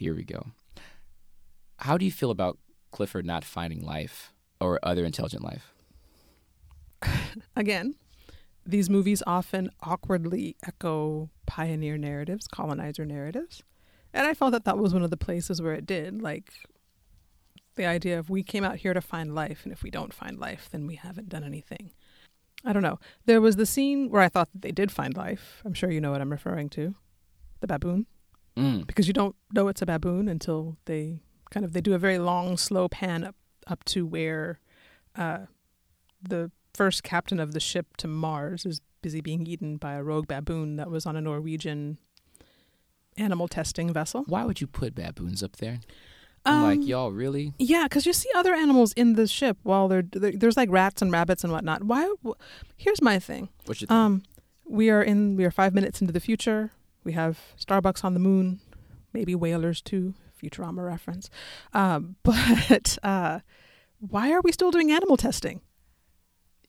Here 0.00 0.14
we 0.14 0.24
go. 0.24 0.46
How 1.76 1.98
do 1.98 2.06
you 2.06 2.10
feel 2.10 2.30
about 2.30 2.56
Clifford 2.90 3.26
not 3.26 3.44
finding 3.44 3.84
life 3.84 4.32
or 4.58 4.80
other 4.82 5.04
intelligent 5.04 5.44
life? 5.44 5.74
Again, 7.54 7.96
these 8.64 8.88
movies 8.88 9.22
often 9.26 9.68
awkwardly 9.82 10.56
echo 10.66 11.28
pioneer 11.44 11.98
narratives, 11.98 12.48
colonizer 12.48 13.04
narratives. 13.04 13.62
And 14.14 14.26
I 14.26 14.32
felt 14.32 14.52
that 14.52 14.64
that 14.64 14.78
was 14.78 14.94
one 14.94 15.02
of 15.02 15.10
the 15.10 15.18
places 15.18 15.60
where 15.60 15.74
it 15.74 15.84
did. 15.84 16.22
Like 16.22 16.50
the 17.74 17.84
idea 17.84 18.18
of 18.18 18.30
we 18.30 18.42
came 18.42 18.64
out 18.64 18.76
here 18.76 18.94
to 18.94 19.02
find 19.02 19.34
life, 19.34 19.64
and 19.64 19.72
if 19.72 19.82
we 19.82 19.90
don't 19.90 20.14
find 20.14 20.38
life, 20.38 20.70
then 20.72 20.86
we 20.86 20.94
haven't 20.94 21.28
done 21.28 21.44
anything. 21.44 21.90
I 22.64 22.72
don't 22.72 22.82
know. 22.82 22.98
There 23.26 23.42
was 23.42 23.56
the 23.56 23.66
scene 23.66 24.08
where 24.08 24.22
I 24.22 24.30
thought 24.30 24.50
that 24.52 24.62
they 24.62 24.72
did 24.72 24.90
find 24.90 25.14
life. 25.14 25.60
I'm 25.62 25.74
sure 25.74 25.90
you 25.90 26.00
know 26.00 26.12
what 26.12 26.22
I'm 26.22 26.32
referring 26.32 26.70
to 26.70 26.94
the 27.60 27.66
baboon. 27.66 28.06
Mm. 28.60 28.86
because 28.86 29.06
you 29.06 29.12
don't 29.14 29.34
know 29.52 29.68
it's 29.68 29.82
a 29.82 29.86
baboon 29.86 30.28
until 30.28 30.76
they 30.84 31.20
kind 31.50 31.64
of 31.64 31.72
they 31.72 31.80
do 31.80 31.94
a 31.94 31.98
very 31.98 32.18
long 32.18 32.56
slow 32.56 32.88
pan 32.88 33.24
up 33.24 33.36
up 33.66 33.84
to 33.84 34.06
where 34.06 34.60
uh, 35.16 35.46
the 36.22 36.50
first 36.74 37.02
captain 37.02 37.40
of 37.40 37.52
the 37.52 37.60
ship 37.60 37.96
to 37.98 38.06
Mars 38.08 38.64
is 38.66 38.80
busy 39.02 39.20
being 39.20 39.46
eaten 39.46 39.76
by 39.76 39.94
a 39.94 40.02
rogue 40.02 40.28
baboon 40.28 40.76
that 40.76 40.90
was 40.90 41.06
on 41.06 41.16
a 41.16 41.20
Norwegian 41.20 41.98
animal 43.16 43.48
testing 43.48 43.92
vessel. 43.92 44.24
Why 44.26 44.44
would 44.44 44.60
you 44.60 44.66
put 44.66 44.94
baboons 44.94 45.42
up 45.42 45.56
there? 45.56 45.80
I'm 46.46 46.54
Um, 46.54 46.62
like, 46.80 46.88
y'all 46.88 47.12
really? 47.12 47.52
Yeah, 47.58 47.84
because 47.84 48.06
you 48.06 48.12
see 48.14 48.28
other 48.34 48.54
animals 48.54 48.92
in 48.94 49.14
the 49.14 49.26
ship 49.26 49.58
while 49.62 49.88
they're, 49.88 50.02
there- 50.10 50.32
there's 50.36 50.56
like 50.56 50.70
rats 50.70 51.02
and 51.02 51.12
rabbits 51.12 51.44
and 51.44 51.52
whatnot. 51.52 51.84
Why? 51.84 52.08
wh- 52.24 52.38
Here's 52.76 53.02
my 53.02 53.18
thing. 53.18 53.50
What's 53.66 53.80
your 53.82 53.88
thing? 53.88 53.96
Um, 53.96 54.22
we 54.66 54.88
are 54.90 55.02
in. 55.02 55.36
We 55.36 55.44
are 55.44 55.50
five 55.50 55.74
minutes 55.74 56.00
into 56.00 56.12
the 56.12 56.20
future. 56.20 56.70
We 57.04 57.12
have 57.12 57.38
Starbucks 57.58 58.04
on 58.04 58.14
the 58.14 58.20
moon, 58.20 58.60
maybe 59.12 59.34
whalers 59.34 59.80
too. 59.80 60.14
Futurama 60.42 60.84
reference. 60.86 61.28
Um, 61.74 62.16
but 62.22 62.98
uh, 63.02 63.40
why 63.98 64.32
are 64.32 64.40
we 64.42 64.52
still 64.52 64.70
doing 64.70 64.90
animal 64.90 65.16
testing? 65.16 65.60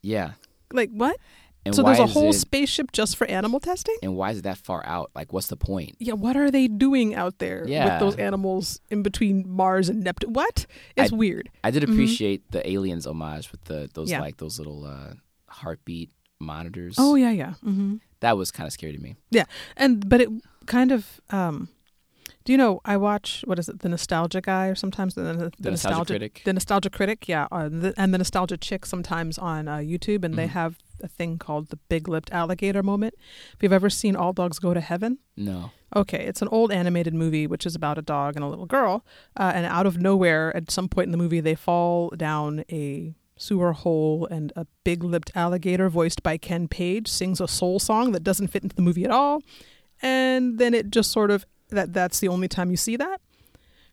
yeah. 0.02 0.32
Like 0.74 0.90
what? 0.92 1.18
And 1.64 1.76
so 1.76 1.84
there's 1.84 2.00
a 2.00 2.08
whole 2.08 2.30
it, 2.30 2.34
spaceship 2.34 2.92
just 2.92 3.16
for 3.18 3.28
animal 3.28 3.60
testing? 3.60 3.96
and 4.02 4.16
why 4.16 4.32
is 4.32 4.40
it 4.40 4.44
that 4.44 4.58
far 4.58 4.84
out? 4.86 5.12
Like, 5.14 5.32
what's 5.32 5.46
the 5.48 5.58
point? 5.58 5.96
Yeah, 6.00 6.14
what 6.14 6.36
are 6.36 6.50
they 6.50 6.68
doing 6.68 7.14
out 7.14 7.38
there 7.38 7.66
Yeah. 7.68 7.86
with 7.86 8.00
those 8.00 8.16
animals 8.16 8.80
in 8.90 9.04
between 9.04 9.48
Mars 9.48 9.88
and 9.90 10.02
Neptune? 10.04 10.34
What? 10.34 10.66
It's 10.96 11.14
I- 11.14 11.16
weird. 11.16 11.50
I 11.64 11.70
did 11.70 11.84
Mhm. 11.84 11.92
appreciate 11.92 12.50
the 12.52 12.68
aliens 12.68 13.06
homage 13.06 13.52
with 13.52 13.66
the 13.66 13.90
those 13.94 14.10
Yeah. 14.10 14.22
like 14.22 14.38
those 14.38 14.58
little 14.58 14.86
uh, 14.86 15.14
heartbeat 15.50 16.10
monitors. 16.42 16.96
Oh 16.98 17.16
yeah, 17.16 17.32
yeah. 17.32 17.54
hmm 17.64 17.96
that 18.20 18.38
was 18.38 18.52
kind 18.52 18.68
of 18.68 18.74
scary 18.74 18.94
to 18.94 19.00
me. 19.02 19.16
Yeah, 19.32 19.46
and 19.76 20.08
but 20.08 20.22
it 20.22 20.30
kind 20.68 20.92
of 20.92 21.20
um 21.32 21.70
do 22.46 22.52
you 22.54 22.58
know 22.58 22.80
i 22.86 22.96
watch 22.98 23.44
what 23.48 23.58
is 23.60 23.68
it 23.70 23.80
the 23.80 23.90
nostalgia 23.90 24.42
guy 24.42 24.68
or 24.68 24.76
sometimes 24.76 25.16
the, 25.16 25.22
the, 25.24 25.52
The 25.60 25.72
nostalgia 25.72 26.14
critic. 26.14 26.42
the 26.46 26.54
nostalgia 26.54 26.90
critic 26.90 27.28
yeah 27.28 27.48
uh, 27.52 27.68
the, 27.70 27.94
and 27.98 28.14
the 28.14 28.18
nostalgia 28.20 28.58
chick 28.58 28.86
sometimes 28.86 29.38
on 29.40 29.68
uh, 29.68 29.78
youtube 29.78 30.24
and 30.24 30.36
they 30.36 30.46
Mhm. 30.48 30.50
have 30.62 30.78
a 31.04 31.08
thing 31.08 31.38
called 31.40 31.70
the 31.70 31.78
big 31.90 32.08
lipped 32.08 32.32
alligator 32.32 32.84
moment 32.84 33.16
if 33.56 33.62
you've 33.64 33.74
ever 33.74 33.90
seen 33.90 34.16
all 34.16 34.34
dogs 34.34 34.60
go 34.60 34.74
to 34.74 34.82
heaven 34.82 35.18
No. 35.36 35.72
Okay, 35.96 36.24
it's 36.26 36.42
an 36.42 36.48
old 36.50 36.72
animated 36.72 37.14
movie 37.14 37.48
which 37.48 37.66
is 37.66 37.76
about 37.76 37.98
a 37.98 38.02
dog 38.02 38.36
and 38.38 38.46
a 38.46 38.48
little 38.48 38.66
girl, 38.68 39.04
uh, 39.36 39.52
and 39.54 39.66
out 39.66 39.86
of 39.86 39.98
nowhere, 39.98 40.56
at 40.56 40.72
some 40.72 40.88
point 40.88 41.08
in 41.08 41.12
the 41.12 41.18
movie, 41.18 41.42
they 41.42 41.56
fall 41.56 42.10
down 42.16 42.64
a 42.72 43.14
sewer 43.42 43.74
hole, 43.74 44.28
and 44.28 44.54
a 44.56 44.68
big-lipped 44.84 45.32
alligator, 45.36 45.90
voiced 45.90 46.22
by 46.22 46.38
Ken 46.38 46.68
Page, 46.68 47.08
sings 47.08 47.42
a 47.42 47.48
soul 47.48 47.80
song 47.80 48.12
that 48.12 48.24
doesn't 48.24 48.50
fit 48.50 48.62
into 48.64 48.76
the 48.76 48.82
movie 48.82 49.04
at 49.04 49.12
all, 49.12 49.42
and 50.02 50.60
then 50.60 50.74
it 50.74 50.92
just 50.92 51.12
sort 51.12 51.32
of 51.32 51.46
that 51.70 51.94
that's 51.94 52.20
the 52.20 52.28
only 52.28 52.48
time 52.48 52.70
you 52.70 52.78
see 52.78 52.96
that. 52.98 53.20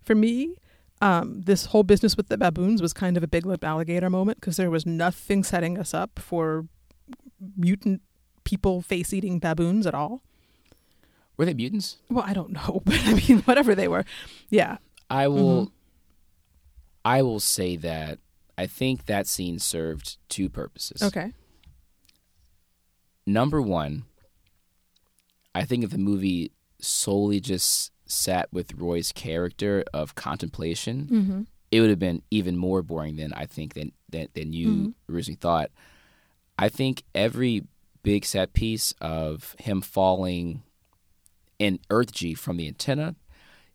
For 0.02 0.14
me, 0.14 0.56
um, 1.00 1.42
this 1.42 1.66
whole 1.66 1.82
business 1.82 2.16
with 2.16 2.28
the 2.28 2.36
baboons 2.36 2.82
was 2.82 2.92
kind 2.92 3.16
of 3.16 3.22
a 3.22 3.28
big-lipped 3.28 3.64
alligator 3.64 4.10
moment 4.10 4.40
because 4.40 4.56
there 4.56 4.70
was 4.70 4.84
nothing 4.84 5.42
setting 5.44 5.78
us 5.78 5.94
up 5.94 6.18
for 6.18 6.66
mutant 7.56 8.02
people 8.44 8.82
face-eating 8.82 9.38
baboons 9.38 9.86
at 9.86 9.94
all. 9.94 10.22
Were 11.36 11.44
they 11.44 11.54
mutants? 11.54 11.98
Well, 12.10 12.24
I 12.26 12.32
don't 12.34 12.50
know, 12.50 12.82
but 12.84 13.00
I 13.04 13.14
mean, 13.14 13.42
whatever 13.42 13.74
they 13.74 13.88
were. 13.88 14.04
Yeah. 14.50 14.78
I 15.08 15.28
will. 15.28 15.66
Mhm. 15.66 15.70
I 17.04 17.22
will 17.22 17.40
say 17.40 17.76
that 17.76 18.18
I 18.58 18.66
think 18.66 19.06
that 19.06 19.26
scene 19.28 19.58
served 19.60 20.16
two 20.28 20.48
purposes. 20.50 21.00
Okay. 21.02 21.32
Number 23.26 23.60
one, 23.62 24.04
I 25.54 25.64
think 25.64 25.84
if 25.84 25.90
the 25.90 25.98
movie 25.98 26.52
solely 26.80 27.40
just 27.40 27.92
sat 28.06 28.52
with 28.52 28.74
Roy's 28.74 29.12
character 29.12 29.84
of 29.92 30.14
contemplation, 30.14 31.08
Mm-hmm. 31.10 31.42
it 31.70 31.80
would 31.80 31.90
have 31.90 31.98
been 31.98 32.22
even 32.30 32.56
more 32.56 32.82
boring 32.82 33.16
than 33.16 33.32
I 33.32 33.46
think 33.46 33.74
than 33.74 33.92
than, 34.08 34.28
than 34.34 34.52
you 34.54 34.68
Mhm. 34.68 34.94
originally 35.10 35.36
thought. 35.36 35.70
I 36.58 36.68
think 36.70 37.02
every 37.14 37.66
big 38.02 38.24
set 38.24 38.54
piece 38.54 38.92
of 39.00 39.54
him 39.60 39.82
falling 39.82 40.62
in 41.58 41.78
Earth 41.90 42.10
G 42.12 42.32
from 42.34 42.56
the 42.56 42.66
antenna, 42.66 43.14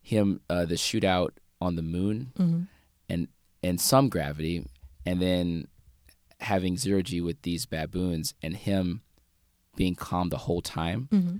him 0.01 0.41
uh, 0.49 0.65
the 0.65 0.75
shootout 0.75 1.31
on 1.61 1.75
the 1.75 1.83
moon, 1.83 2.31
Mm-hmm. 2.37 2.63
and 3.09 3.27
and 3.61 3.79
some 3.79 4.09
gravity, 4.09 4.65
and 5.05 5.21
then 5.21 5.67
having 6.39 6.77
zero 6.77 7.01
G 7.01 7.21
with 7.21 7.41
these 7.43 7.65
baboons 7.65 8.33
and 8.41 8.55
him 8.55 9.01
being 9.75 9.95
calm 9.95 10.29
the 10.29 10.37
whole 10.39 10.61
time. 10.61 11.07
Mm-hmm. 11.11 11.37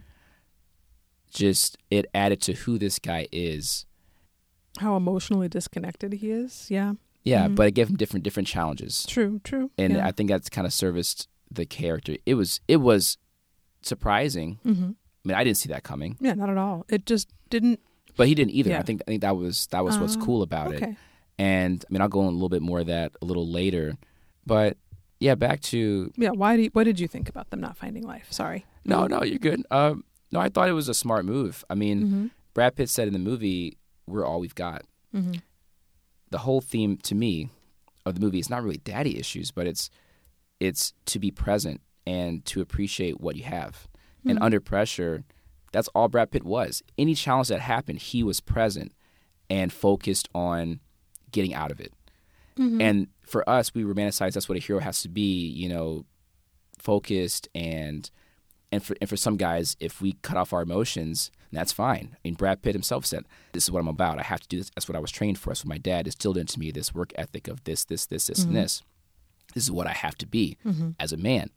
Just 1.32 1.78
it 1.90 2.06
added 2.14 2.42
to 2.44 2.54
who 2.54 2.78
this 2.78 3.00
guy 3.00 3.28
is. 3.32 3.86
How 4.80 4.96
emotionally 4.96 5.50
disconnected 5.50 6.14
he 6.14 6.32
is. 6.32 6.68
Yeah. 6.70 6.94
Yeah, 7.24 7.48
Mhm. 7.48 7.56
but 7.56 7.68
it 7.68 7.72
gave 7.72 7.90
him 7.90 7.96
different 7.96 8.24
different 8.24 8.48
challenges. 8.48 9.06
True. 9.08 9.40
True. 9.44 9.72
and 9.78 9.94
yeah. 9.94 10.06
I 10.08 10.12
think 10.12 10.30
that's 10.30 10.50
kind 10.50 10.68
of 10.68 10.74
serviced 10.74 11.28
the 11.50 11.66
character. 11.66 12.18
It 12.26 12.36
was 12.36 12.60
it 12.68 12.78
was 12.78 13.18
surprising. 13.82 14.60
mm-hmm. 14.66 14.92
I 15.26 15.28
mean, 15.28 15.38
I 15.38 15.44
didn't 15.46 15.58
see 15.58 15.70
that 15.70 15.84
coming, 15.84 16.18
Yeah. 16.20 16.34
Not 16.34 16.50
at 16.50 16.58
all. 16.58 16.86
It 16.90 17.06
just 17.06 17.30
didn't. 17.50 17.80
but 18.18 18.28
he 18.28 18.36
didn't 18.36 18.52
either. 18.52 18.72
Yeah. 18.72 18.80
I 18.80 18.84
think 18.84 19.02
I 19.08 19.12
think 19.12 19.22
that 19.22 19.36
was 19.38 19.68
that 19.68 19.84
was 19.84 19.98
what's 19.98 20.18
Ah, 20.18 20.22
cool 20.22 20.42
about 20.44 20.74
it. 20.74 20.96
And 21.40 21.84
I 21.90 21.92
mean, 21.92 22.02
I'll 22.02 22.08
go 22.10 22.22
in 22.22 22.28
a 22.28 22.32
little 22.32 22.50
bit 22.50 22.62
more 22.62 22.80
of 22.82 22.88
that 22.88 23.12
a 23.22 23.26
little 23.26 23.48
later, 23.48 23.96
but 24.46 24.78
yeah, 25.20 25.36
back 25.36 25.62
to 25.62 26.12
Yeah. 26.18 26.32
Why 26.32 26.56
do? 26.58 26.64
You, 26.64 26.70
what 26.74 26.84
did 26.84 27.00
you 27.00 27.08
think 27.08 27.30
about 27.30 27.50
them 27.50 27.60
not 27.62 27.78
finding 27.78 28.04
life? 28.04 28.28
Sorry. 28.32 28.66
no, 28.86 29.08
no, 29.08 29.24
you're 29.24 29.40
good. 29.40 29.64
Um, 29.72 30.04
no, 30.32 30.40
I 30.40 30.50
thought 30.50 30.70
it 30.70 30.74
was 30.74 30.90
a 30.90 30.94
smart 30.94 31.26
move. 31.26 31.64
I 31.70 31.76
mean, 31.76 32.04
Mm-hmm. 32.04 32.28
Brad 32.54 32.76
Pitt 32.76 32.90
said 32.90 33.08
in 33.08 33.14
the 33.14 33.20
movie, 33.20 33.78
"We're 34.06 34.26
all 34.26 34.40
we've 34.40 34.54
got." 34.56 34.84
Mm-hmm. 35.16 35.34
The 36.30 36.38
whole 36.40 36.62
theme 36.62 36.98
to 37.04 37.16
me 37.16 37.50
of 38.06 38.16
the 38.16 38.22
movie 38.22 38.40
is 38.40 38.50
not 38.50 38.62
really 38.64 38.78
daddy 38.78 39.18
issues, 39.18 39.50
but 39.52 39.66
it's 39.68 39.90
it's 40.60 40.94
to 41.06 41.20
be 41.20 41.32
present 41.32 41.82
and 42.06 42.44
to 42.46 42.62
appreciate 42.62 43.20
what 43.22 43.36
you 43.36 43.44
have. 43.44 43.88
and 44.26 44.36
Mm-hmm. 44.36 44.44
under 44.44 44.60
pressure, 44.62 45.24
that's 45.72 45.88
all 45.96 46.08
Brad 46.10 46.32
Pitt 46.32 46.44
was. 46.44 46.84
Any 46.98 47.16
challenge 47.16 47.48
that 47.50 47.60
happened, 47.62 48.00
he 48.00 48.24
was 48.24 48.40
present 48.40 48.92
and 49.50 49.72
focused 49.74 50.30
on 50.36 50.80
getting 51.34 51.54
out 51.54 51.72
of 51.72 51.82
it. 51.82 51.92
Mm-hmm. 52.58 52.80
And 52.82 53.08
for 53.24 53.48
us, 53.50 53.74
we 53.74 53.84
romanticize 53.84 54.34
that's 54.34 54.48
what 54.48 54.58
a 54.58 54.62
hero 54.62 54.80
has 54.80 55.02
to 55.02 55.10
be, 55.10 55.48
you 55.48 55.68
know, 55.68 56.06
focused 56.80 57.48
and 57.56 58.10
and 58.72 58.84
for 58.84 58.96
and 59.02 59.10
for 59.10 59.18
some 59.18 59.38
guys, 59.38 59.76
if 59.80 60.02
we 60.02 60.14
cut 60.24 60.36
off 60.38 60.52
our 60.54 60.62
emotions, 60.64 61.30
that's 61.52 61.72
fine. 61.72 62.10
I 62.14 62.18
mean, 62.24 62.34
Brad 62.34 62.62
Pitt 62.64 62.74
himself 62.74 63.06
said, 63.06 63.26
"This 63.52 63.64
is 63.64 63.72
what 63.72 63.80
I'm 63.80 63.88
about. 63.88 64.20
I 64.20 64.24
have 64.24 64.40
to 64.42 64.48
do 64.48 64.58
this. 64.58 64.72
That's 64.74 64.88
what 64.90 64.96
I 64.96 65.00
was 65.00 65.12
trained 65.12 65.38
for. 65.38 65.50
That's 65.52 65.64
what 65.64 65.70
my 65.70 65.78
dad 65.78 66.08
instilled 66.08 66.38
into 66.38 66.60
me. 66.60 66.72
This 66.72 66.94
work 66.94 67.12
ethic 67.16 67.48
of 67.48 67.64
this, 67.66 67.86
this, 67.86 68.06
this, 68.08 68.26
this, 68.28 68.40
Mm-hmm. 68.40 68.56
and 68.56 68.64
this. 68.66 68.82
This 69.54 69.64
is 69.66 69.72
what 69.72 69.86
I 69.86 69.92
have 69.94 70.16
to 70.18 70.26
be 70.26 70.58
as 71.00 71.14
a 71.14 71.18
man, 71.18 71.52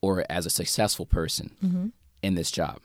or 0.00 0.24
as 0.28 0.46
a 0.46 0.50
successful 0.50 1.06
person 1.06 1.52
Mm-hmm. 1.64 1.86
in 2.22 2.34
this 2.34 2.50
job." 2.50 2.80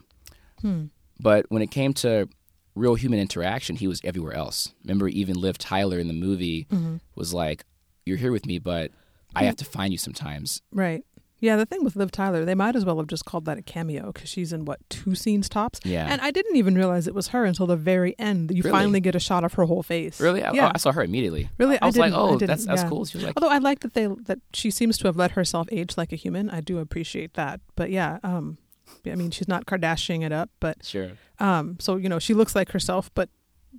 Hmm. 0.62 0.86
But 1.20 1.46
when 1.50 1.62
it 1.64 1.72
came 1.72 1.94
to 1.96 2.30
real 2.76 2.96
human 2.96 3.20
interaction, 3.20 3.76
he 3.76 3.88
was 3.88 4.02
everywhere 4.04 4.34
else. 4.34 4.74
Remember, 4.84 5.08
even 5.08 5.36
Liv 5.36 5.58
Tyler 5.58 6.00
in 6.00 6.08
the 6.08 6.14
movie 6.14 6.68
Mm-hmm. 6.72 6.98
was 7.16 7.34
like, 7.34 7.66
"You're 8.06 8.18
here 8.18 8.32
with 8.32 8.46
me, 8.46 8.60
but 8.60 8.92
I 9.36 9.44
have 9.44 9.56
to 9.58 9.66
find 9.66 9.92
you 9.92 9.98
sometimes." 9.98 10.62
Right. 10.72 11.04
Yeah, 11.44 11.56
the 11.56 11.66
thing 11.66 11.84
with 11.84 11.96
Liv 11.96 12.12
Tyler, 12.12 12.46
they 12.46 12.54
might 12.54 12.76
as 12.76 12.86
well 12.86 12.98
have 13.00 13.08
just 13.08 13.26
called 13.26 13.46
that 13.46 13.58
a 13.58 13.64
cameo 13.64 14.12
because 14.12 14.30
she's 14.30 14.54
in 14.54 14.64
what 14.64 14.80
two 14.92 15.16
scenes 15.16 15.50
tops. 15.50 15.80
Yeah. 15.84 16.06
And 16.08 16.22
I 16.22 16.30
didn't 16.30 16.56
even 16.56 16.76
realize 16.76 17.08
it 17.08 17.16
was 17.16 17.30
her 17.30 17.46
until 17.46 17.66
the 17.66 17.76
very 17.76 18.14
end. 18.20 18.52
You 18.52 18.62
Really? 18.62 18.72
finally 18.72 19.00
get 19.00 19.16
a 19.16 19.20
shot 19.20 19.44
of 19.44 19.54
her 19.54 19.64
whole 19.64 19.82
face. 19.82 20.22
Really, 20.22 20.44
I, 20.44 20.52
Yeah. 20.54 20.72
I 20.76 20.78
saw 20.78 20.92
her 20.92 21.04
immediately. 21.04 21.50
Really? 21.58 21.78
I 21.82 21.86
I 21.86 21.88
was 21.88 21.98
like, 21.98 22.14
"Oh, 22.16 22.38
that's 22.38 22.66
that's 22.66 22.84
yeah. 22.84 22.90
cool." 22.90 23.06
She 23.06 23.18
was 23.18 23.26
like, 23.26 23.34
Although 23.36 23.50
I 23.54 23.58
like 23.58 23.80
that 23.80 23.96
they 23.96 24.06
that 24.26 24.38
she 24.54 24.70
seems 24.70 25.00
to 25.00 25.08
have 25.08 25.18
let 25.18 25.32
herself 25.32 25.68
age 25.72 25.98
like 25.98 26.14
a 26.14 26.16
human. 26.16 26.48
I 26.52 26.62
do 26.62 26.78
appreciate 26.78 27.34
that. 27.34 27.60
But 27.76 27.90
yeah, 27.90 28.20
um, 28.24 28.60
I 29.06 29.16
mean, 29.16 29.32
she's 29.32 29.48
not 29.48 29.66
Kardashian 29.66 30.24
it 30.24 30.32
up, 30.32 30.50
but 30.60 30.86
"Sure." 30.86 31.12
um, 31.40 31.78
so 31.80 31.96
you 31.98 32.08
know, 32.10 32.20
she 32.20 32.34
looks 32.34 32.56
like 32.56 32.72
herself, 32.72 33.10
but 33.14 33.30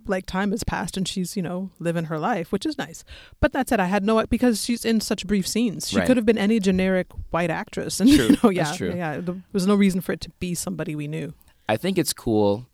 like 0.06 0.24
time 0.24 0.50
has 0.52 0.64
passed 0.64 0.96
and 0.96 1.06
she's 1.06 1.36
you 1.36 1.42
know 1.42 1.70
living 1.78 2.04
her 2.04 2.18
life, 2.18 2.50
which 2.50 2.64
is 2.66 2.78
nice. 2.78 3.04
But 3.40 3.52
that 3.52 3.68
said, 3.68 3.78
I 3.78 3.84
had 3.86 4.04
no 4.04 4.24
because 4.26 4.64
she's 4.64 4.84
in 4.84 5.00
such 5.00 5.26
brief 5.26 5.46
scenes. 5.46 5.88
She 5.90 5.98
Right. 5.98 6.06
could 6.06 6.16
have 6.16 6.24
been 6.26 6.38
any 6.38 6.58
generic 6.60 7.08
white 7.30 7.50
actress, 7.50 8.00
and 8.00 8.10
True. 8.10 8.28
you 8.30 8.36
know, 8.42 8.50
yeah, 8.50 8.72
true. 8.72 8.94
yeah. 8.96 9.18
There 9.20 9.36
was 9.52 9.66
no 9.66 9.74
reason 9.74 10.00
for 10.00 10.12
it 10.12 10.20
to 10.22 10.30
be 10.40 10.54
somebody 10.54 10.94
we 10.96 11.06
knew. 11.08 11.34
I 11.68 11.76
think 11.76 11.98
it's 11.98 12.12
cool 12.12 12.66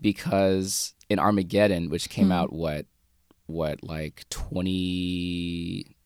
because 0.00 0.94
in 1.10 1.18
Armageddon, 1.18 1.90
which 1.90 2.08
came 2.08 2.26
Hmm. 2.26 2.32
out 2.32 2.52
what 2.52 2.86
what 3.46 3.82
like 3.84 4.24
20, 4.30 5.96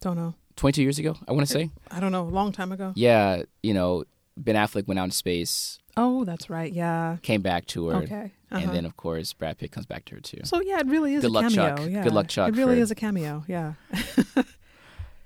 Don't 0.00 0.16
know. 0.16 0.34
22 0.56 0.82
years 0.82 0.98
ago, 0.98 1.16
I 1.28 1.32
want 1.32 1.46
to 1.46 1.52
say. 1.52 1.70
I 1.90 1.98
don't 2.00 2.12
know. 2.12 2.22
A 2.22 2.30
long 2.30 2.52
time 2.52 2.72
ago. 2.72 2.92
Yeah, 2.94 3.42
you 3.62 3.74
know, 3.74 4.04
Ben 4.36 4.54
Affleck 4.54 4.86
went 4.86 4.98
out 5.00 5.04
in 5.04 5.10
space, 5.12 5.78
Oh, 5.96 6.24
that's 6.24 6.50
right. 6.50 6.70
Yeah. 6.72 7.16
came 7.22 7.40
back 7.40 7.64
to 7.68 7.88
her, 7.88 7.96
Okay. 8.02 8.32
Uh-huh. 8.52 8.60
and 8.62 8.72
then 8.74 8.84
of 8.84 8.96
course 8.96 9.32
Brad 9.32 9.56
Pitt 9.58 9.72
comes 9.72 9.86
back 9.86 10.04
to 10.06 10.14
her 10.16 10.20
too. 10.20 10.40
So 10.44 10.60
yeah, 10.60 10.78
it 10.80 10.86
really 10.86 11.14
is 11.14 11.22
Good 11.22 11.30
a 11.30 11.32
luck, 11.32 11.52
cameo. 11.52 11.76
Chuck. 11.76 11.90
Yeah. 11.90 12.02
Good 12.04 12.12
luck, 12.12 12.28
Chuck, 12.28 12.48
It 12.50 12.56
really 12.56 12.76
for- 12.76 12.82
is 12.82 12.90
a 12.90 12.94
cameo. 12.94 13.44
Yeah. 13.48 13.72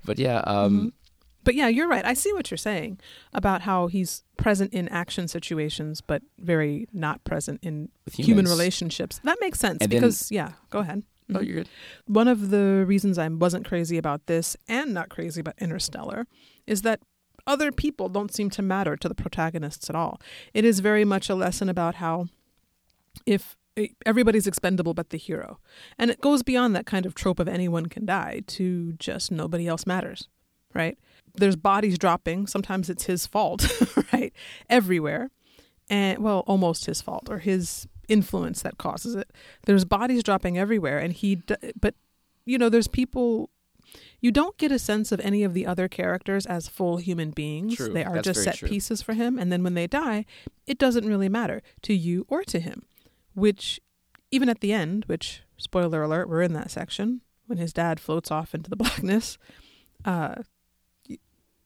But 0.04 0.18
yeah, 0.18 0.38
um, 0.46 0.92
But 1.44 1.54
yeah, 1.54 1.68
you're 1.68 1.88
right. 1.88 2.04
I 2.04 2.14
see 2.14 2.32
what 2.32 2.50
you're 2.50 2.58
saying 2.58 2.98
about 3.34 3.62
how 3.62 3.86
he's 3.88 4.22
present 4.38 4.72
in 4.72 4.88
action 4.88 5.28
situations, 5.28 6.00
but 6.00 6.22
very 6.38 6.88
not 6.92 7.22
present 7.24 7.60
in 7.62 7.90
human 8.12 8.46
relationships. 8.46 9.20
That 9.24 9.38
makes 9.40 9.58
sense 9.58 9.78
And 9.80 9.90
then- 9.92 10.00
because 10.00 10.30
yeah, 10.30 10.52
go 10.70 10.78
ahead. 10.80 11.02
Oh, 11.32 11.34
Mhm. 11.38 11.46
you're 11.46 11.54
good. 11.56 11.68
One 12.06 12.28
of 12.28 12.50
the 12.50 12.84
reasons 12.86 13.18
I 13.18 13.28
wasn't 13.28 13.64
crazy 13.66 13.98
about 13.98 14.26
this 14.26 14.56
and 14.68 14.92
not 14.94 15.10
crazy 15.10 15.40
about 15.40 15.54
Interstellar 15.58 16.26
is 16.66 16.82
that 16.82 17.00
other 17.46 17.72
people 17.72 18.08
don't 18.08 18.32
seem 18.32 18.50
to 18.50 18.62
matter 18.62 18.96
to 18.96 19.08
the 19.08 19.14
protagonists 19.14 19.88
at 19.90 19.96
all. 19.96 20.20
It 20.54 20.64
is 20.64 20.80
very 20.80 21.04
much 21.04 21.28
a 21.28 21.34
lesson 21.34 21.68
about 21.68 21.96
how 21.96 22.26
if 23.26 23.56
eh, 23.76 23.88
everybody's 24.06 24.46
expendable 24.46 24.94
but 24.94 25.10
the 25.10 25.18
hero. 25.18 25.58
And 25.98 26.10
it 26.10 26.20
goes 26.20 26.42
beyond 26.42 26.74
that 26.76 26.86
kind 26.86 27.06
of 27.06 27.14
trope 27.14 27.40
of 27.40 27.48
anyone 27.48 27.86
can 27.86 28.06
die 28.06 28.42
to 28.48 28.92
just 28.94 29.30
nobody 29.30 29.66
else 29.66 29.86
matters, 29.86 30.28
right? 30.74 30.98
There's 31.34 31.56
bodies 31.56 31.98
dropping, 31.98 32.46
sometimes 32.46 32.90
it's 32.90 33.04
his 33.04 33.26
fault, 33.26 33.66
right? 34.12 34.32
Everywhere. 34.68 35.30
And 35.88 36.18
well, 36.20 36.44
almost 36.46 36.86
his 36.86 37.02
fault 37.02 37.28
or 37.28 37.38
his 37.38 37.88
influence 38.08 38.62
that 38.62 38.78
causes 38.78 39.14
it. 39.14 39.32
There's 39.66 39.84
bodies 39.84 40.22
dropping 40.22 40.58
everywhere 40.58 40.98
and 40.98 41.12
he 41.12 41.42
but 41.80 41.94
you 42.44 42.58
know, 42.58 42.68
there's 42.68 42.88
people 42.88 43.50
you 44.20 44.30
don't 44.30 44.56
get 44.58 44.70
a 44.72 44.78
sense 44.78 45.12
of 45.12 45.20
any 45.20 45.42
of 45.42 45.54
the 45.54 45.66
other 45.66 45.88
characters 45.88 46.46
as 46.46 46.68
full 46.68 46.98
human 46.98 47.30
beings. 47.30 47.76
True. 47.76 47.92
They 47.92 48.04
are 48.04 48.14
That's 48.16 48.26
just 48.26 48.42
set 48.44 48.56
true. 48.56 48.68
pieces 48.68 49.00
for 49.02 49.14
him 49.14 49.38
and 49.38 49.50
then 49.50 49.62
when 49.62 49.74
they 49.74 49.86
die, 49.86 50.26
it 50.66 50.78
doesn't 50.78 51.06
really 51.06 51.28
matter 51.28 51.62
to 51.82 51.94
you 51.94 52.26
or 52.28 52.44
to 52.44 52.60
him. 52.60 52.82
Which 53.34 53.80
even 54.30 54.48
at 54.48 54.60
the 54.60 54.72
end, 54.72 55.04
which 55.06 55.42
spoiler 55.56 56.02
alert, 56.02 56.28
we're 56.28 56.42
in 56.42 56.52
that 56.54 56.70
section 56.70 57.20
when 57.46 57.58
his 57.58 57.72
dad 57.72 57.98
floats 58.00 58.30
off 58.30 58.54
into 58.54 58.70
the 58.70 58.76
blackness, 58.82 59.38
uh 60.04 60.36
y- 61.08 61.18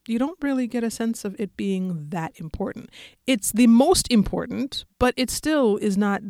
you 0.07 0.18
don't 0.18 0.38
really 0.42 0.66
get 0.66 0.84
a 0.84 0.90
sense 0.90 1.24
of 1.24 1.34
it 1.38 1.57
being 1.57 2.09
that 2.11 2.32
important. 2.38 2.90
It's 3.26 3.50
the 3.52 3.66
most 3.66 4.07
important, 4.11 4.84
but 4.98 5.14
it 5.16 5.30
still 5.30 5.76
is 5.78 5.96
not. 5.96 6.20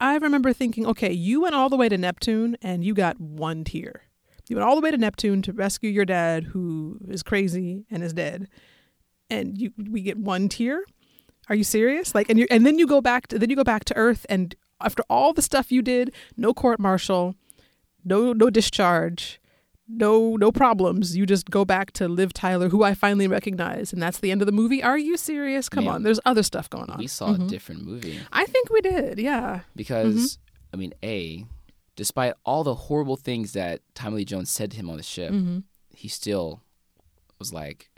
I 0.00 0.16
remember 0.16 0.52
thinking, 0.52 0.86
okay, 0.86 1.12
you 1.12 1.40
went 1.42 1.54
all 1.54 1.68
the 1.68 1.76
way 1.76 1.88
to 1.88 1.96
Neptune 1.98 2.56
and 2.62 2.84
you 2.84 2.94
got 2.94 3.18
one 3.20 3.64
tear. 3.64 4.02
You 4.48 4.56
went 4.56 4.68
all 4.68 4.74
the 4.76 4.80
way 4.80 4.90
to 4.90 4.96
Neptune 4.96 5.42
to 5.42 5.52
rescue 5.52 5.90
your 5.90 6.04
dad, 6.04 6.44
who 6.44 6.98
is 7.08 7.22
crazy 7.22 7.84
and 7.90 8.02
is 8.02 8.12
dead, 8.12 8.48
and 9.30 9.58
you 9.58 9.72
we 9.90 10.00
get 10.02 10.18
one 10.18 10.48
tear. 10.48 10.82
Are 11.48 11.54
you 11.54 11.64
serious? 11.64 12.14
Like, 12.14 12.28
and 12.28 12.38
you 12.38 12.46
and 12.50 12.66
then 12.66 12.78
you 12.78 12.86
go 12.86 13.00
back 13.00 13.26
to 13.28 13.38
then 13.38 13.50
you 13.50 13.56
go 13.56 13.64
back 13.64 13.84
to 13.86 13.96
Earth, 13.96 14.24
and 14.28 14.54
after 14.80 15.02
all 15.10 15.32
the 15.32 15.42
stuff 15.42 15.70
you 15.72 15.82
did, 15.82 16.12
no 16.36 16.52
court 16.54 16.78
martial, 16.78 17.34
no 18.04 18.32
no 18.32 18.48
discharge, 18.50 19.40
no 19.88 20.36
no 20.36 20.50
problems. 20.52 21.16
You 21.16 21.26
just 21.26 21.50
go 21.50 21.64
back 21.64 21.90
to 21.92 22.08
Liv 22.08 22.32
Tyler, 22.32 22.68
who 22.68 22.82
I 22.82 22.94
finally 22.94 23.26
recognize, 23.28 23.92
and 23.92 24.02
that's 24.02 24.20
the 24.20 24.30
end 24.30 24.40
of 24.42 24.46
the 24.46 24.52
movie. 24.52 24.82
Are 24.82 24.98
you 24.98 25.16
serious? 25.16 25.68
Come 25.68 25.84
Man, 25.84 25.94
on, 25.94 26.02
there's 26.04 26.20
other 26.24 26.42
stuff 26.42 26.68
going 26.70 26.90
on. 26.90 26.98
We 26.98 27.06
saw 27.06 27.28
Mhm. 27.34 27.46
a 27.46 27.48
different 27.48 27.84
movie 27.84 28.18
I 28.32 28.44
think 28.46 28.70
we 28.70 28.80
did. 28.80 29.18
Yeah. 29.18 29.60
because 29.76 30.14
Mm-hmm. 30.14 30.74
I 30.74 30.76
mean, 30.76 30.92
a 31.02 31.46
despite 31.98 32.32
all 32.46 32.62
the 32.62 32.74
horrible 32.86 33.16
things 33.16 33.52
that 33.54 33.80
Tommy 33.94 34.18
Lee 34.18 34.24
Jones 34.24 34.50
said 34.50 34.70
to 34.70 34.76
him 34.76 34.88
on 34.88 34.96
the 34.96 35.02
ship, 35.02 35.32
Mm-hmm. 35.32 35.58
he 35.90 36.06
still 36.08 36.62
was 37.40 37.52
like 37.52 37.90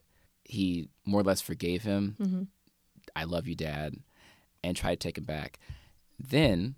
he 0.45 0.89
more 1.05 1.21
or 1.21 1.25
less 1.25 1.41
forgave 1.43 1.83
him. 1.83 2.17
Mm-hmm. 2.19 2.43
I 3.15 3.25
love 3.25 3.47
you, 3.47 3.55
Dad, 3.55 3.95
and 4.65 4.75
tried 4.77 4.99
to 5.01 5.07
take 5.09 5.19
him 5.19 5.25
back. 5.25 5.59
Then 6.19 6.77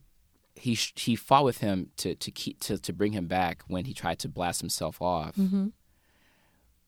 he 0.57 0.75
sh- 0.75 0.93
he 0.97 1.15
fought 1.17 1.45
with 1.45 1.59
him 1.59 1.91
to 1.99 2.15
to 2.17 2.31
keep 2.31 2.59
to 2.61 2.77
to 2.79 2.93
bring 2.93 3.13
him 3.13 3.29
back 3.29 3.63
when 3.69 3.85
he 3.85 3.95
tried 3.95 4.19
to 4.19 4.29
blast 4.29 4.61
himself 4.61 5.01
off. 5.01 5.37
Mm-hmm. 5.37 5.69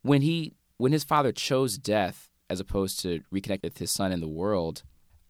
When 0.03 0.23
he 0.23 0.53
when 0.77 0.93
his 0.93 1.05
father 1.05 1.33
chose 1.33 1.79
death 1.79 2.29
as 2.51 2.61
opposed 2.61 3.01
to 3.01 3.21
reconnect 3.33 3.63
with 3.63 3.79
his 3.79 3.91
son 3.91 4.13
in 4.13 4.21
the 4.21 4.29
world. 4.29 4.83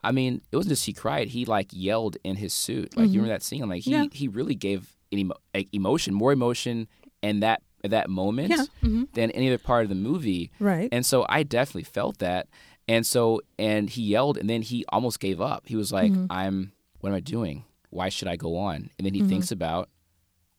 I 0.05 0.13
mean, 0.13 0.41
it 0.53 0.57
wasn't 0.57 0.71
just 0.71 0.87
he 0.87 0.93
cried; 0.93 1.29
he 1.29 1.45
like 1.45 1.69
yelled 1.73 2.17
in 2.25 2.37
his 2.37 2.53
suit. 2.53 2.97
Like 2.97 3.07
you 3.11 3.21
remember 3.21 3.35
that 3.35 3.43
scene? 3.43 3.69
Like 3.69 3.83
he 3.83 3.91
Yeah. 3.93 4.07
he 4.13 4.29
really 4.29 4.55
gave 4.55 4.95
an 5.13 5.19
emo- 5.19 5.37
like, 5.55 5.69
emotion, 5.73 6.15
more 6.15 6.33
emotion, 6.33 6.89
in 7.23 7.41
that 7.41 7.63
that 7.83 8.09
moment 8.09 8.49
Yeah. 8.51 8.65
Mm-hmm. 8.83 9.05
than 9.13 9.31
any 9.33 9.49
other 9.49 9.59
part 9.59 9.83
of 9.83 9.89
the 9.91 9.95
movie. 9.95 10.51
Right. 10.59 10.89
And 10.91 11.05
so 11.05 11.27
I 11.29 11.43
definitely 11.43 11.83
felt 11.85 12.19
that. 12.19 12.49
And 12.89 13.07
so, 13.07 13.41
and 13.59 13.89
he 13.91 14.03
yelled, 14.03 14.37
and 14.39 14.49
then 14.49 14.63
he 14.63 14.85
almost 14.91 15.21
gave 15.21 15.41
up. 15.41 15.65
He 15.67 15.77
was 15.77 15.93
like, 15.93 16.11
Mm-hmm. 16.13 16.27
I'm, 16.31 16.73
what 17.01 17.11
am 17.11 17.15
I 17.17 17.21
doing? 17.21 17.65
Why 17.91 18.09
should 18.09 18.29
I 18.29 18.37
go 18.37 18.57
on? 18.57 18.91
And 18.99 19.05
then 19.07 19.15
he 19.15 19.23
thinks 19.23 19.51
about 19.53 19.89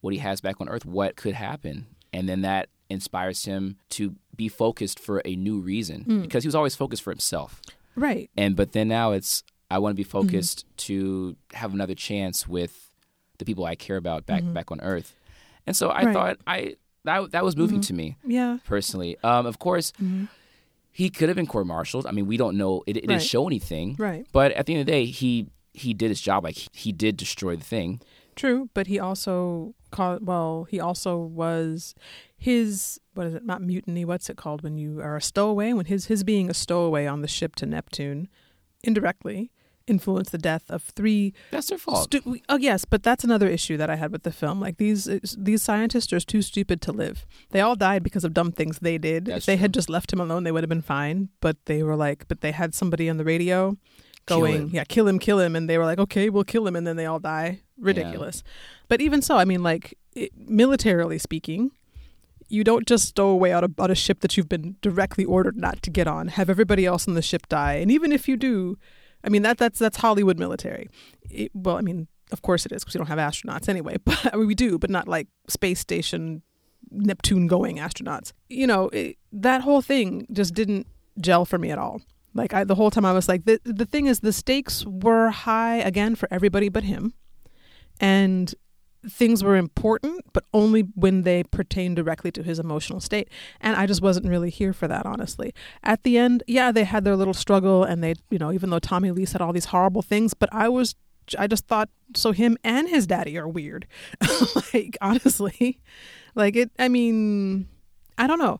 what 0.01 0.13
he 0.13 0.19
has 0.19 0.39
back 0.41 0.61
on 0.61 0.69
earth, 0.69 0.85
what 0.85 1.15
could 1.15 1.33
happen. 1.35 1.87
And 2.13 2.29
then 2.29 2.41
that 2.43 2.69
inspires 2.89 3.43
him 3.45 3.77
to 3.91 4.15
be 4.35 4.47
focused 4.47 4.99
for 4.99 5.21
a 5.25 5.35
new 5.35 5.59
reason 5.59 6.05
Mm. 6.07 6.21
because 6.21 6.43
he 6.43 6.47
was 6.47 6.55
always 6.55 6.75
focused 6.75 7.01
for 7.03 7.11
himself. 7.11 7.61
Right. 7.95 8.29
And, 8.37 8.55
but 8.55 8.71
then 8.73 8.87
now 8.87 9.11
it's, 9.11 9.43
I 9.71 9.79
want 9.79 9.93
to 9.93 9.95
be 9.95 10.03
Mm-hmm. 10.03 10.11
focused 10.27 10.65
to 10.87 11.35
have 11.53 11.73
another 11.73 11.95
chance 11.95 12.47
with 12.47 12.91
the 13.39 13.45
people 13.45 13.65
I 13.65 13.75
care 13.75 13.97
about 13.97 14.25
back, 14.25 14.43
back 14.53 14.71
on 14.71 14.79
earth. 14.81 15.15
And 15.67 15.75
so 15.75 15.89
I 15.89 15.95
Mm-hmm. 15.97 16.05
Right. 16.05 16.13
thought 16.13 16.37
I, 16.47 16.75
that, 17.03 17.31
that 17.31 17.43
was 17.43 17.55
moving 17.57 17.81
to 17.81 17.93
me 17.93 18.15
Yeah. 18.25 18.57
personally. 18.65 19.17
Um, 19.23 19.45
of 19.45 19.59
course, 19.59 19.91
he 20.91 21.09
could 21.09 21.27
have 21.29 21.35
been 21.35 21.47
court-martialed. 21.47 22.05
I 22.05 22.11
mean, 22.11 22.27
we 22.27 22.37
don't 22.37 22.57
know. 22.57 22.83
It, 22.87 22.97
it 22.97 22.99
Right. 23.01 23.07
didn't 23.09 23.23
show 23.23 23.47
anything. 23.47 23.95
Right. 23.97 24.25
But 24.31 24.51
at 24.53 24.65
the 24.65 24.73
end 24.73 24.81
of 24.81 24.85
the 24.85 24.91
day, 24.91 25.05
he 25.05 25.47
he 25.73 25.93
did 25.93 26.07
his 26.09 26.21
job. 26.21 26.45
Like 26.45 26.55
he, 26.55 26.67
he 26.71 26.91
did 26.93 27.17
destroy 27.17 27.57
the 27.57 27.63
thing. 27.65 27.99
True, 28.37 28.69
but 28.73 28.87
he 28.87 28.97
also 28.99 29.73
called. 29.91 30.25
Well, 30.25 30.67
he 30.69 30.79
also 30.79 31.17
was 31.17 31.95
his 32.45 32.99
what 33.15 33.25
is 33.25 33.33
it? 33.33 33.43
Not 33.43 33.63
mutiny. 33.63 34.05
What's 34.05 34.29
it 34.29 34.37
called 34.37 34.61
when 34.61 34.77
you 34.77 35.01
are 35.01 35.15
a 35.15 35.21
stowaway? 35.21 35.73
When 35.73 35.87
his 35.87 36.05
his 36.05 36.23
being 36.23 36.47
a 36.47 36.53
stowaway 36.53 37.07
on 37.07 37.21
the 37.21 37.27
ship 37.27 37.55
to 37.55 37.65
Neptune, 37.65 38.27
indirectly 38.83 39.49
influenced 39.87 40.31
the 40.31 40.37
death 40.37 40.69
of 40.69 40.83
three. 40.83 41.33
That's 41.49 41.67
their 41.69 41.79
fault. 41.79 42.03
Stu- 42.03 42.39
oh 42.47 42.57
yes, 42.57 42.85
but 42.85 43.01
that's 43.01 43.23
another 43.23 43.47
issue 43.47 43.77
that 43.77 43.89
I 43.89 43.95
had 43.95 44.11
with 44.11 44.21
the 44.21 44.31
film. 44.31 44.61
Like 44.61 44.77
these 44.77 45.09
these 45.35 45.63
scientists 45.63 46.13
are 46.13 46.19
too 46.19 46.43
stupid 46.43 46.83
to 46.83 46.91
live. 46.91 47.25
They 47.49 47.61
all 47.61 47.75
died 47.75 48.03
because 48.03 48.23
of 48.23 48.35
dumb 48.35 48.51
things 48.51 48.77
they 48.77 48.99
did. 48.99 49.25
That's 49.25 49.39
if 49.39 49.45
they 49.47 49.57
had 49.57 49.73
just 49.73 49.89
left 49.89 50.13
him 50.13 50.21
alone, 50.21 50.43
they 50.43 50.51
would 50.51 50.61
have 50.63 50.69
been 50.69 50.83
fine. 50.83 51.29
But 51.41 51.57
they 51.65 51.81
were 51.81 51.95
like, 51.95 52.27
but 52.27 52.41
they 52.41 52.51
had 52.51 52.75
somebody 52.75 53.09
on 53.09 53.17
the 53.17 53.25
radio 53.25 53.75
going, 54.27 54.53
him. 54.53 54.69
yeah, 54.71 54.83
kill 54.83 55.07
him, 55.07 55.17
kill 55.17 55.39
him, 55.39 55.55
and 55.55 55.67
they 55.67 55.79
were 55.79 55.85
like, 55.85 55.99
okay, 55.99 56.29
we'll 56.29 56.43
kill 56.43 56.67
him, 56.67 56.75
and 56.75 56.85
then 56.85 56.95
they 56.95 57.07
all 57.07 57.19
die. 57.19 57.61
Ridiculous. 57.79 58.43
But 58.87 59.01
even 59.01 59.23
so, 59.23 59.37
I 59.37 59.45
mean, 59.45 59.63
like 59.63 59.97
it, 60.15 60.31
militarily 60.35 61.17
speaking, 61.17 61.71
you 62.47 62.63
don't 62.63 62.87
just 62.87 63.07
stow 63.07 63.29
away 63.29 63.51
on 63.53 63.63
a, 63.63 63.83
a 63.83 63.95
ship 63.95 64.19
that 64.21 64.37
you've 64.37 64.49
been 64.49 64.75
directly 64.81 65.25
ordered 65.25 65.57
not 65.57 65.81
to 65.83 65.89
get 65.89 66.07
on. 66.07 66.29
Have 66.29 66.49
everybody 66.49 66.85
else 66.85 67.07
on 67.07 67.13
the 67.13 67.21
ship 67.21 67.47
die, 67.47 67.75
and 67.75 67.91
even 67.91 68.11
if 68.11 68.27
you 68.27 68.37
do, 68.37 68.77
I 69.23 69.29
mean 69.29 69.41
that 69.43 69.57
that's 69.57 69.79
that's 69.79 69.97
Hollywood 69.97 70.39
military. 70.39 70.89
It, 71.29 71.51
well, 71.53 71.77
I 71.77 71.81
mean, 71.81 72.07
of 72.31 72.41
course 72.41 72.65
it 72.65 72.71
is 72.71 72.83
because 72.83 72.95
we 72.95 72.99
don't 72.99 73.07
have 73.07 73.19
astronauts 73.19 73.69
anyway, 73.69 73.97
but 74.05 74.33
I 74.33 74.37
mean, 74.37 74.47
we 74.47 74.55
do, 74.55 74.77
but 74.77 74.89
not 74.89 75.07
like 75.07 75.27
space 75.47 75.79
station 75.79 76.41
Neptune 76.91 77.47
going 77.47 77.77
astronauts. 77.77 78.31
You 78.49 78.67
know, 78.67 78.89
it, 78.89 79.17
that 79.31 79.61
whole 79.61 79.81
thing 79.81 80.27
just 80.31 80.53
didn't 80.53 80.87
gel 81.19 81.45
for 81.45 81.57
me 81.57 81.71
at 81.71 81.77
all. 81.77 82.01
Like 82.33 82.53
I, 82.53 82.63
the 82.63 82.75
whole 82.75 82.91
time 82.91 83.05
I 83.05 83.13
was 83.13 83.27
like, 83.27 83.45
the 83.45 83.59
the 83.63 83.85
thing 83.85 84.07
is, 84.07 84.19
the 84.19 84.33
stakes 84.33 84.85
were 84.85 85.29
high 85.29 85.77
again 85.77 86.15
for 86.15 86.27
everybody 86.29 86.69
but 86.69 86.83
him, 86.83 87.13
and 87.99 88.53
things 89.09 89.43
were 89.43 89.55
important, 89.55 90.25
but 90.33 90.43
only 90.53 90.81
when 90.95 91.23
they 91.23 91.43
pertained 91.43 91.95
directly 91.95 92.31
to 92.31 92.43
his 92.43 92.59
emotional 92.59 92.99
state. 92.99 93.29
And 93.61 93.75
I 93.75 93.85
just 93.85 94.01
wasn't 94.01 94.27
really 94.27 94.49
here 94.49 94.73
for 94.73 94.87
that, 94.87 95.05
honestly. 95.05 95.53
At 95.83 96.03
the 96.03 96.17
end, 96.17 96.43
yeah, 96.47 96.71
they 96.71 96.83
had 96.83 97.03
their 97.03 97.15
little 97.15 97.33
struggle, 97.33 97.83
and 97.83 98.03
they, 98.03 98.15
you 98.29 98.37
know, 98.37 98.51
even 98.51 98.69
though 98.69 98.79
Tommy 98.79 99.11
Lee 99.11 99.25
said 99.25 99.41
all 99.41 99.53
these 99.53 99.65
horrible 99.65 100.01
things, 100.01 100.33
but 100.33 100.49
I 100.51 100.69
was, 100.69 100.95
I 101.37 101.47
just 101.47 101.67
thought, 101.67 101.89
so 102.15 102.31
him 102.31 102.57
and 102.63 102.89
his 102.89 103.07
daddy 103.07 103.37
are 103.37 103.47
weird. 103.47 103.87
like, 104.73 104.97
honestly, 105.01 105.79
like 106.35 106.55
it, 106.55 106.71
I 106.77 106.87
mean, 106.87 107.67
I 108.17 108.27
don't 108.27 108.39
know. 108.39 108.59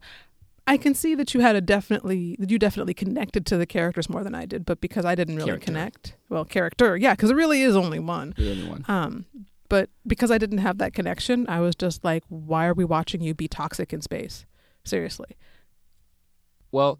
I 0.67 0.77
can 0.77 0.95
see 0.95 1.13
that 1.13 1.35
you 1.35 1.41
had 1.41 1.55
a 1.55 1.61
definitely 1.61 2.35
that 2.39 2.49
you 2.49 2.57
definitely 2.57 2.95
connected 2.95 3.45
to 3.45 3.57
the 3.57 3.67
characters 3.67 4.09
more 4.09 4.23
than 4.23 4.33
I 4.33 4.45
did, 4.45 4.65
but 4.65 4.81
because 4.81 5.05
I 5.05 5.13
didn't 5.13 5.35
really 5.35 5.49
Character. 5.49 5.65
connect, 5.65 6.15
well, 6.27 6.43
character, 6.43 6.97
yeah, 6.97 7.13
because 7.13 7.29
it 7.29 7.35
really 7.35 7.61
is 7.61 7.75
only 7.75 7.99
one. 7.99 8.33
Only 8.39 8.67
one. 8.67 8.83
Um, 8.87 9.25
but 9.70 9.89
because 10.05 10.32
I 10.32 10.38
didn't 10.38 10.59
have 10.59 10.78
that 10.78 10.93
connection, 10.93 11.45
I 11.49 11.59
was 11.59 11.76
just 11.76 12.03
like, 12.03 12.24
why 12.30 12.66
are 12.68 12.74
we 12.74 12.86
watching 12.86 13.22
you 13.22 13.34
be 13.34 13.47
toxic 13.47 13.91
in 13.93 14.01
space? 14.01 14.45
Seriously. 14.84 15.36
Well, 16.72 16.99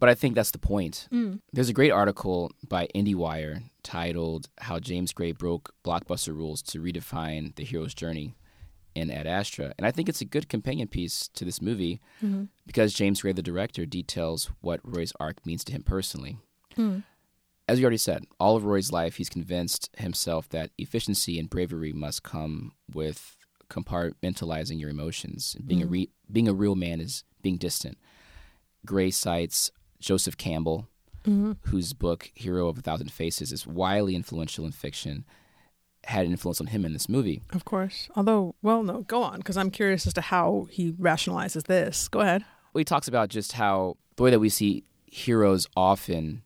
but 0.00 0.08
I 0.08 0.14
think 0.14 0.34
that's 0.34 0.52
the 0.52 0.58
point. 0.58 1.08
Mm. 1.12 1.40
There's 1.52 1.68
a 1.68 1.72
great 1.74 1.90
article 1.90 2.52
by 2.68 2.88
IndieWire 2.94 3.62
titled 3.82 4.48
"How 4.58 4.78
James 4.78 5.12
Gray 5.12 5.32
Broke 5.32 5.74
Blockbuster 5.84 6.34
Rules 6.34 6.62
to 6.62 6.80
Redefine 6.80 7.54
the 7.56 7.64
Hero's 7.64 7.94
Journey" 7.94 8.36
in 8.94 9.10
Ad 9.10 9.26
Astra, 9.26 9.74
and 9.76 9.86
I 9.86 9.90
think 9.92 10.08
it's 10.08 10.20
a 10.20 10.24
good 10.24 10.48
companion 10.48 10.88
piece 10.88 11.28
to 11.34 11.44
this 11.44 11.60
movie 11.62 12.00
Mm-hmm. 12.22 12.44
because 12.66 12.94
James 12.94 13.22
Gray, 13.22 13.32
the 13.32 13.42
director, 13.42 13.86
details 13.86 14.50
what 14.60 14.80
Roy's 14.82 15.12
arc 15.20 15.44
means 15.46 15.62
to 15.64 15.72
him 15.72 15.82
personally. 15.82 16.38
Mm. 16.76 17.04
As 17.68 17.78
we 17.78 17.84
already 17.84 17.98
said, 17.98 18.24
all 18.40 18.56
of 18.56 18.64
Roy's 18.64 18.90
life, 18.92 19.16
he's 19.16 19.28
convinced 19.28 19.90
himself 19.98 20.48
that 20.48 20.70
efficiency 20.78 21.38
and 21.38 21.50
bravery 21.50 21.92
must 21.92 22.22
come 22.22 22.72
with 22.92 23.36
compartmentalizing 23.68 24.80
your 24.80 24.90
emotions. 24.90 25.54
Being 25.64 25.82
a 25.82 25.86
Mm. 25.86 25.90
re- 25.90 26.10
being 26.32 26.48
a 26.48 26.54
real 26.54 26.74
man 26.74 27.00
is 27.00 27.24
being 27.42 27.56
distant. 27.58 27.98
Gray 28.86 29.10
cites 29.10 29.70
Joseph 30.00 30.36
Campbell, 30.36 30.88
hmm 31.24 31.52
whose 31.64 31.92
book 31.92 32.30
Hero 32.34 32.68
of 32.68 32.78
a 32.78 32.82
Thousand 32.82 33.10
Faces 33.12 33.52
is 33.52 33.66
widely 33.66 34.14
influential 34.14 34.64
in 34.64 34.72
fiction, 34.72 35.24
had 36.04 36.24
an 36.24 36.30
influence 36.32 36.60
on 36.60 36.68
him 36.68 36.84
in 36.86 36.92
this 36.94 37.08
movie. 37.08 37.42
Of 37.50 37.64
course. 37.66 38.08
Although, 38.16 38.54
well, 38.62 38.82
no, 38.82 39.02
go 39.02 39.22
on, 39.22 39.38
because 39.38 39.56
I'm 39.58 39.70
curious 39.70 40.06
as 40.06 40.14
to 40.14 40.20
how 40.22 40.68
he 40.70 40.92
rationalizes 40.92 41.64
this. 41.64 42.08
Go 42.08 42.20
ahead. 42.20 42.44
Well, 42.72 42.80
he 42.80 42.84
talks 42.84 43.08
about 43.08 43.28
just 43.28 43.52
how 43.52 43.96
the 44.16 44.22
way 44.22 44.30
that 44.30 44.38
we 44.40 44.48
see 44.48 44.84
heroes 45.06 45.66
often, 45.76 46.42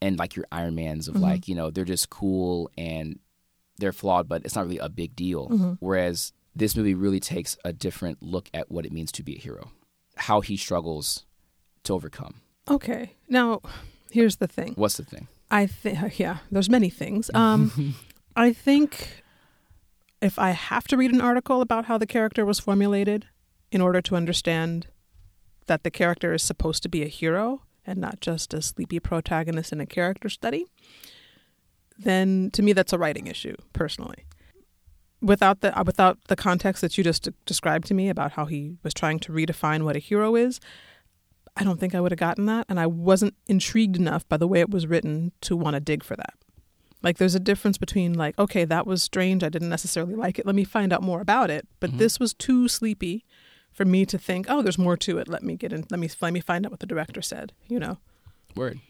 and 0.00 0.18
like 0.18 0.36
your 0.36 0.46
Iron 0.52 0.74
Mans 0.74 1.08
of 1.08 1.14
Mhm. 1.16 1.20
like 1.20 1.48
you 1.48 1.54
know 1.54 1.70
they're 1.70 1.84
just 1.84 2.10
cool 2.10 2.70
and 2.78 3.18
they're 3.78 3.92
flawed, 3.92 4.28
but 4.28 4.44
it's 4.44 4.54
not 4.56 4.64
really 4.64 4.78
a 4.78 4.88
big 4.88 5.14
deal. 5.16 5.48
Mhm. 5.48 5.76
Whereas 5.80 6.32
this 6.54 6.74
movie 6.76 6.94
really 6.94 7.20
takes 7.20 7.56
a 7.64 7.72
different 7.72 8.22
look 8.22 8.48
at 8.52 8.70
what 8.70 8.84
it 8.84 8.92
means 8.92 9.12
to 9.12 9.22
be 9.22 9.36
a 9.36 9.38
hero, 9.38 9.70
how 10.16 10.40
he 10.40 10.56
struggles 10.56 11.24
to 11.84 11.92
overcome. 11.94 12.40
Okay. 12.68 13.12
Now, 13.28 13.60
here's 14.10 14.36
the 14.36 14.48
thing. 14.48 14.72
What's 14.74 14.96
the 14.96 15.04
thing? 15.04 15.28
I 15.50 15.66
think, 15.66 16.18
yeah, 16.18 16.38
there's 16.50 16.68
many 16.68 16.90
things. 16.90 17.30
Um, 17.34 17.94
I 18.36 18.52
think 18.52 19.22
if 20.20 20.38
I 20.38 20.50
have 20.50 20.88
to 20.88 20.96
read 20.96 21.12
an 21.12 21.20
article 21.20 21.60
about 21.60 21.84
how 21.84 21.96
the 21.98 22.06
character 22.06 22.44
was 22.44 22.58
formulated 22.58 23.26
in 23.70 23.80
order 23.80 24.00
to 24.02 24.16
understand 24.16 24.88
that 25.66 25.84
the 25.84 25.90
character 25.90 26.34
is 26.34 26.42
supposed 26.42 26.82
to 26.82 26.88
be 26.88 27.02
a 27.02 27.08
hero 27.08 27.62
and 27.88 27.98
not 28.00 28.20
just 28.20 28.52
a 28.54 28.60
sleepy 28.62 29.00
protagonist 29.00 29.72
in 29.72 29.80
a 29.80 29.86
character 29.86 30.28
study, 30.28 30.66
then 31.98 32.50
to 32.52 32.62
me 32.62 32.72
that's 32.72 32.92
a 32.92 32.98
writing 32.98 33.26
issue 33.26 33.56
personally. 33.72 34.24
Without 35.20 35.62
the 35.62 35.76
uh, 35.76 35.82
without 35.84 36.18
the 36.28 36.36
context 36.36 36.80
that 36.80 36.96
you 36.96 37.02
just 37.02 37.28
described 37.44 37.88
to 37.88 37.94
me 37.94 38.08
about 38.08 38.32
how 38.32 38.44
he 38.44 38.76
was 38.84 38.94
trying 38.94 39.18
to 39.20 39.32
redefine 39.32 39.82
what 39.82 39.96
a 39.96 39.98
hero 39.98 40.36
is, 40.36 40.60
I 41.56 41.64
don't 41.64 41.80
think 41.80 41.94
I 41.94 42.00
would 42.00 42.12
have 42.12 42.20
gotten 42.20 42.46
that, 42.46 42.66
and 42.68 42.78
I 42.78 42.86
wasn't 42.86 43.34
intrigued 43.48 43.96
enough 43.96 44.28
by 44.28 44.36
the 44.36 44.46
way 44.46 44.60
it 44.60 44.70
was 44.70 44.86
written 44.86 45.32
to 45.40 45.56
want 45.56 45.74
to 45.74 45.80
dig 45.80 46.04
for 46.04 46.14
that. 46.14 46.34
Like, 47.02 47.18
there's 47.18 47.34
a 47.34 47.40
difference 47.40 47.78
between 47.78 48.14
like, 48.14 48.38
okay, 48.38 48.64
that 48.64 48.86
was 48.86 49.02
strange. 49.02 49.42
I 49.42 49.48
didn't 49.48 49.68
necessarily 49.68 50.14
like 50.14 50.38
it. 50.38 50.46
Let 50.46 50.54
me 50.56 50.64
find 50.64 50.92
out 50.92 51.02
more 51.02 51.20
about 51.20 51.50
it. 51.50 51.66
But 51.80 51.90
Mhm. 51.92 51.98
this 51.98 52.20
was 52.20 52.34
too 52.34 52.68
sleepy 52.68 53.24
for 53.78 53.84
me 53.84 54.04
to 54.04 54.18
think, 54.18 54.46
oh, 54.48 54.60
there's 54.60 54.76
more 54.76 54.96
to 54.96 55.18
it. 55.18 55.28
Let 55.28 55.44
me 55.44 55.54
get 55.56 55.72
in. 55.72 55.86
Let 55.88 56.00
me 56.00 56.10
let 56.20 56.32
me 56.32 56.40
find 56.40 56.66
out 56.66 56.72
what 56.72 56.80
the 56.80 56.86
director 56.86 57.22
said. 57.22 57.52
You 57.68 57.78
know. 57.78 57.98
Word. 58.56 58.80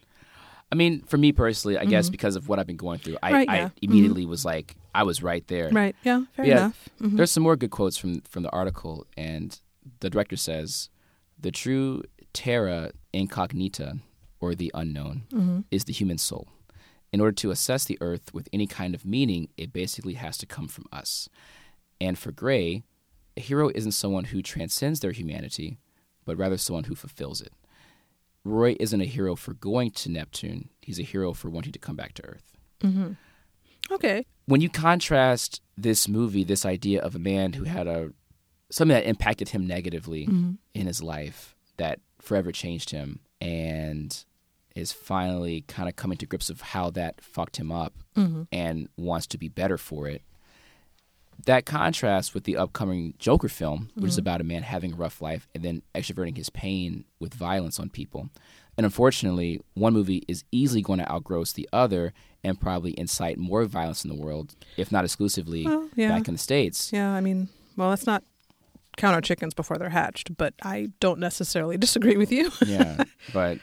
I 0.73 0.75
mean, 0.75 1.03
for 1.03 1.19
me 1.19 1.31
personally, 1.33 1.77
I 1.79 1.85
guess 1.85 2.09
Mhm. 2.09 2.13
because 2.13 2.37
of 2.37 2.49
what 2.49 2.59
I've 2.59 2.67
been 2.67 2.77
going 2.77 2.99
through, 2.99 3.17
I, 3.23 3.33
Right, 3.33 3.49
I 3.49 3.57
yeah. 3.57 3.69
immediately 3.83 4.25
was 4.27 4.45
like, 4.45 4.77
I 4.95 5.03
was 5.03 5.23
right 5.23 5.47
there. 5.49 5.69
Right. 5.71 5.95
Yeah. 6.05 6.25
Fair 6.35 6.47
Yeah. 6.47 6.57
enough. 6.59 6.89
Mhm. 7.01 7.17
There's 7.17 7.31
some 7.31 7.43
more 7.43 7.57
good 7.57 7.71
quotes 7.71 7.97
from 7.99 8.23
from 8.23 8.43
the 8.45 8.51
article, 8.51 9.07
and 9.17 9.61
the 10.01 10.09
director 10.11 10.37
says, 10.37 10.89
"The 11.39 11.51
true 11.51 12.03
terra 12.33 12.93
incognita, 13.13 13.99
or 14.41 14.55
the 14.55 14.71
unknown, 14.75 15.25
Mhm. 15.31 15.65
is 15.71 15.85
the 15.85 15.93
human 15.93 16.17
soul. 16.19 16.49
In 17.13 17.21
order 17.21 17.33
to 17.43 17.51
assess 17.51 17.85
the 17.85 17.99
earth 18.01 18.33
with 18.33 18.49
any 18.53 18.67
kind 18.67 18.95
of 18.95 19.05
meaning, 19.05 19.49
it 19.57 19.73
basically 19.73 20.15
has 20.15 20.37
to 20.39 20.47
come 20.47 20.69
from 20.69 20.87
us. 20.93 21.29
And 22.01 22.19
for 22.19 22.33
Gray, 22.33 22.85
a 23.39 23.41
hero 23.41 23.71
isn't 23.75 23.93
someone 23.93 24.25
who 24.25 24.43
transcends 24.43 25.01
their 25.01 25.13
humanity, 25.13 25.79
but 26.25 26.37
rather 26.37 26.59
someone 26.59 26.85
who 26.85 26.95
fulfills 26.95 27.41
it. 27.41 27.53
Roy 28.45 28.77
isn't 28.81 29.01
a 29.01 29.05
hero 29.17 29.35
for 29.37 29.55
going 29.55 29.91
to 29.93 30.11
Neptune; 30.11 30.69
he's 30.83 30.99
a 30.99 31.03
hero 31.13 31.33
for 31.33 31.49
wanting 31.51 31.73
to 31.73 31.79
come 31.79 31.97
back 31.97 32.15
to 32.15 32.25
Earth." 32.25 32.57
Mhm. 32.81 33.17
Okay. 33.91 34.27
when 34.47 34.61
you 34.61 34.69
contrast 34.71 35.61
this 35.77 36.09
movie, 36.09 36.45
this 36.45 36.65
idea 36.67 37.01
of 37.03 37.15
a 37.15 37.19
man 37.19 37.53
who 37.55 37.65
had 37.65 37.87
a 37.87 38.13
something 38.71 38.95
that 38.95 39.07
impacted 39.07 39.49
him 39.51 39.67
negatively 39.67 40.27
Mhm. 40.27 40.59
in 40.75 40.87
his 40.87 41.03
life 41.03 41.55
that 41.79 42.01
forever 42.19 42.51
changed 42.53 42.91
him 42.91 43.21
and 43.41 44.25
is 44.75 44.93
finally 44.93 45.63
kind 45.63 45.89
of 45.89 45.97
coming 45.97 46.19
to 46.19 46.27
grips 46.27 46.51
of 46.51 46.61
how 46.73 46.91
that 46.91 47.21
fucked 47.23 47.57
him 47.59 47.71
up 47.73 47.95
Mhm. 48.17 48.47
and 48.53 48.89
wants 48.97 49.27
to 49.29 49.39
be 49.39 49.49
better 49.49 49.79
for 49.79 50.07
it. 50.09 50.23
That 51.47 51.67
contrasts 51.67 52.35
with 52.35 52.45
the 52.45 52.57
upcoming 52.57 53.15
Joker 53.19 53.49
film, 53.49 53.91
which 53.95 54.11
is 54.11 54.17
Mhm. 54.17 54.21
about 54.21 54.41
a 54.41 54.45
man 54.45 54.63
having 54.65 54.93
a 54.93 54.97
rough 54.97 55.23
life 55.23 55.49
and 55.55 55.65
then 55.65 55.83
extroverting 55.95 56.37
his 56.37 56.51
pain 56.51 57.05
with 57.21 57.33
violence 57.35 57.79
on 57.79 57.91
people. 57.91 58.29
And 58.77 58.85
unfortunately, 58.85 59.61
one 59.75 59.93
movie 59.93 60.25
is 60.29 60.45
easily 60.53 60.83
going 60.83 60.99
to 60.99 61.05
outgross 61.07 61.55
the 61.55 61.69
other 61.73 62.13
and 62.45 62.61
probably 62.61 62.99
incite 62.99 63.39
more 63.39 63.65
violence 63.65 64.05
in 64.05 64.11
the 64.11 64.17
world, 64.21 64.55
if 64.77 64.93
not 64.93 65.05
exclusively 65.05 65.65
Well, 65.65 65.89
yeah. 65.97 66.09
back 66.11 66.29
in 66.29 66.35
the 66.35 66.39
States. 66.39 66.93
Yeah. 66.93 67.11
I 67.13 67.21
mean, 67.21 67.49
well, 67.77 67.89
let's 67.89 68.07
not 68.07 68.25
count 68.97 69.15
our 69.15 69.21
chickens 69.21 69.55
before 69.55 69.79
they're 69.79 69.91
hatched, 69.91 70.37
but 70.37 70.55
I 70.63 70.89
don't 71.01 71.19
necessarily 71.21 71.77
disagree 71.87 72.17
with 72.17 72.31
you. 72.33 72.51
yeah. 72.67 73.05
But 73.33 73.59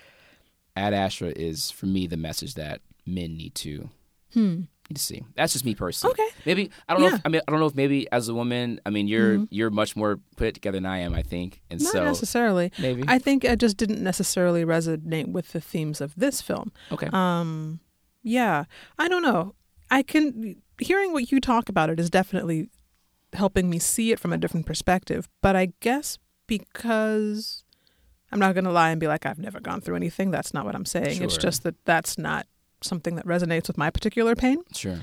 Ad 0.78 0.94
Astra 0.94 1.30
is, 1.36 1.72
for 1.72 1.86
me, 1.86 2.08
the 2.08 2.18
message 2.18 2.56
that 2.56 2.82
men 3.06 3.36
need 3.38 3.54
to 3.56 3.90
Hmm. 4.34 4.62
Need 4.90 4.96
to 4.98 5.02
see. 5.02 5.24
That's 5.36 5.54
just 5.54 5.66
me 5.66 5.74
personally. 5.76 6.14
Okay. 6.14 6.28
Maybe 6.46 6.70
I 6.88 6.94
don't 6.94 7.02
know. 7.02 7.16
If, 7.16 7.22
I 7.26 7.30
mean, 7.30 7.42
I 7.48 7.52
don't 7.52 7.60
know 7.60 7.66
if 7.66 7.76
maybe 7.76 8.08
as 8.12 8.30
a 8.30 8.34
woman, 8.34 8.80
I 8.86 8.90
mean, 8.90 9.08
you're 9.08 9.38
Mhm. 9.40 9.48
you're 9.50 9.70
much 9.72 9.96
more 9.96 10.20
put 10.38 10.54
together 10.56 10.78
than 10.78 10.86
I 10.86 11.00
am. 11.00 11.14
I 11.16 11.22
think, 11.24 11.62
and 11.70 11.82
Not 11.82 11.92
so 11.92 12.04
necessarily. 12.04 12.72
maybe 12.80 13.04
I 13.08 13.18
think 13.20 13.44
it 13.44 13.60
just 13.60 13.78
didn't 13.78 14.04
necessarily 14.04 14.64
resonate 14.66 15.28
with 15.28 15.54
the 15.54 15.62
themes 15.62 16.02
of 16.02 16.14
this 16.16 16.42
film. 16.42 16.72
okay. 16.92 17.10
Um, 17.12 17.80
yeah, 18.24 18.66
I 19.00 19.08
don't 19.08 19.22
know. 19.24 19.56
I 19.92 20.02
can 20.04 20.56
hearing 20.80 21.14
what 21.14 21.32
you 21.32 21.40
talk 21.40 21.70
about 21.70 21.90
it 21.90 22.00
is 22.00 22.10
definitely 22.10 22.70
helping 23.34 23.70
me 23.70 23.80
see 23.80 24.12
it 24.12 24.20
from 24.20 24.34
a 24.34 24.38
different 24.38 24.66
perspective. 24.66 25.28
But 25.42 25.56
I 25.56 25.74
guess 25.80 26.18
because 26.48 27.64
I'm 28.32 28.40
not 28.40 28.54
going 28.56 28.66
to 28.66 28.72
lie 28.72 28.90
and 28.92 29.00
be 29.00 29.08
like 29.08 29.26
I've 29.26 29.40
never 29.40 29.60
gone 29.60 29.82
through 29.82 29.96
anything. 29.96 30.32
That's 30.32 30.54
not 30.54 30.66
what 30.66 30.76
I'm 30.76 30.86
saying. 30.86 31.22
It's 31.22 31.38
just 31.38 31.64
that 31.64 31.76
that's 31.86 32.18
not 32.18 32.48
something 32.86 33.16
that 33.16 33.26
resonates 33.26 33.68
with 33.68 33.78
my 33.78 33.90
particular 33.90 34.36
pain. 34.36 34.64
sure, 34.74 35.00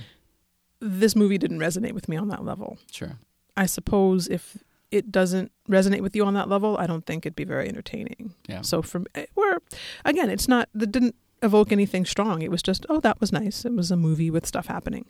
This 0.80 1.14
movie 1.14 1.38
didn't 1.38 1.58
resonate 1.58 1.92
with 1.92 2.08
me 2.08 2.16
on 2.16 2.28
that 2.28 2.44
level. 2.44 2.78
sure. 2.90 3.18
I 3.56 3.66
suppose 3.66 4.28
if 4.28 4.56
it 4.90 5.12
doesn't 5.12 5.52
resonate 5.68 6.00
with 6.00 6.16
you 6.16 6.24
on 6.24 6.34
that 6.34 6.48
level, 6.48 6.76
I 6.78 6.86
don't 6.86 7.04
think 7.04 7.24
it'd 7.26 7.36
be 7.36 7.44
very 7.44 7.68
entertaining. 7.68 8.34
Yeah. 8.48 8.62
So 8.62 8.80
from 8.82 9.06
eh, 9.14 9.26
where 9.34 9.58
again, 10.04 10.30
it's 10.30 10.48
not 10.48 10.68
that 10.74 10.90
didn't 10.92 11.14
evoke 11.42 11.70
anything 11.72 12.04
strong. 12.06 12.40
It 12.42 12.50
was 12.50 12.62
just, 12.62 12.86
oh, 12.88 13.00
that 13.00 13.20
was 13.20 13.30
nice. 13.32 13.64
It 13.64 13.74
was 13.74 13.90
a 13.90 13.96
movie 13.96 14.30
with 14.30 14.46
stuff 14.46 14.66
happening. 14.66 15.04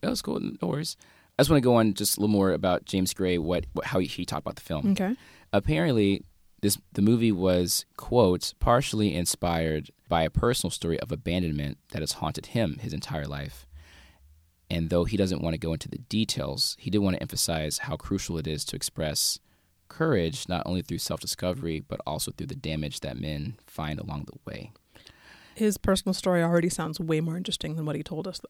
That 0.00 0.10
was 0.10 0.22
cool. 0.22 0.38
No 0.40 0.68
worries. 0.68 0.96
I 1.38 1.42
just 1.42 1.50
want 1.50 1.62
to 1.62 1.64
go 1.64 1.74
on 1.76 1.94
just 1.94 2.16
a 2.18 2.20
little 2.20 2.32
more 2.32 2.52
about 2.52 2.84
James 2.84 3.12
Gray, 3.14 3.38
what, 3.38 3.64
what 3.72 3.86
how 3.86 3.98
he, 3.98 4.06
he 4.06 4.24
talked 4.24 4.42
about 4.44 4.56
the 4.56 4.62
film. 4.62 4.92
Okay. 4.92 5.16
apparently 5.52 6.22
this 6.62 6.78
the 6.92 7.02
movie 7.02 7.32
was 7.32 7.84
quote 7.96 8.54
partially 8.58 9.14
inspired 9.14 9.90
by 10.08 10.22
a 10.22 10.30
personal 10.30 10.70
story 10.70 10.98
of 11.00 11.12
abandonment 11.12 11.76
that 11.90 12.00
has 12.00 12.12
haunted 12.12 12.46
him 12.46 12.78
his 12.80 12.92
entire 12.92 13.26
life. 13.26 13.66
And 14.70 14.88
though 14.88 15.04
he 15.04 15.18
doesn't 15.18 15.42
want 15.42 15.52
to 15.52 15.58
go 15.58 15.74
into 15.74 15.88
the 15.88 15.98
details, 15.98 16.76
he 16.80 16.88
did 16.88 16.98
want 16.98 17.16
to 17.16 17.22
emphasize 17.22 17.78
how 17.78 17.96
crucial 17.96 18.38
it 18.38 18.46
is 18.46 18.64
to 18.66 18.76
express 18.76 19.38
courage 19.88 20.48
not 20.48 20.62
only 20.64 20.80
through 20.80 20.96
self-discovery 20.96 21.80
but 21.80 22.00
also 22.06 22.30
through 22.30 22.46
the 22.46 22.54
damage 22.54 23.00
that 23.00 23.20
men 23.20 23.58
find 23.66 24.00
along 24.00 24.24
the 24.24 24.38
way. 24.46 24.72
His 25.54 25.76
personal 25.76 26.14
story 26.14 26.42
already 26.42 26.70
sounds 26.70 26.98
way 26.98 27.20
more 27.20 27.36
interesting 27.36 27.76
than 27.76 27.84
what 27.84 27.96
he 27.96 28.02
told 28.02 28.26
us. 28.26 28.40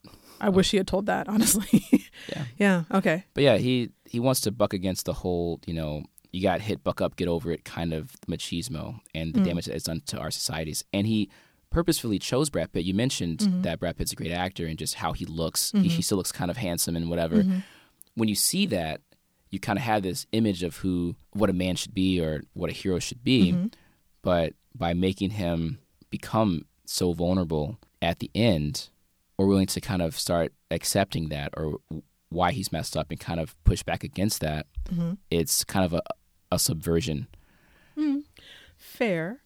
I 0.40 0.50
wish 0.50 0.70
he 0.70 0.76
had 0.76 0.86
told 0.86 1.06
that, 1.06 1.28
honestly. 1.34 1.84
Yeah. 2.28 2.44
yeah. 2.56 2.84
Okay. 2.92 3.24
But 3.34 3.42
yeah, 3.42 3.56
he 3.56 3.90
he 4.04 4.20
wants 4.20 4.40
to 4.42 4.52
buck 4.52 4.72
against 4.72 5.06
the 5.06 5.12
whole, 5.12 5.60
you 5.66 5.74
know, 5.74 6.04
you 6.33 6.43
got 6.43 6.61
hit, 6.62 6.83
buck 6.83 7.01
up, 7.01 7.16
get 7.16 7.28
over 7.28 7.53
it 7.53 7.64
kind 7.64 7.93
of 7.93 8.12
machismo 8.26 9.01
and 9.14 9.35
the 9.35 9.41
Mm. 9.41 9.45
damage 9.45 9.66
that 9.66 9.74
it's 9.76 9.85
done 9.85 10.01
to 10.07 10.18
our 10.18 10.30
societies. 10.30 10.83
And 10.93 11.07
he 11.07 11.28
purposefully 11.70 12.18
chose 12.18 12.51
Brad 12.51 12.72
Pitt. 12.72 12.85
You 12.85 12.95
mentioned 12.95 13.39
Mhm. 13.41 13.62
that 13.62 13.80
Brad 13.80 13.97
Pitt's 13.97 14.12
a 14.12 14.16
great 14.16 14.30
actor 14.33 14.66
and 14.66 14.78
just 14.78 14.95
how 14.95 15.12
he 15.12 15.24
looks. 15.26 15.72
Mhm. 15.72 15.83
He, 15.83 15.89
he 15.91 16.03
still 16.03 16.16
looks 16.18 16.33
kind 16.33 16.51
of 16.51 16.57
handsome 16.57 16.97
and 16.97 17.09
whatever. 17.11 17.43
Mhm. 17.45 17.62
When 18.14 18.28
you 18.28 18.35
see 18.35 18.66
that, 18.66 19.01
you 19.51 19.59
kind 19.59 19.78
of 19.78 19.83
have 19.85 20.03
this 20.03 20.26
image 20.33 20.62
of 20.62 20.76
who, 20.76 21.16
what 21.33 21.51
a 21.51 21.53
man 21.55 21.76
should 21.76 21.95
be 21.95 22.18
or 22.20 22.43
what 22.55 22.70
a 22.70 22.72
hero 22.74 22.99
should 22.99 23.22
be. 23.22 23.53
Mhm. 23.53 23.72
But 24.22 24.55
by 24.74 24.95
making 24.95 25.30
him 25.33 25.78
become 26.11 26.64
so 26.87 27.12
vulnerable 27.12 27.78
at 28.01 28.18
the 28.20 28.30
end, 28.35 28.89
we're 29.39 29.47
willing 29.47 29.66
to 29.66 29.80
kind 29.80 30.01
of 30.03 30.18
start 30.18 30.53
accepting 30.70 31.28
that 31.30 31.53
or 31.57 31.78
why 32.28 32.53
he's 32.53 32.72
messed 32.72 32.97
up 32.97 33.11
and 33.11 33.20
kind 33.20 33.41
of 33.41 33.55
push 33.64 33.83
back 33.83 34.03
against 34.05 34.41
that. 34.41 34.66
Mhm. 34.91 35.18
It's 35.30 35.64
kind 35.64 35.85
of 35.85 35.93
a, 35.95 36.03
a 36.53 36.59
subversion. 36.59 37.26
Mm. 37.96 38.22
Fair. 38.76 39.40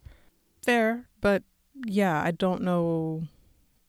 Fair. 0.62 1.09
But 1.20 1.42
yeah, 1.84 2.22
I 2.22 2.30
don't 2.32 2.62
know. 2.62 3.22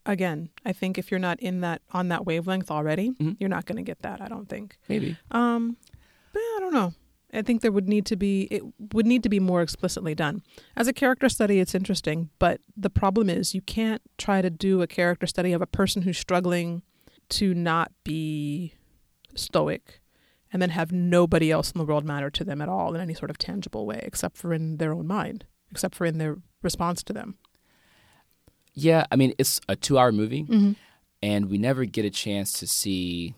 Again, 0.05 0.49
I 0.65 0.71
think 0.71 0.97
if 0.97 1.11
you're 1.11 1.19
not 1.19 1.39
in 1.41 1.61
that 1.61 1.81
on 1.91 2.07
that 2.09 2.25
wavelength 2.25 2.71
already, 2.71 3.11
Mhm. 3.11 3.35
you're 3.39 3.49
not 3.49 3.65
going 3.65 3.75
to 3.77 3.83
get 3.83 4.01
that. 4.03 4.21
I 4.21 4.27
don't 4.27 4.47
think. 4.47 4.77
Maybe. 4.87 5.17
Um, 5.31 5.75
but 6.31 6.39
I 6.39 6.57
don't 6.61 6.73
know. 6.73 6.93
I 7.33 7.41
think 7.41 7.61
there 7.61 7.73
would 7.73 7.89
need 7.89 8.05
to 8.05 8.15
be 8.15 8.47
it 8.49 8.63
would 8.93 9.05
need 9.05 9.21
to 9.23 9.29
be 9.29 9.39
more 9.41 9.61
explicitly 9.61 10.15
done. 10.15 10.43
As 10.77 10.87
a 10.87 10.93
character 10.93 11.27
study, 11.27 11.59
it's 11.59 11.75
interesting, 11.75 12.29
but 12.39 12.61
the 12.77 12.89
problem 12.89 13.29
is 13.29 13.53
you 13.53 13.61
can't 13.61 14.01
try 14.17 14.41
to 14.41 14.49
do 14.49 14.81
a 14.81 14.87
character 14.87 15.27
study 15.27 15.51
of 15.51 15.61
a 15.61 15.67
person 15.67 16.03
who's 16.03 16.17
struggling 16.17 16.83
to 17.29 17.53
not 17.53 17.91
be 18.05 18.73
stoic 19.35 19.99
and 20.57 20.61
then 20.63 20.71
have 20.71 20.91
nobody 20.91 21.51
else 21.51 21.69
in 21.71 21.77
the 21.77 21.85
world 21.85 22.03
matter 22.03 22.31
to 22.31 22.43
them 22.43 22.63
at 22.63 22.67
all 22.67 22.95
in 22.95 22.99
any 22.99 23.13
sort 23.13 23.29
of 23.29 23.37
tangible 23.37 23.85
way 23.85 23.99
except 24.01 24.35
for 24.35 24.55
in 24.55 24.77
their 24.77 24.91
own 24.91 25.05
mind, 25.05 25.45
except 25.69 25.93
for 25.93 26.03
in 26.07 26.17
their 26.17 26.37
response 26.63 27.03
to 27.03 27.13
them. 27.13 27.37
Yeah, 28.73 29.05
I 29.11 29.15
mean, 29.17 29.35
it's 29.37 29.61
a 29.69 29.75
two 29.75 29.99
hour 29.99 30.11
movie, 30.11 30.43
Mm-hmm. 30.45 30.71
and 31.21 31.45
we 31.47 31.59
never 31.59 31.85
get 31.85 32.05
a 32.05 32.09
chance 32.09 32.53
to 32.53 32.65
see 32.65 33.35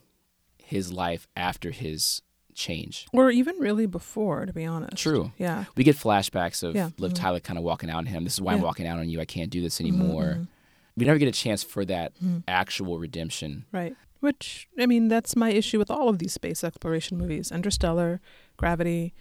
his 0.63 0.93
life 0.93 1.27
after 1.35 1.71
his 1.71 2.21
change. 2.53 3.05
Or 3.11 3.31
even 3.31 3.57
really 3.57 3.85
before, 3.85 4.45
to 4.45 4.53
be 4.53 4.63
honest. 4.65 4.95
True. 4.95 5.33
Yeah. 5.37 5.65
We 5.75 5.83
get 5.83 5.97
flashbacks 5.97 6.63
of 6.63 6.73
Yeah. 6.75 6.91
Liv 6.99 7.11
Mhm. 7.11 7.15
Tyler 7.15 7.39
kind 7.41 7.57
of 7.59 7.65
walking 7.65 7.89
out 7.89 7.97
on 7.97 8.05
him. 8.05 8.23
This 8.23 8.33
is 8.35 8.41
why 8.41 8.53
I'm 8.53 8.61
walking 8.61 8.87
out 8.87 8.99
on 8.99 9.09
you. 9.09 9.19
I 9.19 9.25
can't 9.25 9.49
do 9.49 9.61
this 9.61 9.81
anymore. 9.81 10.23
Mhm, 10.23 10.39
mhm. 10.41 10.47
We 10.95 11.05
never 11.05 11.17
get 11.19 11.27
a 11.27 11.31
chance 11.33 11.63
for 11.63 11.83
that 11.85 12.13
Mhm. 12.21 12.43
actual 12.47 12.97
redemption. 12.97 13.65
Right. 13.73 13.95
Which, 14.19 14.67
I 14.77 14.85
mean, 14.85 15.07
that's 15.07 15.35
my 15.35 15.49
issue 15.51 15.79
with 15.79 15.89
all 15.89 16.09
of 16.09 16.19
these 16.19 16.33
space 16.33 16.63
exploration 16.63 17.17
movies 17.17 17.51
Interstellar, 17.51 18.19
Gravity. 18.57 19.13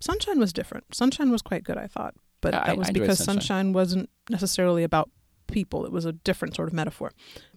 Sunshine 0.00 0.38
was 0.38 0.52
different. 0.52 0.94
Sunshine 0.94 1.30
was 1.30 1.42
quite 1.42 1.64
good, 1.64 1.78
I 1.78 1.86
thought. 1.86 2.14
But 2.40 2.54
I- 2.54 2.66
that 2.66 2.76
was 2.78 2.88
I 2.88 2.92
because 2.92 3.18
Sunshine. 3.18 3.34
Sunshine 3.40 3.72
wasn't 3.72 4.10
necessarily 4.28 4.82
about 4.84 5.10
people, 5.48 5.84
it 5.84 5.92
was 5.92 6.04
a 6.06 6.12
different 6.12 6.54
sort 6.56 6.68
of 6.68 6.72
metaphor. 6.74 7.12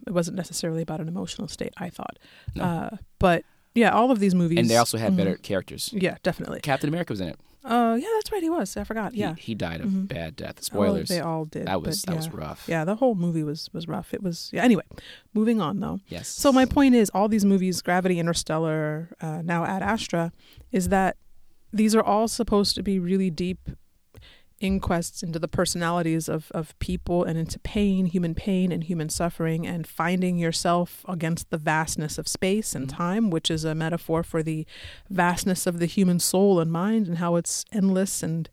It 0.06 0.12
wasn't 0.12 0.36
necessarily 0.36 0.82
about 0.82 1.00
an 1.00 1.08
emotional 1.08 1.48
state, 1.48 1.72
I 1.78 1.88
thought. 1.90 2.18
No. 2.54 2.62
Uh, 2.64 2.96
but 3.18 3.44
yeah, 3.74 3.90
all 3.90 4.10
of 4.10 4.18
these 4.20 4.34
movies. 4.34 4.58
and 4.58 4.68
they 4.70 4.76
also 4.76 4.96
had 4.98 5.12
Mhm. 5.12 5.16
better 5.16 5.36
characters. 5.36 5.90
Yeah, 5.92 6.16
definitely. 6.22 6.60
Captain 6.60 6.88
America 6.88 7.12
was 7.12 7.20
in 7.20 7.28
it. 7.28 7.38
Uh, 7.66 7.96
yeah, 8.00 8.06
that's 8.14 8.30
right. 8.32 8.42
He 8.42 8.50
was. 8.50 8.76
I 8.76 8.84
forgot. 8.84 9.12
He, 9.12 9.20
Yeah. 9.20 9.34
he 9.36 9.54
died 9.54 9.80
of 9.80 9.88
Mhm. 9.90 10.08
bad 10.08 10.36
death. 10.36 10.54
Oh, 10.58 10.62
Spoilers. 10.62 11.08
they 11.08 11.20
all 11.20 11.44
did. 11.44 11.66
that 11.66 11.82
was 11.82 12.02
that 12.02 12.16
was 12.16 12.28
rough. 12.30 12.64
Yeah, 12.68 12.84
the 12.84 12.96
whole 12.96 13.14
movie 13.14 13.42
was 13.42 13.68
was 13.72 13.88
rough. 13.88 14.14
It 14.14 14.22
was. 14.22 14.50
Yeah. 14.52 14.62
Anyway, 14.62 14.84
moving 15.34 15.60
on 15.60 15.80
though. 15.80 16.00
Yes. 16.08 16.28
So 16.28 16.52
my 16.52 16.64
point 16.64 16.94
is, 16.94 17.10
all 17.10 17.28
these 17.28 17.44
movies, 17.44 17.82
Gravity, 17.82 18.18
Interstellar, 18.20 19.10
uh, 19.20 19.42
now 19.42 19.64
Ad 19.64 19.82
Astra, 19.82 20.32
is 20.72 20.88
that 20.90 21.16
these 21.72 21.94
are 21.94 22.02
all 22.02 22.28
supposed 22.28 22.74
to 22.76 22.82
be 22.82 22.98
really 22.98 23.30
deep 23.30 23.68
inquests 24.58 25.22
into 25.22 25.38
the 25.38 25.48
personalities 25.48 26.28
of, 26.28 26.50
of 26.52 26.78
people 26.78 27.24
and 27.24 27.38
into 27.38 27.58
pain, 27.58 28.06
human 28.06 28.34
pain 28.34 28.72
and 28.72 28.84
human 28.84 29.08
suffering, 29.10 29.66
and 29.66 29.86
finding 29.86 30.38
yourself 30.38 31.04
against 31.08 31.50
the 31.50 31.58
vastness 31.58 32.16
of 32.16 32.26
space 32.26 32.74
and 32.74 32.86
Mhm. 32.88 32.96
time, 32.96 33.30
which 33.30 33.50
is 33.50 33.64
a 33.64 33.74
metaphor 33.74 34.22
for 34.22 34.42
the 34.42 34.66
vastness 35.10 35.66
of 35.66 35.78
the 35.78 35.86
human 35.86 36.18
soul 36.18 36.58
and 36.58 36.72
mind 36.72 37.06
and 37.06 37.18
how 37.18 37.36
it's 37.36 37.64
endless 37.72 38.22
and 38.22 38.48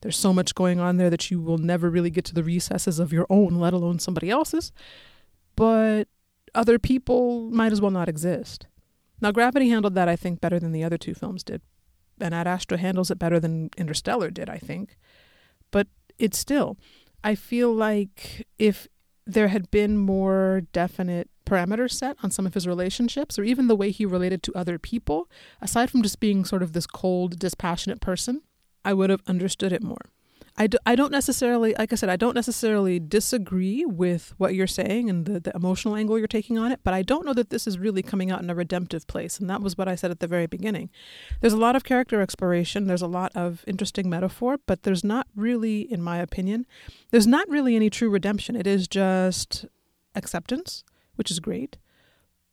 there's 0.00 0.16
so 0.18 0.34
much 0.34 0.54
going 0.54 0.80
on 0.80 0.98
there 0.98 1.08
that 1.08 1.30
you 1.30 1.40
will 1.40 1.56
never 1.56 1.88
really 1.88 2.10
get 2.10 2.26
to 2.26 2.34
the 2.34 2.44
recesses 2.44 2.98
of 2.98 3.10
your 3.10 3.26
own, 3.30 3.54
let 3.54 3.72
alone 3.72 3.98
somebody 3.98 4.28
else's. 4.28 4.70
But 5.56 6.08
other 6.54 6.78
people 6.78 7.48
might 7.50 7.72
as 7.72 7.80
well 7.80 7.90
not 7.90 8.08
exist. 8.08 8.66
Now, 9.22 9.32
Gravity 9.32 9.70
handled 9.70 9.94
that, 9.94 10.08
I 10.08 10.16
think, 10.16 10.42
better 10.42 10.60
than 10.60 10.72
the 10.72 10.84
other 10.84 10.98
two 10.98 11.14
films 11.14 11.42
did. 11.42 11.62
And 12.20 12.34
Ad 12.34 12.46
Astra 12.46 12.76
handles 12.76 13.10
it 13.10 13.18
better 13.18 13.40
than 13.40 13.70
Interstellar 13.78 14.30
did, 14.30 14.50
I 14.50 14.58
think. 14.58 14.98
But 15.74 15.88
it's 16.20 16.38
still, 16.38 16.78
I 17.24 17.34
feel 17.34 17.74
like 17.74 18.46
if 18.60 18.86
there 19.26 19.48
had 19.48 19.72
been 19.72 19.96
more 19.98 20.62
definite 20.72 21.28
parameters 21.44 21.90
set 21.90 22.16
on 22.22 22.30
some 22.30 22.46
of 22.46 22.54
his 22.54 22.64
relationships, 22.64 23.40
or 23.40 23.42
even 23.42 23.66
the 23.66 23.74
way 23.74 23.90
he 23.90 24.06
related 24.06 24.44
to 24.44 24.54
other 24.54 24.78
people, 24.78 25.28
aside 25.60 25.90
from 25.90 26.02
just 26.02 26.20
being 26.20 26.44
sort 26.44 26.62
of 26.62 26.74
this 26.74 26.86
cold, 26.86 27.40
dispassionate 27.40 28.00
person, 28.00 28.42
I 28.84 28.92
would 28.94 29.10
have 29.10 29.22
understood 29.26 29.72
it 29.72 29.82
more. 29.82 30.12
I, 30.56 30.68
do, 30.68 30.78
I 30.86 30.94
don't 30.94 31.10
necessarily, 31.10 31.74
like 31.76 31.92
I 31.92 31.96
said, 31.96 32.08
I 32.08 32.16
don't 32.16 32.34
necessarily 32.34 33.00
disagree 33.00 33.84
with 33.84 34.34
what 34.38 34.54
you're 34.54 34.68
saying 34.68 35.10
and 35.10 35.26
the, 35.26 35.40
the 35.40 35.52
emotional 35.52 35.96
angle 35.96 36.16
you're 36.16 36.28
taking 36.28 36.58
on 36.58 36.70
it, 36.70 36.80
but 36.84 36.94
I 36.94 37.02
don't 37.02 37.26
know 37.26 37.32
that 37.32 37.50
this 37.50 37.66
is 37.66 37.76
really 37.76 38.02
coming 38.02 38.30
out 38.30 38.40
in 38.40 38.48
a 38.48 38.54
redemptive 38.54 39.06
place. 39.08 39.40
And 39.40 39.50
that 39.50 39.62
was 39.62 39.76
what 39.76 39.88
I 39.88 39.96
said 39.96 40.12
at 40.12 40.20
the 40.20 40.28
very 40.28 40.46
beginning. 40.46 40.90
There's 41.40 41.52
a 41.52 41.58
lot 41.58 41.74
of 41.74 41.82
character 41.82 42.20
exploration, 42.20 42.86
there's 42.86 43.02
a 43.02 43.08
lot 43.08 43.32
of 43.34 43.64
interesting 43.66 44.08
metaphor, 44.08 44.58
but 44.64 44.84
there's 44.84 45.02
not 45.02 45.26
really, 45.34 45.80
in 45.92 46.00
my 46.00 46.18
opinion, 46.18 46.66
there's 47.10 47.26
not 47.26 47.48
really 47.48 47.74
any 47.74 47.90
true 47.90 48.08
redemption. 48.08 48.54
It 48.54 48.68
is 48.68 48.86
just 48.86 49.66
acceptance, 50.14 50.84
which 51.16 51.32
is 51.32 51.40
great, 51.40 51.78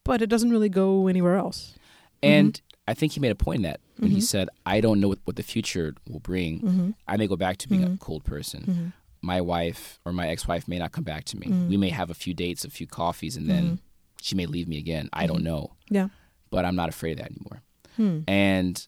but 0.03 0.23
it 0.23 0.27
doesn't 0.27 0.49
really 0.49 0.69
go 0.69 1.07
anywhere 1.07 1.35
else. 1.35 1.75
and 2.23 2.53
mm-hmm. 2.53 2.65
I 2.87 2.93
think 2.95 3.13
he 3.13 3.19
made 3.19 3.31
a 3.31 3.35
point 3.35 3.57
in 3.57 3.63
that 3.63 3.79
when 4.01 4.11
he 4.11 4.17
Mhm. 4.17 4.23
said, 4.23 4.49
"I 4.65 4.81
don't 4.81 4.99
know 4.99 5.07
what, 5.09 5.19
what 5.25 5.35
the 5.35 5.43
future 5.43 5.93
will 6.09 6.19
bring. 6.19 6.59
Mm-hmm. 6.61 6.89
I 7.07 7.17
may 7.17 7.27
go 7.27 7.35
back 7.35 7.57
to 7.57 7.69
being 7.69 7.83
a 7.83 7.87
Mhm. 7.89 7.99
cold 7.99 8.23
person. 8.23 8.61
Mm-hmm. 8.63 8.87
My 9.21 9.39
wife 9.41 9.99
or 10.05 10.11
my 10.11 10.27
ex-wife 10.27 10.67
may 10.67 10.79
not 10.79 10.91
come 10.91 11.03
back 11.03 11.23
to 11.25 11.37
me. 11.37 11.47
Mhm. 11.47 11.67
We 11.69 11.77
may 11.77 11.89
have 11.89 12.09
a 12.09 12.15
few 12.15 12.33
dates, 12.33 12.65
a 12.65 12.69
few 12.71 12.87
coffees, 12.87 13.37
and 13.37 13.47
then 13.47 13.63
Mhm. 13.63 13.79
she 14.21 14.33
may 14.35 14.47
leave 14.47 14.67
me 14.67 14.77
again. 14.77 15.07
I 15.13 15.27
don't 15.27 15.43
know, 15.43 15.71
Yeah. 15.89 16.07
but 16.49 16.65
I'm 16.65 16.75
not 16.75 16.89
afraid 16.89 17.13
of 17.13 17.17
that 17.19 17.31
anymore." 17.31 17.61
Hmm. 17.97 18.19
And 18.27 18.87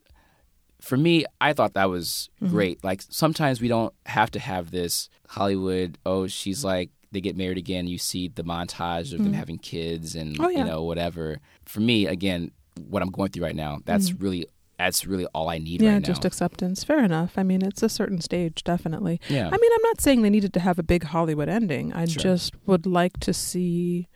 for 0.80 0.98
me, 0.98 1.26
I 1.40 1.54
thought 1.54 1.76
that 1.76 1.90
was 1.90 2.30
great. 2.56 2.84
Like 2.84 3.04
sometimes 3.08 3.62
we 3.62 3.68
don't 3.68 3.94
have 4.08 4.32
to 4.32 4.40
have 4.40 4.72
this 4.72 5.10
Hollywood. 5.30 5.98
Oh, 6.06 6.26
she's 6.28 6.64
like 6.64 6.90
they 7.12 7.22
get 7.22 7.38
married 7.38 7.60
again. 7.60 7.86
You 7.86 8.00
see 8.00 8.28
the 8.28 8.44
montage 8.44 9.14
of 9.14 9.20
them 9.20 9.34
Mhm. 9.34 9.36
having 9.36 9.60
kids 9.60 10.16
and 10.16 10.36
Oh, 10.40 10.50
yeah. 10.50 10.58
you 10.60 10.64
know 10.64 10.82
whatever. 10.84 11.40
For 11.64 11.80
me, 11.80 12.08
again, 12.08 12.50
what 12.88 13.04
I'm 13.04 13.12
going 13.12 13.30
through 13.30 13.44
right 13.44 13.56
now, 13.56 13.82
that's 13.86 14.10
Mhm. 14.10 14.22
really 14.24 14.46
that's 14.78 15.06
really 15.06 15.26
all 15.34 15.50
I 15.50 15.60
need 15.60 15.82
Yeah, 15.82 15.94
right 15.94 16.04
just 16.04 16.26
acceptance. 16.26 16.84
Fair 16.84 17.04
enough. 17.04 17.34
I 17.38 17.44
mean, 17.44 17.64
it's 17.64 17.84
a 17.84 17.90
certain 17.90 18.20
stage, 18.22 18.64
definitely. 18.64 19.20
yeah, 19.30 19.48
I 19.48 19.58
mean, 19.58 19.72
I'm 19.76 19.82
not 19.84 20.02
saying 20.02 20.22
they 20.22 20.30
needed 20.30 20.54
to 20.54 20.60
have 20.60 20.78
a 20.80 20.84
big 20.84 21.04
Hollywood 21.06 21.48
ending. 21.50 21.94
I 21.94 22.06
Sure. 22.06 22.22
just 22.24 22.54
would 22.66 22.86
like 22.86 23.20
to 23.22 23.34
see 23.34 24.08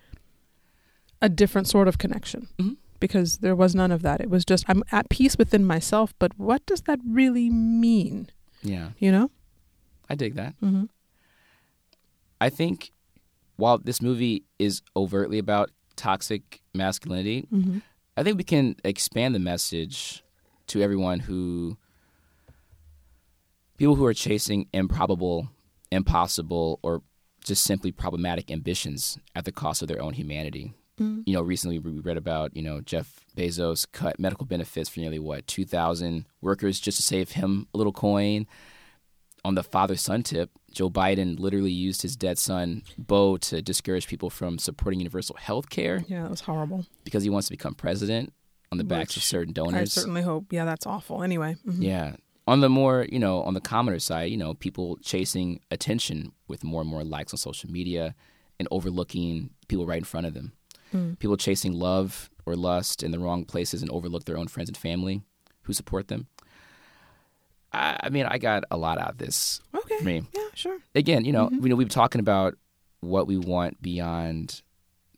a 1.21 1.29
different 1.29 1.67
sort 1.67 1.87
of 1.87 1.97
connection 1.97 2.47
Mhm. 2.59 2.77
because 2.99 3.37
there 3.39 3.55
was 3.55 3.73
none 3.75 3.91
of 3.91 4.01
that. 4.03 4.19
It 4.21 4.29
was 4.29 4.43
just, 4.45 4.65
I'm 4.67 4.83
at 4.91 5.09
peace 5.09 5.37
within 5.37 5.63
myself, 5.65 6.13
but 6.19 6.37
what 6.37 6.65
does 6.65 6.81
that 6.81 6.99
really 7.07 7.49
mean? 7.49 8.29
yeah, 8.63 8.89
You 8.99 9.11
know? 9.11 9.31
I 10.09 10.15
dig 10.15 10.35
that. 10.35 10.55
Mm-hmm. 10.61 10.85
I 12.39 12.49
think 12.49 12.91
while 13.55 13.77
this 13.77 14.01
movie 14.01 14.43
is 14.59 14.81
overtly 14.95 15.37
about 15.39 15.71
toxic 15.95 16.61
masculinity, 16.73 17.47
Mm-hmm. 17.51 17.79
I 18.15 18.23
think 18.23 18.37
we 18.39 18.43
can 18.43 18.75
expand 18.83 19.35
the 19.35 19.39
message 19.39 20.23
to 20.67 20.81
everyone 20.81 21.19
who 21.21 21.77
people 23.77 23.95
who 23.95 24.05
are 24.05 24.13
chasing 24.13 24.67
improbable, 24.73 25.49
impossible, 25.91 26.79
or 26.81 27.01
just 27.43 27.63
simply 27.63 27.91
problematic 27.91 28.51
ambitions 28.51 29.17
at 29.35 29.45
the 29.45 29.51
cost 29.51 29.81
of 29.81 29.87
their 29.87 30.01
own 30.01 30.13
humanity. 30.13 30.73
Mm. 30.99 31.23
You 31.25 31.33
know, 31.35 31.41
recently 31.41 31.79
we 31.79 31.99
read 31.99 32.17
about 32.17 32.55
you 32.55 32.63
know 32.63 32.81
Jeff 32.81 33.25
Bezos 33.35 33.85
cut 33.91 34.19
medical 34.19 34.45
benefits 34.45 34.89
for 34.89 34.99
nearly 34.99 35.19
what 35.19 35.45
two 35.47 35.65
thousand 35.65 36.25
workers 36.41 36.79
just 36.79 36.97
to 36.97 37.03
save 37.03 37.31
him 37.31 37.67
a 37.73 37.77
little 37.77 37.93
coin. 37.93 38.47
On 39.45 39.53
the 39.55 39.63
father 39.63 39.95
son 39.95 40.23
tip, 40.23 40.49
Joe 40.71 40.89
Biden 40.89 41.39
literally 41.39 41.71
used 41.71 42.01
his 42.01 42.15
dead 42.17 42.37
son 42.39 42.81
Bo 42.97 43.37
to 43.37 43.61
discourage 43.61 44.07
people 44.07 44.29
from 44.29 44.57
supporting 44.57 44.99
universal 44.99 45.35
health 45.37 45.69
care 45.69 46.03
Yeah, 46.07 46.23
that 46.23 46.31
was 46.31 46.41
horrible. 46.41 46.85
because 47.05 47.23
he 47.23 47.29
wants 47.29 47.47
to 47.47 47.53
become 47.53 47.73
president 47.75 48.33
on 48.71 48.77
the 48.77 48.83
backs 48.83 49.15
of 49.17 49.23
certain 49.23 49.53
donors. 49.53 49.75
I 49.97 50.01
certainly 50.01 50.21
hope. 50.21 50.51
Yeah, 50.51 50.65
that's 50.65 50.85
awful. 50.85 51.23
Anyway. 51.23 51.55
mhm. 51.65 51.81
Yeah. 51.81 52.15
On 52.47 52.61
the 52.61 52.69
more, 52.69 53.05
you 53.11 53.19
know, 53.19 53.41
on 53.43 53.53
the 53.53 53.61
commoner 53.61 53.99
side, 53.99 54.31
you 54.31 54.37
know, 54.37 54.53
people 54.53 54.97
chasing 55.03 55.59
attention 55.69 56.31
with 56.47 56.63
more 56.63 56.81
and 56.81 56.89
more 56.89 57.03
likes 57.03 57.33
on 57.33 57.37
social 57.37 57.69
media 57.69 58.15
and 58.59 58.67
overlooking 58.71 59.49
people 59.67 59.85
right 59.85 59.97
in 59.97 60.03
front 60.05 60.27
of 60.27 60.33
them. 60.33 60.53
Mm. 60.93 61.19
People 61.19 61.35
chasing 61.37 61.73
love 61.73 62.29
or 62.45 62.55
lust 62.55 63.03
in 63.03 63.11
the 63.11 63.19
wrong 63.19 63.43
places 63.43 63.81
and 63.81 63.91
overlook 63.91 64.23
their 64.25 64.37
own 64.37 64.47
friends 64.47 64.69
and 64.69 64.77
family 64.77 65.21
who 65.63 65.73
support 65.73 66.07
them. 66.07 66.27
I, 67.73 67.99
I 68.03 68.09
mean, 68.09 68.25
I 68.25 68.37
got 68.37 68.63
a 68.71 68.77
lot 68.77 68.97
out 68.97 69.11
of 69.11 69.17
this 69.17 69.59
Okay. 69.75 69.97
for 69.97 70.03
me. 70.05 70.23
Yeah, 70.33 70.41
sure. 70.53 70.77
Again, 70.95 71.25
you 71.25 71.33
know, 71.33 71.49
Mhm. 71.49 71.61
we 71.61 71.69
know 71.69 71.75
we've 71.75 71.87
been 71.87 71.93
talking 71.93 72.19
about 72.21 72.55
what 73.01 73.27
we 73.27 73.37
want 73.37 73.81
beyond 73.81 74.61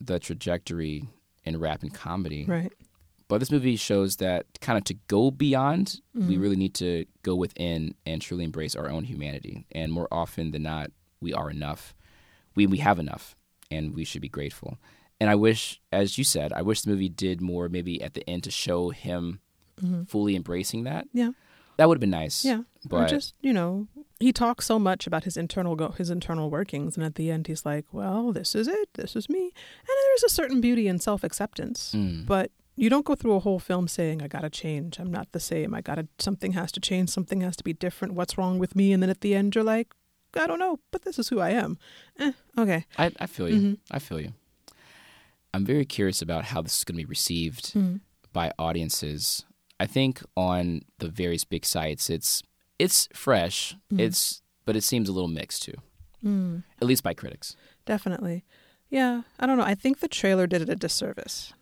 the 0.01 0.19
trajectory 0.19 1.03
in 1.45 1.59
rap 1.59 1.83
and 1.83 1.93
comedy. 1.93 2.45
Right. 2.45 2.73
But 3.29 3.37
this 3.39 3.51
movie 3.51 3.77
shows 3.77 4.17
that 4.17 4.45
kind 4.59 4.77
of 4.77 4.83
to 4.85 4.95
go 5.07 5.31
beyond, 5.31 6.01
we 6.13 6.35
Mhm. 6.35 6.41
really 6.41 6.55
need 6.57 6.73
to 6.75 7.05
go 7.23 7.35
within 7.35 7.93
and 8.05 8.21
truly 8.21 8.43
embrace 8.43 8.75
our 8.75 8.89
own 8.89 9.05
humanity. 9.05 9.65
And 9.71 9.93
more 9.93 10.07
often 10.11 10.51
than 10.51 10.63
not, 10.63 10.91
we 11.21 11.31
are 11.33 11.49
enough. 11.49 11.95
We 12.55 12.67
we 12.67 12.79
have 12.79 12.99
enough, 12.99 13.35
and 13.71 13.93
we 13.95 14.03
should 14.03 14.21
be 14.21 14.29
grateful. 14.29 14.77
And 15.21 15.29
I 15.29 15.35
wish, 15.35 15.79
as 15.91 16.17
you 16.17 16.23
said, 16.25 16.51
I 16.53 16.61
wish 16.61 16.81
the 16.81 16.89
movie 16.91 17.07
did 17.09 17.39
more, 17.41 17.69
maybe 17.69 18.01
at 18.01 18.13
the 18.15 18.27
end, 18.29 18.43
to 18.45 18.51
show 18.51 18.89
him 18.89 19.39
Mhm. 19.81 20.07
fully 20.09 20.35
embracing 20.35 20.83
that. 20.83 21.07
Yeah. 21.13 21.31
that 21.77 21.87
would 21.87 21.95
have 21.95 22.01
been 22.01 22.09
nice. 22.09 22.43
Yeah. 22.43 22.59
or 22.59 22.63
but 22.89 23.09
just 23.09 23.35
you 23.41 23.53
know, 23.53 23.87
he 24.19 24.33
talks 24.33 24.65
so 24.65 24.77
much 24.79 25.05
about 25.07 25.23
his 25.23 25.37
internal 25.37 25.75
go- 25.77 25.91
his 25.97 26.09
internal 26.09 26.49
workings, 26.49 26.97
and 26.97 27.05
at 27.05 27.15
the 27.15 27.29
end, 27.31 27.47
he's 27.47 27.65
like, 27.65 27.85
"Well, 27.93 28.33
this 28.33 28.53
is 28.55 28.67
it. 28.67 28.89
This 28.95 29.15
is 29.15 29.29
me." 29.29 29.43
And 29.43 29.95
there's 30.07 30.23
a 30.23 30.29
certain 30.33 30.59
beauty 30.61 30.87
in 30.89 30.99
self 30.99 31.23
acceptance, 31.23 31.93
Mm. 31.95 32.25
but 32.25 32.51
you 32.81 32.89
don't 32.89 33.05
go 33.05 33.15
through 33.15 33.33
a 33.35 33.39
whole 33.39 33.59
film 33.59 33.87
saying, 33.87 34.21
"I 34.21 34.27
gotta 34.27 34.49
change. 34.49 34.99
I'm 34.99 35.11
not 35.11 35.27
the 35.31 35.39
same. 35.39 35.73
I 35.73 35.81
gotta 35.81 36.07
something 36.17 36.53
has 36.53 36.71
to 36.73 36.79
change. 36.79 37.09
Something 37.09 37.41
has 37.41 37.55
to 37.57 37.63
be 37.63 37.73
different. 37.73 38.13
What's 38.15 38.37
wrong 38.37 38.59
with 38.59 38.75
me?" 38.75 38.93
And 38.93 39.01
then 39.01 39.09
at 39.09 39.21
the 39.21 39.35
end, 39.35 39.53
you're 39.55 39.63
like, 39.75 39.87
"I 40.35 40.47
don't 40.47 40.59
know, 40.59 40.79
but 40.91 41.01
this 41.03 41.19
is 41.19 41.29
who 41.29 41.39
I 41.39 41.49
am." 41.51 41.77
Eh, 42.19 42.31
okay. 42.57 42.85
I, 42.97 43.11
I 43.19 43.25
feel 43.27 43.49
you. 43.49 43.55
Mhm. 43.61 43.77
I 43.91 43.99
feel 43.99 44.19
you. 44.21 44.33
I'm 45.53 45.65
very 45.65 45.85
curious 45.85 46.21
about 46.21 46.45
how 46.45 46.61
this 46.61 46.77
is 46.77 46.83
going 46.83 46.95
to 46.97 47.03
be 47.03 47.09
received 47.09 47.73
Mm. 47.73 48.01
by 48.33 48.51
audiences. 48.59 49.45
I 49.79 49.87
think 49.87 50.21
on 50.37 50.81
the 50.99 51.09
various 51.09 51.43
big 51.45 51.65
sites, 51.65 52.09
it's 52.09 52.43
it's 52.77 53.07
fresh. 53.13 53.75
Mhm. 53.91 53.99
It's 53.99 54.41
but 54.65 54.75
it 54.75 54.83
seems 54.83 55.09
a 55.09 55.11
little 55.11 55.27
mixed 55.27 55.63
too, 55.63 55.75
Mm. 56.23 56.63
at 56.81 56.87
least 56.87 57.03
by 57.03 57.13
critics. 57.13 57.55
Definitely. 57.85 58.45
Yeah, 58.89 59.23
I 59.39 59.45
don't 59.47 59.57
know. 59.57 59.63
I 59.63 59.75
think 59.75 59.99
the 59.99 60.07
trailer 60.07 60.47
did 60.47 60.61
it 60.61 60.69
a 60.69 60.75
disservice. 60.75 61.53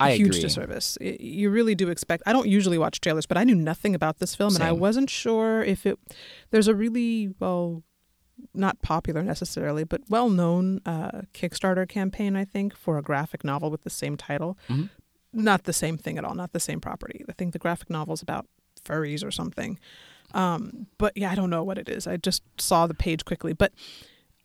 A 0.00 0.04
I 0.04 0.16
huge 0.16 0.28
agree. 0.30 0.40
disservice. 0.40 0.96
You 1.00 1.50
really 1.50 1.74
do 1.74 1.88
expect. 1.90 2.22
I 2.26 2.32
don't 2.32 2.48
usually 2.48 2.78
watch 2.78 3.00
trailers, 3.00 3.26
but 3.26 3.36
I 3.36 3.44
knew 3.44 3.54
nothing 3.54 3.94
about 3.94 4.18
this 4.18 4.34
film, 4.34 4.54
and 4.54 4.64
I 4.64 4.72
wasn't 4.72 5.10
sure 5.10 5.62
if 5.62 5.84
it. 5.86 5.98
There's 6.50 6.68
a 6.68 6.74
really 6.74 7.34
well, 7.38 7.82
not 8.54 8.80
popular 8.82 9.22
necessarily, 9.22 9.84
but 9.84 10.00
well-known 10.08 10.80
uh, 10.86 11.22
Kickstarter 11.34 11.86
campaign. 11.88 12.34
I 12.36 12.44
think 12.44 12.74
for 12.74 12.96
a 12.98 13.02
graphic 13.02 13.44
novel 13.44 13.70
with 13.70 13.82
the 13.84 13.90
same 13.90 14.16
title. 14.16 14.56
Mhm. 14.68 14.88
Not 15.32 15.64
the 15.64 15.72
same 15.72 15.96
thing 15.98 16.18
at 16.18 16.24
all. 16.24 16.34
Not 16.34 16.52
the 16.52 16.60
same 16.60 16.80
property. 16.80 17.24
I 17.28 17.32
think 17.32 17.52
the 17.52 17.58
graphic 17.60 17.88
novel 17.90 18.14
is 18.14 18.22
about 18.22 18.46
furries 18.84 19.22
or 19.24 19.30
something. 19.30 19.78
Um, 20.32 20.86
but 20.98 21.16
yeah, 21.16 21.30
I 21.30 21.34
don't 21.34 21.50
know 21.50 21.62
what 21.62 21.76
it 21.78 21.88
is. 21.88 22.06
I 22.06 22.16
just 22.16 22.42
saw 22.58 22.86
the 22.86 22.94
page 22.94 23.24
quickly, 23.24 23.52
but 23.52 23.72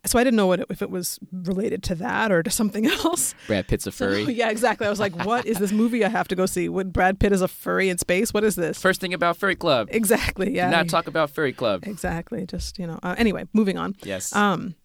so 0.05 0.19
I 0.19 0.23
didn't 0.23 0.35
know 0.37 0.47
what 0.47 0.59
it, 0.61 0.67
if 0.69 0.81
it 0.81 0.89
was 0.89 1.19
related 1.31 1.83
to 1.83 1.95
that 1.95 2.31
or 2.31 2.43
to 2.43 2.49
something 2.49 2.85
else. 3.03 3.33
Brad 3.47 3.67
Pitt's 3.67 3.87
a 3.87 3.91
furry. 3.99 4.23
yeah, 4.33 4.49
exactly. 4.49 4.87
I 4.87 4.89
was 4.89 4.99
like, 4.99 5.15
what 5.25 5.45
is 5.45 5.57
this 5.57 5.71
movie 5.71 6.03
I 6.05 6.09
have 6.09 6.27
to 6.29 6.35
go 6.35 6.45
see? 6.45 6.69
Would 6.69 6.93
Brad 6.93 7.19
Pitt 7.19 7.31
is 7.31 7.41
a 7.41 7.47
furry 7.47 7.89
in 7.89 7.97
space? 7.97 8.33
What 8.33 8.43
is 8.43 8.55
this? 8.55 8.79
First 8.81 9.01
thing 9.01 9.13
about 9.13 9.37
Furry 9.37 9.55
Club. 9.55 9.89
Exactly. 9.91 10.55
Yeah. 10.55 10.69
Do 10.69 10.75
not 10.75 10.89
talk 10.89 11.07
about 11.07 11.29
Furry 11.29 11.53
Club. 11.53 11.83
Exactly. 11.85 12.45
Just 12.45 12.77
you 12.79 12.87
know. 12.87 12.99
Uh, 13.03 13.15
anyway, 13.17 13.45
moving 13.53 13.77
on. 13.77 13.95
Yes. 14.03 14.35
Um, 14.35 14.75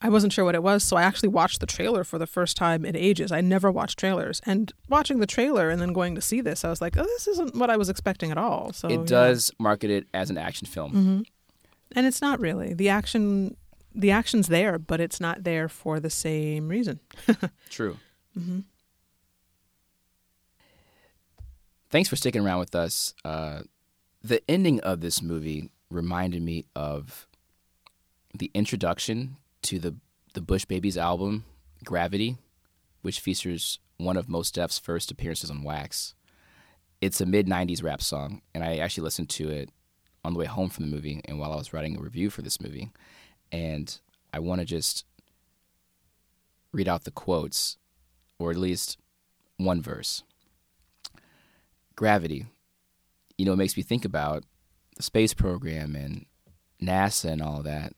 I 0.00 0.10
wasn't 0.10 0.34
sure 0.34 0.44
what 0.44 0.54
it 0.54 0.62
was, 0.62 0.84
so 0.84 0.98
I 0.98 1.02
actually 1.02 1.30
watched 1.30 1.60
the 1.60 1.66
trailer 1.66 2.04
for 2.04 2.18
the 2.18 2.26
first 2.26 2.58
time 2.58 2.84
in 2.84 2.94
ages. 2.94 3.32
I 3.32 3.40
never 3.40 3.72
watched 3.72 3.98
trailers, 3.98 4.42
and 4.44 4.70
watching 4.90 5.18
the 5.18 5.26
trailer 5.26 5.70
and 5.70 5.80
then 5.80 5.94
going 5.94 6.14
to 6.14 6.20
see 6.20 6.42
this, 6.42 6.62
I 6.62 6.68
was 6.68 6.82
like, 6.82 6.98
oh, 6.98 7.04
this 7.04 7.26
isn't 7.26 7.56
what 7.56 7.70
I 7.70 7.78
was 7.78 7.88
expecting 7.88 8.30
at 8.30 8.36
all. 8.36 8.72
So 8.74 8.88
it 8.88 9.06
does 9.06 9.50
market 9.58 9.90
it 9.90 10.06
as 10.12 10.28
an 10.28 10.36
action 10.36 10.66
film. 10.66 10.90
hmm 10.92 11.20
And 11.96 12.06
it's 12.06 12.20
not 12.20 12.38
really 12.38 12.74
the 12.74 12.90
action. 12.90 13.56
The 13.94 14.10
action's 14.10 14.48
there, 14.48 14.78
but 14.78 15.00
it's 15.00 15.20
not 15.20 15.44
there 15.44 15.68
for 15.68 16.00
the 16.00 16.10
same 16.10 16.68
reason. 16.68 17.00
True. 17.70 17.96
hmm 18.36 18.60
Thanks 21.90 22.08
for 22.08 22.16
sticking 22.16 22.44
around 22.44 22.58
with 22.58 22.74
us. 22.74 23.14
Uh, 23.24 23.60
the 24.22 24.42
ending 24.50 24.80
of 24.80 25.00
this 25.00 25.22
movie 25.22 25.70
reminded 25.90 26.42
me 26.42 26.64
of 26.74 27.28
the 28.36 28.50
introduction 28.54 29.36
to 29.62 29.78
the 29.78 29.94
the 30.32 30.40
Bush 30.40 30.64
Babees 30.64 30.96
album, 30.96 31.44
Gravity, 31.84 32.36
which 33.02 33.20
features 33.20 33.78
one 33.98 34.16
of 34.16 34.28
Mos 34.28 34.50
Def's 34.50 34.80
first 34.80 35.12
appearances 35.12 35.48
on 35.48 35.62
Wax. 35.62 36.14
It's 37.00 37.20
a 37.20 37.26
mid 37.26 37.46
'90s 37.46 37.84
rap 37.84 38.02
song, 38.02 38.42
and 38.52 38.64
I 38.64 38.78
actually 38.78 39.04
listened 39.04 39.30
to 39.30 39.48
it 39.50 39.70
on 40.24 40.32
the 40.32 40.38
way 40.40 40.46
home 40.46 40.70
from 40.70 40.86
the 40.90 40.90
movie, 40.96 41.20
and 41.26 41.38
while 41.38 41.52
I 41.52 41.56
was 41.56 41.72
writing 41.72 41.96
a 41.96 42.00
review 42.00 42.28
for 42.30 42.42
this 42.42 42.60
movie, 42.60 42.90
and 43.52 43.98
I 44.32 44.40
want 44.40 44.60
to 44.60 44.64
just 44.64 45.04
read 46.72 46.88
out 46.88 47.04
the 47.04 47.10
quotes, 47.10 47.76
or 48.38 48.50
at 48.50 48.56
least 48.56 48.98
one 49.56 49.80
verse. 49.80 50.22
Gravity. 51.96 52.46
You 53.38 53.46
know, 53.46 53.52
it 53.52 53.58
makes 53.58 53.76
me 53.76 53.82
think 53.82 54.04
about 54.04 54.44
the 54.96 55.02
space 55.02 55.34
program 55.34 55.94
and 55.94 56.26
NASA 56.82 57.30
and 57.30 57.42
all 57.42 57.62
that. 57.62 57.92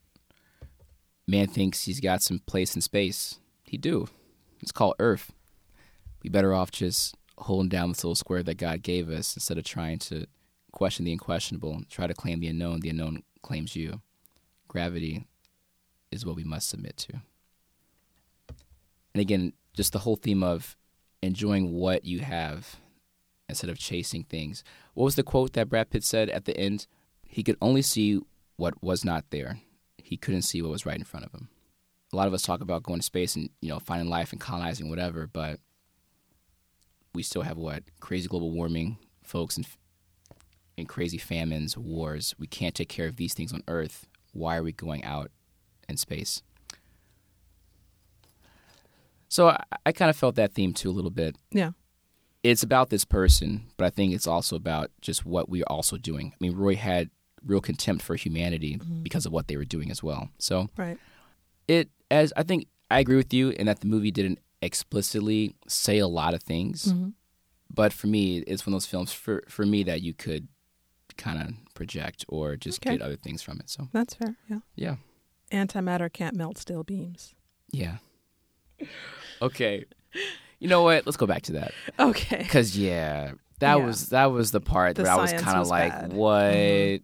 Man 1.26 1.46
thinks 1.46 1.84
he's 1.84 2.00
got 2.00 2.22
some 2.22 2.40
place 2.40 2.74
in 2.74 2.80
space. 2.80 3.40
He 3.64 3.76
do. 3.76 4.06
It's 4.60 4.72
called 4.72 4.94
Earth. 4.98 5.32
We 6.22 6.30
better 6.30 6.54
off 6.54 6.70
just 6.70 7.14
holding 7.38 7.68
down 7.68 7.90
this 7.90 8.04
little 8.04 8.14
square 8.14 8.42
that 8.42 8.58
God 8.58 8.82
gave 8.82 9.10
us 9.10 9.34
instead 9.36 9.58
of 9.58 9.64
trying 9.64 9.98
to 10.00 10.26
question 10.72 11.04
the 11.04 11.12
unquestionable, 11.12 11.82
try 11.90 12.06
to 12.06 12.14
claim 12.14 12.40
the 12.40 12.48
unknown. 12.48 12.80
The 12.80 12.90
unknown 12.90 13.22
claims 13.42 13.74
you. 13.74 14.00
Gravity 14.68 15.26
is 16.10 16.24
what 16.24 16.36
we 16.36 16.44
must 16.44 16.68
submit 16.68 16.96
to. 16.96 17.20
And 19.14 19.20
again, 19.20 19.52
just 19.74 19.92
the 19.92 20.00
whole 20.00 20.16
theme 20.16 20.42
of 20.42 20.76
enjoying 21.22 21.72
what 21.72 22.04
you 22.04 22.20
have 22.20 22.76
instead 23.48 23.70
of 23.70 23.78
chasing 23.78 24.24
things. 24.24 24.64
What 24.94 25.04
was 25.04 25.16
the 25.16 25.22
quote 25.22 25.52
that 25.54 25.68
Brad 25.68 25.90
Pitt 25.90 26.04
said 26.04 26.28
at 26.30 26.44
the 26.44 26.56
end? 26.56 26.86
He 27.22 27.42
could 27.42 27.56
only 27.60 27.82
see 27.82 28.20
what 28.56 28.82
was 28.82 29.04
not 29.04 29.24
there. 29.30 29.60
He 29.98 30.16
couldn't 30.16 30.42
see 30.42 30.62
what 30.62 30.70
was 30.70 30.86
right 30.86 30.98
in 30.98 31.04
front 31.04 31.26
of 31.26 31.32
him. 31.32 31.48
A 32.12 32.16
lot 32.16 32.28
of 32.28 32.34
us 32.34 32.42
talk 32.42 32.60
about 32.60 32.82
going 32.82 33.00
to 33.00 33.04
space 33.04 33.36
and 33.36 33.50
you 33.60 33.68
know 33.68 33.80
finding 33.80 34.08
life 34.08 34.32
and 34.32 34.40
colonizing 34.40 34.88
whatever, 34.88 35.26
but 35.26 35.60
we 37.14 37.22
still 37.22 37.42
have 37.42 37.56
what 37.56 37.82
crazy 38.00 38.28
global 38.28 38.52
warming, 38.52 38.98
folks, 39.24 39.56
and 39.56 39.66
and 40.78 40.88
crazy 40.88 41.18
famines, 41.18 41.76
wars. 41.76 42.34
We 42.38 42.46
can't 42.46 42.74
take 42.74 42.88
care 42.88 43.06
of 43.06 43.16
these 43.16 43.34
things 43.34 43.52
on 43.52 43.62
Earth. 43.66 44.06
Why 44.32 44.56
are 44.56 44.62
we 44.62 44.72
going 44.72 45.02
out 45.04 45.30
in 45.88 45.96
space? 45.96 46.42
So 49.28 49.48
I, 49.48 49.62
I 49.86 49.92
kind 49.92 50.10
of 50.10 50.16
felt 50.16 50.36
that 50.36 50.52
theme 50.52 50.72
too 50.72 50.90
a 50.90 50.92
little 50.92 51.10
bit 51.10 51.36
Yeah. 51.52 51.72
it's 52.42 52.62
about 52.62 52.90
this 52.90 53.04
person, 53.04 53.66
but 53.76 53.84
I 53.86 53.90
think 53.90 54.14
it's 54.14 54.26
also 54.26 54.56
about 54.56 54.90
just 55.00 55.26
what 55.26 55.48
we 55.48 55.62
are 55.62 55.72
also 55.72 55.96
doing. 55.96 56.32
I 56.32 56.36
mean, 56.40 56.54
Roy 56.56 56.76
had 56.76 57.10
real 57.44 57.60
contempt 57.60 58.02
for 58.04 58.16
humanity 58.16 58.80
because 59.02 59.26
of 59.26 59.32
what 59.32 59.48
they 59.48 59.56
were 59.56 59.64
doing 59.64 59.90
as 59.90 60.02
well. 60.02 60.30
So 60.38 60.68
Right. 60.76 60.98
it 61.68 61.90
as 62.10 62.32
I 62.36 62.42
think 62.44 62.68
I 62.90 63.00
agree 63.00 63.16
with 63.16 63.34
you 63.34 63.50
in 63.50 63.66
that 63.66 63.80
the 63.80 63.86
movie 63.88 64.10
didn't 64.12 64.38
explicitly 64.62 65.54
say 65.66 65.98
a 65.98 66.06
lot 66.06 66.34
of 66.34 66.42
things, 66.42 66.92
Mhm. 66.92 67.12
but 67.68 67.92
for 67.92 68.06
me, 68.06 68.38
it's 68.38 68.64
one 68.64 68.72
of 68.74 68.76
those 68.80 68.86
films 68.86 69.12
for 69.12 69.42
for 69.48 69.66
me 69.66 69.82
that 69.82 70.02
you 70.02 70.14
could 70.14 70.48
kind 71.16 71.40
of 71.42 71.74
project 71.74 72.24
or 72.28 72.56
just 72.56 72.78
Okay. 72.80 72.96
get 72.96 73.02
other 73.02 73.16
things 73.16 73.42
from 73.42 73.58
it. 73.60 73.68
So 73.70 73.88
That's 73.92 74.14
fair. 74.14 74.36
Yeah. 74.48 74.60
yeah, 74.76 74.96
Antimatter 75.52 76.12
can't 76.12 76.34
melt 76.36 76.58
steel 76.58 76.82
beams. 76.84 77.34
yeah. 77.72 77.96
Okay, 79.42 79.84
you 80.58 80.68
know 80.68 80.82
what? 80.82 81.04
Let's 81.06 81.16
go 81.16 81.26
back 81.26 81.42
to 81.42 81.52
that. 81.52 81.72
Okay. 81.98 82.44
Cause 82.50 82.76
yeah, 82.76 83.32
that 83.60 83.78
Yeah. 83.78 83.84
was 83.86 84.08
that 84.08 84.26
was 84.26 84.50
the 84.50 84.60
part 84.60 84.96
The 84.96 85.02
where 85.02 85.12
I 85.12 85.16
was 85.16 85.32
kind 85.32 85.58
of 85.58 85.68
like, 85.68 85.92
bad. 85.92 86.12
what? 86.12 86.52
Mhm. 86.54 87.02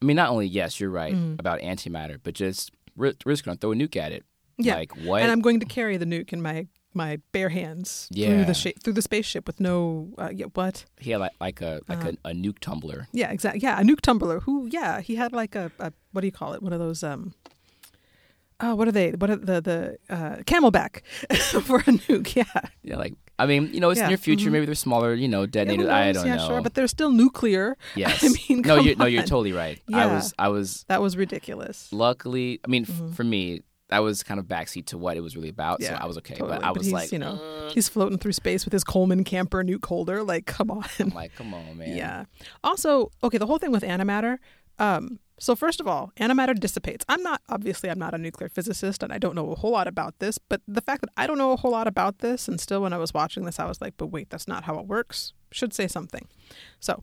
I 0.00 0.04
mean, 0.04 0.16
not 0.16 0.30
only 0.30 0.46
yes, 0.46 0.80
you're 0.80 0.90
right 0.90 1.14
Mhm. 1.14 1.38
about 1.38 1.60
antimatter, 1.60 2.18
but 2.22 2.34
just 2.34 2.72
we're, 2.96 3.12
we're 3.24 3.32
just 3.32 3.44
gonna 3.44 3.56
throw 3.56 3.72
a 3.72 3.74
nuke 3.74 3.96
at 3.96 4.12
it. 4.12 4.24
Yeah. 4.58 4.74
Like 4.76 4.96
what? 4.96 5.22
And 5.22 5.30
I'm 5.30 5.40
going 5.40 5.60
to 5.60 5.66
carry 5.66 5.96
the 5.96 6.04
nuke 6.06 6.32
in 6.32 6.40
my 6.42 6.66
my 6.94 7.18
bare 7.32 7.48
hands 7.48 8.08
through 8.12 8.22
Yeah. 8.22 8.44
the 8.44 8.52
sh- 8.54 8.74
through 8.82 8.92
the 8.94 9.00
spaceship 9.02 9.46
with 9.46 9.60
no 9.60 10.12
uh, 10.18 10.30
yeah, 10.32 10.46
what? 10.54 10.84
He 10.98 11.10
had 11.10 11.20
like, 11.20 11.32
like 11.40 11.60
a 11.62 11.80
like 11.88 12.00
Uh-huh. 12.00 12.12
a, 12.24 12.30
a 12.30 12.34
nuke 12.34 12.58
tumbler. 12.60 13.08
Yeah, 13.12 13.30
exactly. 13.30 13.60
Yeah, 13.62 13.80
a 13.80 13.82
nuke 13.82 14.00
tumbler. 14.02 14.40
Who? 14.40 14.68
Yeah, 14.70 15.00
he 15.00 15.16
had 15.16 15.32
like 15.32 15.54
a, 15.54 15.70
a 15.78 15.92
what 16.12 16.20
do 16.22 16.26
you 16.26 16.32
call 16.32 16.52
it? 16.54 16.62
One 16.62 16.72
of 16.72 16.78
those 16.80 17.02
um. 17.02 17.34
Oh, 18.62 18.74
what 18.76 18.86
are 18.88 18.92
they? 18.92 19.10
What 19.10 19.28
are 19.30 19.36
the 19.36 19.60
the 19.60 19.98
uh, 20.08 20.36
camelback 20.44 21.02
for 21.66 21.78
a 21.80 21.82
nuke? 21.82 22.34
Yeah, 22.36 22.44
Yeah, 22.82 22.96
like 22.96 23.14
I 23.38 23.46
mean, 23.46 23.70
you 23.74 23.80
know, 23.80 23.90
it's 23.90 23.98
Yeah, 24.00 24.08
near 24.08 24.16
future. 24.16 24.48
mhm. 24.48 24.52
Maybe 24.52 24.66
they're 24.66 24.74
smaller. 24.76 25.14
You 25.14 25.26
know, 25.28 25.42
Yeah. 25.52 25.62
I 25.62 26.12
don't 26.12 26.26
yeah, 26.26 26.36
know. 26.36 26.46
sure, 26.48 26.62
but 26.62 26.74
they're 26.74 26.86
still 26.86 27.10
nuclear. 27.10 27.76
yes. 27.96 28.22
I 28.24 28.28
mean, 28.28 28.62
no, 28.62 28.76
come 28.76 28.86
you 28.86 28.94
no, 28.94 29.06
you're 29.06 29.22
totally 29.24 29.52
right. 29.52 29.80
Yeah. 29.88 30.04
I 30.04 30.06
was 30.14 30.34
I 30.38 30.48
was 30.48 30.84
That 30.88 31.02
was 31.02 31.16
ridiculous. 31.16 31.92
luckily. 31.92 32.60
I 32.64 32.68
mean, 32.68 32.82
f- 32.88 32.94
Mhm. 32.94 33.14
for 33.14 33.24
me, 33.24 33.62
that 33.88 33.98
was 33.98 34.22
kind 34.22 34.38
of 34.40 34.46
backseat 34.46 34.86
to 34.86 34.96
what 34.98 35.16
it 35.16 35.20
was 35.22 35.34
really 35.36 35.48
about. 35.50 35.82
So 35.82 35.92
I 35.92 36.06
was 36.06 36.16
okay. 36.18 36.34
totally. 36.34 36.58
But 36.58 36.64
I 36.64 36.70
was 36.70 36.86
he's, 36.86 36.92
like, 36.94 37.12
you 37.12 37.18
know, 37.18 37.34
"Mm." 37.42 37.72
He's 37.72 37.88
floating 37.90 38.16
through 38.18 38.32
space 38.32 38.64
with 38.64 38.72
his 38.72 38.84
Coleman 38.84 39.22
camper 39.24 39.62
nuke 39.64 39.84
holder. 39.84 40.22
Like, 40.22 40.46
come 40.46 40.70
on. 40.70 40.84
I'm 41.00 41.10
like, 41.10 41.34
come 41.34 41.52
on, 41.52 41.76
man. 41.76 41.94
Yeah. 41.96 42.24
Also, 42.64 43.10
okay, 43.24 43.36
the 43.38 43.46
whole 43.46 43.58
thing 43.58 43.72
with 43.72 43.82
antimatter. 43.82 44.38
Um, 44.78 45.18
so 45.42 45.56
first 45.56 45.80
of 45.80 45.88
all, 45.88 46.12
antimatter 46.20 46.54
dissipates. 46.54 47.04
I'm 47.08 47.20
not 47.20 47.42
obviously 47.48 47.90
I'm 47.90 47.98
not 47.98 48.14
a 48.14 48.18
nuclear 48.18 48.48
physicist 48.48 49.02
and 49.02 49.12
I 49.12 49.18
don't 49.18 49.34
know 49.34 49.50
a 49.50 49.56
whole 49.56 49.72
lot 49.72 49.88
about 49.88 50.20
this, 50.20 50.38
but 50.38 50.60
the 50.68 50.80
fact 50.80 51.00
that 51.00 51.10
I 51.16 51.26
don't 51.26 51.36
know 51.36 51.50
a 51.50 51.56
whole 51.56 51.72
lot 51.72 51.88
about 51.88 52.20
this 52.20 52.46
and 52.46 52.60
still 52.60 52.80
when 52.80 52.92
I 52.92 52.98
was 52.98 53.12
watching 53.12 53.44
this 53.44 53.58
I 53.58 53.64
was 53.64 53.80
like, 53.80 53.94
but 53.96 54.06
wait, 54.06 54.30
that's 54.30 54.46
not 54.46 54.62
how 54.62 54.78
it 54.78 54.86
works. 54.86 55.32
Should 55.50 55.74
say 55.74 55.88
something. 55.88 56.28
So, 56.78 57.02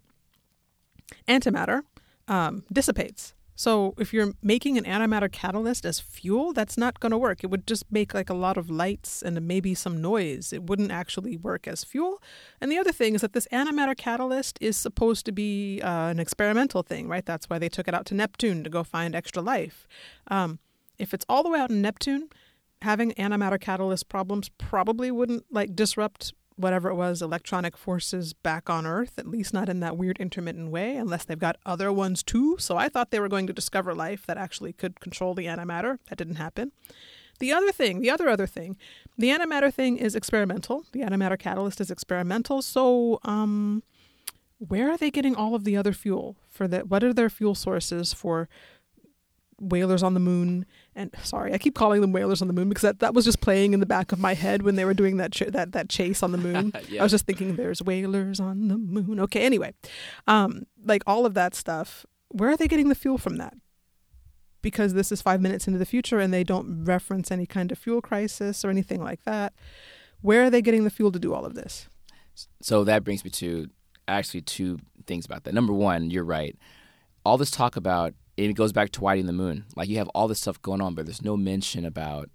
antimatter 1.27 1.81
um, 2.29 2.63
dissipates. 2.71 3.33
So 3.59 3.93
if 3.97 4.13
you're 4.13 4.31
making 4.41 4.77
an 4.77 4.85
antimatter 4.85 5.29
catalyst 5.29 5.85
as 5.85 5.99
fuel, 5.99 6.53
that's 6.53 6.77
not 6.77 7.01
going 7.01 7.11
to 7.11 7.17
work. 7.17 7.43
It 7.43 7.47
would 7.47 7.67
just 7.67 7.83
make 7.91 8.13
like 8.13 8.29
a 8.29 8.33
lot 8.33 8.55
of 8.55 8.69
lights 8.69 9.21
and 9.21 9.41
maybe 9.41 9.75
some 9.75 10.01
noise. 10.01 10.53
It 10.53 10.63
wouldn't 10.63 10.91
actually 10.91 11.35
work 11.35 11.67
as 11.67 11.83
fuel. 11.83 12.23
And 12.61 12.71
the 12.71 12.77
other 12.77 12.93
thing 12.93 13.15
is 13.15 13.21
that 13.21 13.33
this 13.33 13.49
antimatter 13.51 13.97
catalyst 13.97 14.57
is 14.61 14.77
supposed 14.77 15.25
to 15.25 15.33
be 15.33 15.81
uh, 15.81 16.07
an 16.07 16.21
experimental 16.21 16.83
thing, 16.83 17.09
right? 17.09 17.25
That's 17.25 17.49
why 17.49 17.59
they 17.59 17.67
took 17.67 17.89
it 17.89 17.93
out 17.93 18.05
to 18.05 18.13
Neptune 18.13 18.63
to 18.63 18.69
go 18.69 18.81
find 18.81 19.13
extra 19.13 19.41
life. 19.41 19.89
Um, 20.29 20.59
if 20.97 21.13
it's 21.13 21.25
all 21.27 21.43
the 21.43 21.49
way 21.49 21.59
out 21.59 21.69
in 21.69 21.81
Neptune, 21.81 22.29
having 22.81 23.11
antimatter 23.15 23.59
catalyst 23.59 24.07
problems 24.07 24.47
probably 24.57 25.11
wouldn't 25.11 25.43
like 25.51 25.75
disrupt 25.75 26.33
whatever 26.59 26.89
it 26.89 26.95
was 26.95 27.21
electronic 27.21 27.77
forces 27.77 28.33
back 28.33 28.69
on 28.69 28.85
earth 28.85 29.17
at 29.17 29.25
least 29.25 29.53
not 29.53 29.69
in 29.69 29.79
that 29.79 29.95
weird 29.95 30.17
intermittent 30.19 30.69
way 30.69 30.97
unless 30.97 31.23
they've 31.23 31.39
got 31.39 31.55
other 31.65 31.91
ones 31.91 32.21
too. 32.21 32.57
So 32.59 32.75
i 32.75 32.89
thought 32.89 33.11
they 33.11 33.19
were 33.19 33.29
going 33.29 33.47
to 33.47 33.53
discover 33.53 33.95
life 33.95 34.25
that 34.25 34.37
actually 34.37 34.73
could 34.73 34.99
control 34.99 35.33
the 35.33 35.45
antimatter. 35.45 35.99
That 36.09 36.17
didn't 36.17 36.35
happen. 36.35 36.71
The 37.39 37.53
other 37.53 37.71
thing 37.71 38.01
the 38.01 38.09
other 38.09 38.27
other 38.27 38.47
thing 38.47 38.75
the 39.17 39.29
antimatter 39.29 39.73
thing 39.73 39.97
is 39.97 40.15
experimental. 40.15 40.83
The 40.91 41.01
antimatter 41.01 41.39
catalyst 41.39 41.79
is 41.79 41.89
experimental. 41.89 42.61
So 42.61 43.19
um 43.23 43.83
where 44.57 44.91
are 44.91 44.97
they 44.97 45.09
getting 45.11 45.35
all 45.35 45.55
of 45.55 45.63
the 45.63 45.77
other 45.77 45.93
fuel 45.93 46.35
for 46.49 46.67
that? 46.67 46.89
what 46.89 47.03
are 47.03 47.13
their 47.13 47.29
fuel 47.29 47.55
sources 47.55 48.13
for 48.13 48.49
whalers 49.61 50.03
on 50.03 50.13
the 50.13 50.19
moon 50.19 50.65
and 50.99 51.09
sorry 51.23 51.53
i 51.53 51.57
keep 51.57 51.73
calling 51.75 52.01
them 52.01 52.11
whalers 52.11 52.41
on 52.41 52.47
the 52.47 52.53
moon 52.53 52.69
because 52.69 52.81
that, 52.83 52.99
that 52.99 53.13
was 53.13 53.25
just 53.25 53.41
playing 53.41 53.73
in 53.73 53.79
the 53.79 53.85
back 53.85 54.11
of 54.11 54.19
my 54.19 54.33
head 54.33 54.61
when 54.61 54.75
they 54.75 54.85
were 54.85 54.93
doing 54.93 55.17
that 55.17 55.31
ch- 55.31 55.49
that 55.57 55.71
that 55.71 55.89
chase 55.89 56.21
on 56.21 56.31
the 56.31 56.37
moon 56.37 56.71
Yeah. 56.89 57.01
i 57.01 57.03
was 57.03 57.11
just 57.11 57.25
thinking 57.25 57.55
there's 57.55 57.81
whalers 57.81 58.39
on 58.39 58.67
the 58.67 58.77
moon 58.77 59.19
okay 59.21 59.41
anyway 59.41 59.73
um 60.27 60.63
like 60.83 61.01
all 61.07 61.25
of 61.25 61.33
that 61.33 61.55
stuff 61.55 62.05
where 62.29 62.49
are 62.51 62.57
they 62.57 62.67
getting 62.67 62.89
the 62.89 62.95
fuel 62.95 63.17
from 63.17 63.37
that 63.37 63.53
because 64.61 64.93
this 64.93 65.11
is 65.11 65.21
5 65.21 65.41
minutes 65.41 65.67
into 65.67 65.79
the 65.79 65.85
future 65.85 66.19
and 66.19 66.33
they 66.33 66.43
don't 66.43 66.83
reference 66.85 67.31
any 67.31 67.45
kind 67.45 67.71
of 67.71 67.77
fuel 67.77 68.01
crisis 68.01 68.65
or 68.65 68.69
anything 68.69 69.01
like 69.03 69.23
that 69.23 69.53
where 70.21 70.43
are 70.43 70.49
they 70.49 70.61
getting 70.61 70.83
the 70.83 70.89
fuel 70.89 71.11
to 71.11 71.19
do 71.19 71.33
all 71.33 71.45
of 71.45 71.55
this 71.55 71.87
So 72.61 72.83
that 72.83 73.03
brings 73.03 73.23
me 73.23 73.29
to 73.31 73.69
actually 74.07 74.41
two 74.41 74.79
things 75.05 75.25
about 75.25 75.43
that. 75.43 75.53
Number 75.53 75.73
one, 75.73 76.09
you're 76.09 76.23
right. 76.23 76.55
All 77.25 77.37
this 77.37 77.51
talk 77.51 77.75
about 77.75 78.13
it 78.39 78.53
goes 78.53 78.71
back 78.71 78.91
to 78.91 79.01
Whiting 79.01 79.25
the 79.25 79.33
Moon. 79.33 79.65
Like 79.75 79.89
you 79.89 79.97
have 79.97 80.07
all 80.09 80.27
this 80.27 80.39
stuff 80.39 80.61
going 80.61 80.81
on, 80.81 80.95
but 80.95 81.05
there's 81.05 81.21
no 81.23 81.35
mention 81.37 81.85
about 81.85 82.29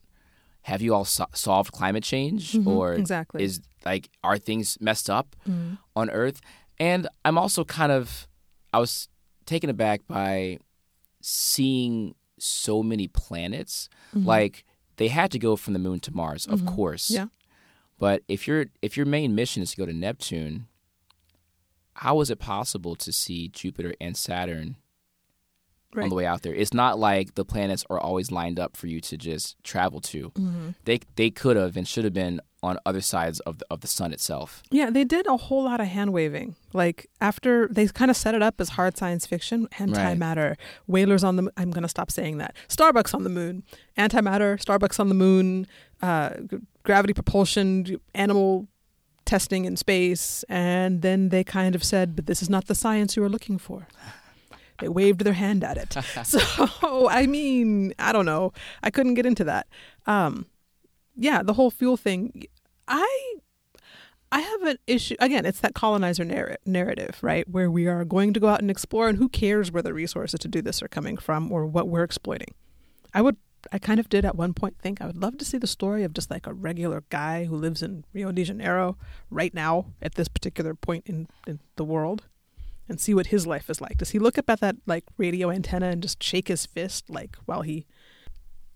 have 0.62 0.80
you 0.82 0.94
all 0.94 1.04
so- 1.04 1.26
solved 1.34 1.72
climate 1.72 2.02
change 2.04 2.52
Mhm, 2.52 2.66
or 2.66 2.94
exactly. 2.94 3.42
is 3.44 3.60
like 3.84 4.10
are 4.22 4.38
things 4.38 4.78
messed 4.80 5.08
up 5.10 5.36
Mm. 5.48 5.78
on 5.96 6.10
Earth? 6.10 6.40
And 6.78 7.06
I'm 7.24 7.38
also 7.38 7.64
kind 7.64 7.92
of 7.92 8.26
I 8.72 8.78
was 8.80 9.08
taken 9.46 9.70
aback 9.70 10.06
by 10.08 10.58
seeing 11.20 12.14
so 12.38 12.82
many 12.82 13.08
planets. 13.08 13.88
Mhm. 14.14 14.24
Like 14.26 14.64
they 14.96 15.08
had 15.08 15.30
to 15.32 15.38
go 15.38 15.56
from 15.56 15.72
the 15.72 15.78
moon 15.78 16.00
to 16.00 16.14
Mars, 16.14 16.46
of 16.46 16.60
Mhm. 16.62 16.66
course. 16.74 17.10
Yeah. 17.10 17.26
But 17.98 18.22
if 18.28 18.46
your 18.46 18.66
if 18.82 18.96
your 18.96 19.06
main 19.06 19.34
mission 19.34 19.62
is 19.62 19.70
to 19.72 19.76
go 19.76 19.86
to 19.86 19.92
Neptune, 19.92 20.66
how 21.94 22.20
is 22.20 22.30
it 22.30 22.38
possible 22.38 22.96
to 22.96 23.12
see 23.12 23.48
Jupiter 23.48 23.94
and 24.00 24.16
Saturn 24.16 24.76
right 25.94 26.02
on 26.04 26.08
the 26.10 26.14
way 26.14 26.26
out 26.26 26.42
there? 26.42 26.54
It's 26.54 26.74
not 26.74 26.98
like 26.98 27.34
the 27.34 27.44
planets 27.44 27.84
are 27.90 27.98
always 28.00 28.30
lined 28.30 28.58
up 28.58 28.76
for 28.76 28.86
you 28.86 29.00
to 29.02 29.16
just 29.16 29.56
travel 29.64 30.00
to. 30.02 30.30
Mhm. 30.30 30.74
They 30.84 31.00
they 31.16 31.30
could 31.30 31.56
have 31.56 31.76
and 31.76 31.86
should 31.86 32.04
have 32.04 32.12
been 32.14 32.40
on 32.62 32.78
other 32.86 33.00
sides 33.02 33.40
of 33.40 33.58
the 33.58 33.66
of 33.70 33.80
the 33.80 33.86
sun 33.86 34.12
itself. 34.12 34.62
Yeah, 34.70 34.88
they 34.90 35.04
did 35.04 35.26
a 35.26 35.36
whole 35.36 35.64
lot 35.64 35.80
of 35.80 35.86
hand 35.88 36.12
waving. 36.12 36.56
Like 36.72 37.08
after 37.20 37.68
they 37.68 37.86
kind 37.88 38.10
of 38.10 38.16
set 38.16 38.34
it 38.34 38.42
up 38.42 38.60
as 38.60 38.70
hard 38.70 38.96
science 38.96 39.26
fiction, 39.26 39.68
antimatter, 39.78 40.56
whalers 40.86 41.22
on 41.24 41.36
the. 41.36 41.50
I'm 41.56 41.70
gonna 41.70 41.88
stop 41.88 42.10
saying 42.10 42.38
that. 42.38 42.54
Starbucks 42.68 43.14
on 43.14 43.22
the 43.24 43.30
moon, 43.30 43.62
antimatter, 43.98 44.58
Starbucks 44.62 44.98
on 44.98 45.08
the 45.08 45.14
moon, 45.14 45.66
uh, 46.02 46.30
g- 46.50 46.56
gravity 46.84 47.12
propulsion, 47.12 47.98
animal 48.14 48.66
testing 49.26 49.64
in 49.64 49.74
space, 49.76 50.44
and 50.50 51.00
then 51.02 51.30
they 51.30 51.42
kind 51.44 51.74
of 51.74 51.82
said, 51.84 52.14
"But 52.16 52.26
this 52.26 52.42
is 52.42 52.50
not 52.50 52.66
the 52.66 52.74
science 52.74 53.16
you 53.16 53.22
are 53.24 53.28
looking 53.28 53.58
for." 53.58 53.86
They 54.80 54.88
waved 54.88 55.20
their 55.20 55.34
hand 55.34 55.62
at 55.64 55.76
it. 55.76 55.92
so 56.24 57.08
I 57.08 57.26
mean, 57.26 57.94
I 57.98 58.12
don't 58.12 58.26
know. 58.26 58.52
I 58.82 58.90
couldn't 58.90 59.14
get 59.14 59.26
into 59.26 59.44
that. 59.44 59.68
Um, 60.06 60.46
yeah, 61.16 61.42
the 61.42 61.54
whole 61.54 61.70
fuel 61.70 61.96
thing. 61.96 62.44
I 62.88 63.34
I 64.32 64.40
have 64.40 64.62
an 64.62 64.78
issue. 64.88 65.14
Again, 65.20 65.46
it's 65.46 65.60
that 65.60 65.74
colonizer 65.74 66.24
narr- 66.24 66.58
narrative, 66.66 67.18
right? 67.22 67.48
Where 67.48 67.70
we 67.70 67.86
are 67.86 68.04
going 68.04 68.34
to 68.34 68.40
go 68.40 68.48
out 68.48 68.60
and 68.60 68.70
explore, 68.70 69.08
and 69.08 69.16
who 69.16 69.28
cares 69.28 69.70
where 69.70 69.82
the 69.82 69.94
resources 69.94 70.40
to 70.40 70.48
do 70.48 70.60
this 70.60 70.82
are 70.82 70.88
coming 70.88 71.16
from 71.16 71.52
or 71.52 71.66
what 71.66 71.88
we're 71.88 72.02
exploiting. 72.02 72.52
I 73.14 73.22
would, 73.22 73.36
I 73.70 73.78
kind 73.78 74.00
of 74.00 74.08
did 74.08 74.24
at 74.24 74.34
one 74.34 74.52
point 74.52 74.76
think 74.80 75.00
I 75.00 75.06
would 75.06 75.16
love 75.16 75.38
to 75.38 75.44
see 75.44 75.56
the 75.56 75.68
story 75.68 76.02
of 76.02 76.12
just 76.12 76.32
like 76.32 76.48
a 76.48 76.52
regular 76.52 77.04
guy 77.10 77.44
who 77.44 77.54
lives 77.54 77.80
in 77.80 78.04
Rio 78.12 78.32
de 78.32 78.42
Janeiro 78.42 78.96
right 79.30 79.54
now 79.54 79.86
at 80.02 80.16
this 80.16 80.26
particular 80.26 80.74
point 80.74 81.04
in, 81.06 81.28
in 81.46 81.60
the 81.76 81.84
world 81.84 82.24
and 82.88 83.00
see 83.00 83.14
what 83.14 83.28
his 83.28 83.46
life 83.46 83.70
is 83.70 83.80
like. 83.80 83.96
Does 83.98 84.10
he 84.10 84.18
look 84.18 84.36
up 84.38 84.48
at 84.50 84.60
that 84.60 84.76
like 84.86 85.04
radio 85.16 85.50
antenna 85.50 85.88
and 85.88 86.02
just 86.02 86.22
shake 86.22 86.48
his 86.48 86.66
fist 86.66 87.08
like 87.10 87.36
while 87.46 87.62
he 87.62 87.86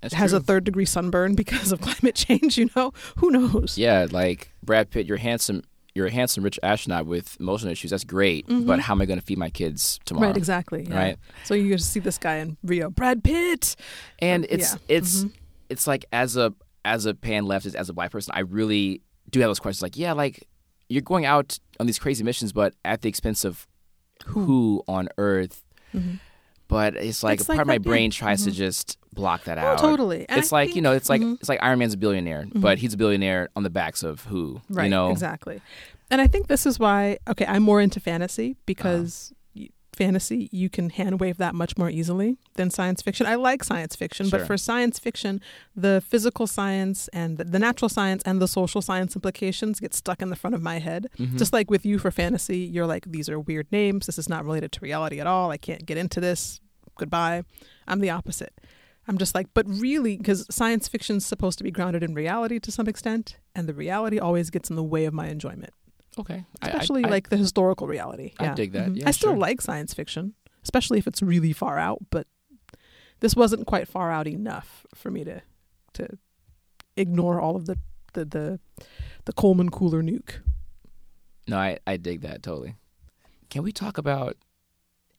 That's 0.01 0.15
has 0.15 0.31
true. 0.31 0.39
a 0.39 0.41
third 0.41 0.65
degree 0.65 0.85
sunburn 0.87 1.35
because 1.43 1.73
of 1.73 1.81
climate 1.81 2.15
change? 2.15 2.57
You 2.59 2.71
know, 2.77 2.93
who 3.19 3.31
knows? 3.31 3.77
yeah, 3.79 4.07
like 4.11 4.51
Brad 4.63 4.91
Pitt, 4.91 5.07
you're 5.07 5.19
handsome. 5.19 5.63
You're 5.95 6.07
a 6.07 6.11
handsome 6.13 6.45
rich 6.45 6.61
astronaut 6.63 7.07
with 7.07 7.37
emotional 7.41 7.73
issues. 7.73 7.91
That's 7.91 8.05
great, 8.05 8.47
but 8.49 8.79
how 8.79 8.93
am 8.95 9.01
I 9.01 9.05
going 9.07 9.19
to 9.19 9.25
feed 9.25 9.39
my 9.39 9.51
kids 9.51 9.99
tomorrow? 10.05 10.27
Mm-hmm. 10.27 10.31
Right, 10.33 10.37
exactly. 10.37 10.87
yeah. 10.89 10.97
Right. 10.97 11.17
So 11.45 11.55
you 11.55 11.75
just 11.77 11.91
see 11.91 11.99
this 11.99 12.19
guy 12.19 12.37
in 12.37 12.57
Rio, 12.63 12.89
Brad 12.89 13.25
Pitt. 13.25 13.75
and 14.21 14.47
it's 14.49 14.75
Yeah. 14.75 14.79
it's 14.97 15.25
Mhm. 15.25 15.33
it's 15.69 15.87
like 15.89 16.05
as 16.13 16.37
a 16.37 16.55
as 16.85 17.05
a 17.05 17.15
pan 17.15 17.45
leftist 17.45 17.75
as 17.75 17.89
a 17.91 17.93
black 17.93 18.11
person 18.13 18.31
i 18.35 18.41
really 18.41 19.03
do 19.29 19.41
have 19.41 19.49
those 19.51 19.59
questions 19.59 19.83
like 19.83 19.97
yeah 19.97 20.13
like 20.13 20.47
you're 20.89 21.03
going 21.03 21.27
out 21.27 21.59
on 21.81 21.87
these 21.87 21.99
crazy 21.99 22.23
missions 22.25 22.51
but 22.53 22.73
at 22.85 23.03
the 23.03 23.09
expense 23.11 23.45
of 23.45 23.67
who, 24.27 24.83
on 24.89 25.09
earth 25.19 25.63
Mhm. 25.95 26.19
but 26.69 26.97
it's 26.97 27.23
like 27.23 27.41
It's 27.41 27.49
a 27.49 27.53
like 27.53 27.57
part 27.57 27.63
of 27.63 27.69
my 27.69 27.79
brain 27.79 28.11
tries 28.11 28.45
to 28.45 28.51
Mhm. 28.51 28.55
just 28.55 28.99
block 29.15 29.45
that 29.45 29.59
Oh, 29.59 29.63
out 29.63 29.79
totally. 29.79 30.27
And 30.29 30.39
it's 30.39 30.53
I 30.53 30.57
like 30.57 30.77
you 30.77 30.83
know 30.83 30.93
it's 30.93 31.09
like 31.09 31.23
Mhm. 31.23 31.39
it's 31.41 31.49
like 31.49 31.59
iron 31.63 31.79
man's 31.79 31.95
a 31.95 31.97
billionaire 31.97 32.47
but 32.55 32.79
he's 32.79 32.95
a 32.95 32.97
billionaire 32.97 33.49
on 33.57 33.63
the 33.63 33.71
backs 33.71 34.03
of 34.03 34.25
who 34.25 34.61
Right, 34.69 34.85
you 34.85 34.91
know 34.91 35.11
exactly. 35.11 35.61
And 36.11 36.21
I 36.21 36.27
think 36.27 36.47
this 36.47 36.65
is 36.65 36.79
why, 36.79 37.19
okay, 37.29 37.45
I'm 37.47 37.63
more 37.63 37.81
into 37.83 38.01
fantasy 38.01 38.57
because 38.65 39.31
Uh-huh. 39.33 39.38
Fantasy, 39.99 40.49
you 40.53 40.69
can 40.71 40.91
hand 40.91 41.21
wave 41.21 41.37
that 41.39 41.55
much 41.55 41.77
more 41.77 41.91
easily 41.91 42.39
than 42.55 42.71
science 42.71 43.03
fiction. 43.03 43.27
I 43.27 43.35
like 43.35 43.63
science 43.65 43.95
fiction, 43.97 44.31
but 44.31 44.47
for 44.47 44.57
science 44.57 44.99
fiction, 44.99 45.41
the 45.77 46.01
physical 46.13 46.47
science 46.47 47.09
and 47.09 47.37
the, 47.39 47.59
natural 47.59 47.89
science 47.89 48.23
and 48.25 48.41
the 48.41 48.49
social 48.49 48.81
science 48.81 49.15
implications 49.17 49.81
get 49.81 49.93
stuck 49.95 50.23
in 50.23 50.31
the 50.31 50.37
front 50.37 50.55
of 50.55 50.63
my 50.63 50.79
head. 50.79 51.09
Mhm. 51.19 51.37
Just 51.37 51.53
like 51.53 51.69
with 51.71 51.85
you 51.85 51.99
for 51.99 52.11
fantasy, 52.11 52.59
you're 52.59 52.87
like, 52.87 53.05
these 53.11 53.29
are 53.29 53.39
weird 53.41 53.67
names. 53.73 54.07
This 54.07 54.19
is 54.19 54.29
not 54.29 54.45
related 54.45 54.71
to 54.73 54.81
reality 54.81 55.19
at 55.21 55.27
all. 55.27 55.51
I 55.51 55.57
can't 55.59 55.85
get 55.85 55.99
into 55.99 56.21
this. 56.21 56.61
Goodbye. 56.97 57.43
I'm 57.87 58.01
the 58.01 58.11
opposite. 58.11 58.55
I'm 59.09 59.19
just 59.19 59.35
like, 59.35 59.49
but 59.55 59.67
really, 59.69 60.17
because 60.19 60.47
science 60.51 60.87
fiction's 60.87 61.25
supposed 61.27 61.59
to 61.59 61.65
be 61.65 61.71
grounded 61.71 62.03
in 62.03 62.15
reality 62.15 62.59
to 62.61 62.71
some 62.71 62.87
extent, 62.89 63.39
and 63.55 63.67
the 63.69 63.75
reality 63.75 64.19
always 64.19 64.51
gets 64.51 64.69
in 64.71 64.77
the 64.77 64.83
way 64.95 65.07
of 65.07 65.15
my 65.15 65.29
enjoyment, 65.29 65.73
okay 66.19 66.45
I- 66.63 66.67
I- 66.67 66.69
especially 66.71 67.05
I- 67.05 67.09
like 67.09 67.29
the 67.29 67.37
historical 67.37 67.87
reality. 67.87 68.33
I 68.39 68.45
Yeah. 68.45 68.55
dig 68.55 68.73
that. 68.73 68.89
Mhm. 68.91 68.97
Yeah, 68.99 69.09
I 69.09 69.11
still 69.13 69.31
sure. 69.33 69.39
like 69.39 69.61
science 69.61 69.95
fiction, 69.95 70.35
especially 70.63 70.99
if 70.99 71.07
it's 71.07 71.23
really 71.23 71.53
far 71.53 71.79
out, 71.79 71.99
but 72.11 72.27
this 73.21 73.35
wasn't 73.35 73.67
quite 73.67 73.89
far 73.89 74.11
out 74.11 74.27
enough 74.27 74.87
for 74.95 75.11
me 75.11 75.25
to 75.25 75.43
to 75.95 76.19
ignore 76.97 77.41
all 77.41 77.57
of 77.57 77.67
the 77.67 77.79
the 78.15 78.25
the 78.25 78.61
the 79.25 79.33
Coleman 79.33 79.71
cooler 79.71 80.03
nuke. 80.03 80.41
No, 81.47 81.57
I, 81.59 81.79
I 81.87 81.97
dig 81.97 82.21
that 82.23 82.43
totally. 82.43 82.75
Can 83.51 83.63
we 83.63 83.73
talk 83.73 83.97
about 83.99 84.37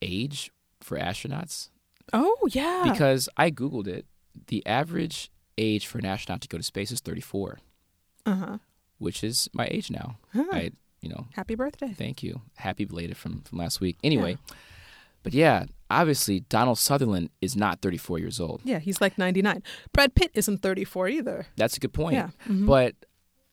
age 0.01 0.51
for 0.81 0.97
astronauts? 0.97 1.69
Oh 2.13 2.47
yeah, 2.51 2.83
Because 2.91 3.27
I 3.37 3.51
Googled 3.51 3.87
it. 3.87 4.05
The 4.47 4.65
average 4.65 5.31
age 5.57 5.85
for 5.87 5.97
an 5.99 6.05
astronaut 6.05 6.41
to 6.41 6.47
go 6.47 6.57
to 6.57 6.63
space 6.63 6.91
is 6.91 6.99
34, 7.01 7.59
uh 8.25 8.35
huh. 8.35 8.57
which 8.97 9.23
is 9.23 9.49
my 9.53 9.67
age 9.69 9.91
now. 9.91 10.17
Huh. 10.33 10.45
I, 10.51 10.71
you 11.01 11.09
know, 11.09 11.27
Happy 11.33 11.55
birthday. 11.55 11.93
thank 11.97 12.21
you. 12.23 12.41
Happy 12.57 12.85
belated 12.85 13.17
from, 13.17 13.41
from 13.41 13.57
last 13.57 13.79
week. 13.81 13.97
Anyway, 14.03 14.37
but 15.23 15.33
yeah, 15.33 15.65
obviously 15.89 16.41
Donald 16.41 16.77
Sutherland 16.77 17.29
is 17.41 17.55
not 17.55 17.81
34 17.81 18.19
years 18.19 18.39
old. 18.39 18.61
Yeah, 18.63 18.79
he's 18.79 19.01
like 19.01 19.17
99. 19.17 19.63
Brad 19.93 20.15
Pitt 20.15 20.31
isn't 20.33 20.59
34 20.61 21.09
either. 21.09 21.45
That's 21.57 21.77
a 21.77 21.79
good 21.79 21.93
point. 21.93 22.15
Yeah. 22.15 22.29
mhm. 22.47 22.65
But 22.65 22.95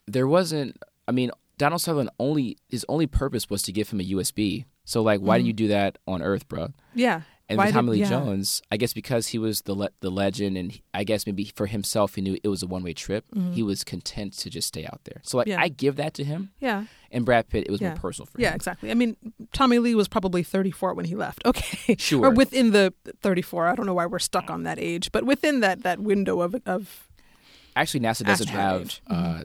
there 0.07 0.26
wasn't. 0.26 0.76
I 1.09 1.12
mean, 1.12 1.30
Donald 1.59 1.80
Sutherland 1.80 2.11
only 2.18 2.57
his 2.68 2.84
only 2.88 3.07
purpose 3.07 3.49
was 3.51 3.62
to 3.62 3.72
give 3.72 3.90
him 3.90 4.01
a 4.01 4.05
USB. 4.05 4.64
So 4.84 5.03
like, 5.03 5.20
why 5.20 5.36
Mhm. 5.36 5.38
didn't 5.38 5.47
you 5.47 5.53
do 5.55 5.68
that 5.68 5.99
on 6.07 6.22
Earth, 6.22 6.47
bro? 6.49 6.68
yeah. 6.94 7.22
And 7.49 7.59
Why 7.59 7.66
with 7.66 7.74
Tommy 7.74 7.86
did- 7.86 7.92
Lee 7.92 8.01
yeah. 8.01 8.09
Jones, 8.09 8.61
I 8.72 8.76
guess 8.76 8.92
because 8.92 9.28
he 9.28 9.38
was 9.38 9.62
the 9.62 9.74
le- 9.74 9.90
the 10.01 10.11
legend, 10.11 10.59
and 10.59 10.72
he- 10.72 10.82
I 10.92 11.05
guess 11.05 11.26
maybe 11.26 11.44
for 11.55 11.66
himself, 11.66 12.16
he 12.16 12.20
knew 12.20 12.36
it 12.42 12.49
was 12.49 12.62
a 12.64 12.66
one 12.66 12.82
way 12.82 12.92
trip. 12.92 13.24
He 13.53 13.62
was 13.62 13.84
content 13.84 14.32
to 14.38 14.51
just 14.51 14.66
stay 14.66 14.84
out 14.84 15.01
there. 15.05 15.20
So 15.22 15.36
like, 15.36 15.47
Mm-hmm. 15.47 15.59
Yeah. 15.59 15.64
I 15.64 15.68
give 15.68 15.94
that 15.97 16.12
to 16.14 16.24
him. 16.24 16.51
Yeah. 16.59 16.86
And 17.12 17.24
Brad 17.24 17.49
Pitt, 17.49 17.64
it 17.66 17.70
was 17.70 17.80
Yeah. 17.80 17.90
more 17.90 17.99
personal 17.99 18.26
for 18.26 18.38
him. 18.38 18.42
Yeah, 18.42 18.55
exactly. 18.55 18.90
I 18.90 18.94
mean, 18.94 19.16
Tommy 19.53 19.78
Lee 19.78 19.94
was 19.94 20.09
probably 20.09 20.42
34 20.42 20.94
when 20.94 21.05
he 21.05 21.14
left. 21.14 21.42
Okay. 21.47 21.94
Sure. 21.99 22.26
Or 22.26 22.30
within 22.30 22.72
the 22.72 22.92
34. 23.22 23.68
I 23.68 23.74
don't 23.76 23.86
know 23.86 23.94
why 23.94 24.07
we're 24.07 24.18
stuck 24.18 24.51
on 24.51 24.64
that 24.64 24.80
age, 24.80 25.12
but 25.12 25.24
within 25.24 25.61
that 25.61 25.84
that 25.84 26.01
window 26.01 26.40
of 26.40 26.57
of 26.66 27.07
Actually, 27.76 28.01
NASA 28.01 28.24
doesn't 28.24 28.49
have. 28.49 29.01
Uh, 29.09 29.14
of- 29.42 29.44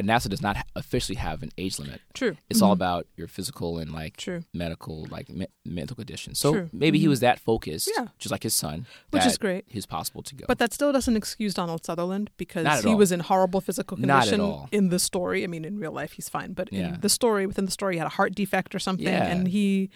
NASA 0.00 0.28
does 0.28 0.42
not 0.42 0.56
officially 0.76 1.16
have 1.16 1.42
an 1.42 1.50
age 1.58 1.78
limit. 1.78 2.00
true. 2.14 2.36
It's 2.48 2.60
all 2.62 2.70
Mhm. 2.70 2.74
about 2.80 3.06
your 3.16 3.26
physical 3.28 3.78
and 3.78 3.92
like 3.92 4.16
true. 4.16 4.44
medical, 4.52 5.06
like 5.10 5.28
me- 5.28 5.46
mental 5.64 5.94
condition. 5.96 6.34
So 6.34 6.52
True. 6.52 6.70
maybe 6.72 6.98
he 6.98 7.06
Mhm. 7.06 7.10
was 7.10 7.20
that 7.20 7.38
focused, 7.40 7.90
Yeah. 7.96 8.08
just 8.18 8.30
like 8.32 8.42
his 8.42 8.54
son, 8.54 8.86
Which 9.10 9.24
is 9.26 9.38
great. 9.38 9.64
He's 9.68 9.86
possible 9.86 10.22
to 10.22 10.34
go. 10.34 10.44
But 10.48 10.58
that 10.58 10.72
still 10.72 10.92
doesn't 10.92 11.16
excuse 11.16 11.54
Donald 11.54 11.84
Sutherland 11.84 12.30
because 12.36 12.66
he 12.84 12.90
all. 12.90 12.96
was 12.96 13.12
in 13.12 13.20
horrible 13.20 13.60
physical 13.60 13.96
Not 13.96 14.08
at 14.08 14.14
condition 14.24 14.40
all. 14.40 14.68
in 14.72 14.88
the 14.88 14.98
story. 14.98 15.44
I 15.44 15.46
mean, 15.46 15.64
in 15.64 15.78
real 15.78 15.92
life, 15.92 16.12
he's 16.12 16.28
fine, 16.28 16.52
but 16.52 16.72
Yeah. 16.72 16.94
in 16.94 17.00
the 17.00 17.08
story, 17.08 17.46
within 17.46 17.64
the 17.66 17.70
story, 17.70 17.94
he 17.94 17.98
had 17.98 18.06
a 18.06 18.10
heart 18.10 18.34
defect 18.34 18.74
or 18.74 18.78
something, 18.78 19.06
Yeah. 19.06 19.26
and 19.26 19.48
he 19.48 19.90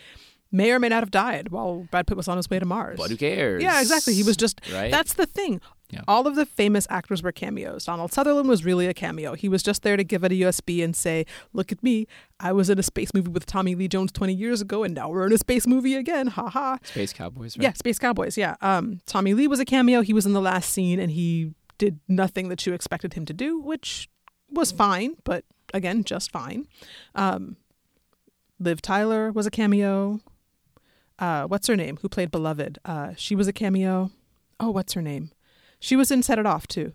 may 0.55 0.71
or 0.71 0.79
may 0.79 0.89
not 0.89 1.01
have 1.03 1.11
died 1.11 1.49
while 1.51 1.87
Brad 1.91 2.07
Pitt 2.07 2.17
was 2.17 2.29
on 2.29 2.37
his 2.37 2.49
way 2.49 2.59
to 2.59 2.65
Mars. 2.65 2.97
but 2.99 3.11
who 3.11 3.17
cares? 3.17 3.63
Yeah, 3.63 3.81
exactly. 3.81 4.15
He 4.15 4.23
was 4.23 4.37
just. 4.37 4.61
right. 4.73 4.91
That's 4.91 5.15
the 5.15 5.27
thing. 5.27 5.61
Yeah. 5.91 6.01
All 6.09 6.27
of 6.27 6.35
the 6.35 6.47
famous 6.47 6.87
actors 6.91 7.23
were 7.23 7.31
cameos. 7.31 7.85
Donald 7.85 8.13
Sutherland 8.13 8.49
was 8.49 8.65
really 8.65 8.87
a 8.87 8.95
cameo. 8.95 9.35
He 9.35 9.49
was 9.49 9.63
just 9.63 9.83
there 9.83 9.97
to 9.97 10.03
give 10.03 10.25
it 10.25 10.33
a 10.33 10.35
USB 10.35 10.83
and 10.83 10.97
say, 10.97 11.27
"Look 11.53 11.71
at 11.71 11.83
me. 11.83 12.07
I 12.41 12.53
was 12.53 12.71
in 12.71 12.79
a 12.79 12.83
space 12.83 13.13
movie 13.15 13.31
with 13.31 13.47
Tommy 13.47 13.75
Lee 13.75 13.87
Jones 13.89 14.11
20 14.11 14.33
years 14.33 14.61
ago, 14.61 14.83
and 14.83 14.95
now 14.95 15.09
we're 15.11 15.27
in 15.27 15.33
a 15.33 15.39
space 15.39 15.67
movie 15.67 15.95
again. 15.95 16.29
Ha 16.29 16.49
ha." 16.49 16.79
Space 16.85 17.13
Cowboys. 17.13 17.57
Right? 17.57 17.65
Yeah, 17.65 17.73
Space 17.75 17.99
Cowboys. 17.99 18.37
Yeah. 18.39 18.57
Um, 18.61 19.01
Tommy 19.07 19.35
Lee 19.35 19.47
was 19.47 19.61
a 19.61 19.65
cameo. 19.65 20.01
He 20.01 20.13
was 20.13 20.25
in 20.27 20.33
the 20.33 20.41
last 20.41 20.71
scene, 20.71 20.99
and 20.99 21.11
he 21.13 21.53
did 21.79 22.01
nothing 22.09 22.49
that 22.49 22.65
you 22.67 22.73
expected 22.73 23.15
him 23.15 23.25
to 23.27 23.33
do, 23.33 23.59
which 23.61 24.09
was 24.51 24.73
fine, 24.73 25.15
but 25.25 25.45
again, 25.75 26.03
just 26.05 26.31
fine. 26.31 26.67
Um, 27.15 27.57
Liv 28.59 28.81
Tyler 28.81 29.33
was 29.33 29.47
a 29.47 29.51
cameo. 29.51 30.21
Uh, 31.19 31.45
what's 31.47 31.67
her 31.69 31.77
name? 31.77 31.99
Who 32.03 32.09
played 32.09 32.31
Beloved? 32.31 32.79
Uh, 32.85 33.12
she 33.17 33.35
was 33.35 33.47
a 33.47 33.53
cameo. 33.53 34.11
Oh, 34.61 34.71
what's 34.71 34.95
her 34.95 35.03
name? 35.03 35.31
She 35.81 35.97
was 35.97 36.11
in 36.11 36.23
Set 36.23 36.39
It 36.39 36.47
Off 36.47 36.67
too. 36.67 36.93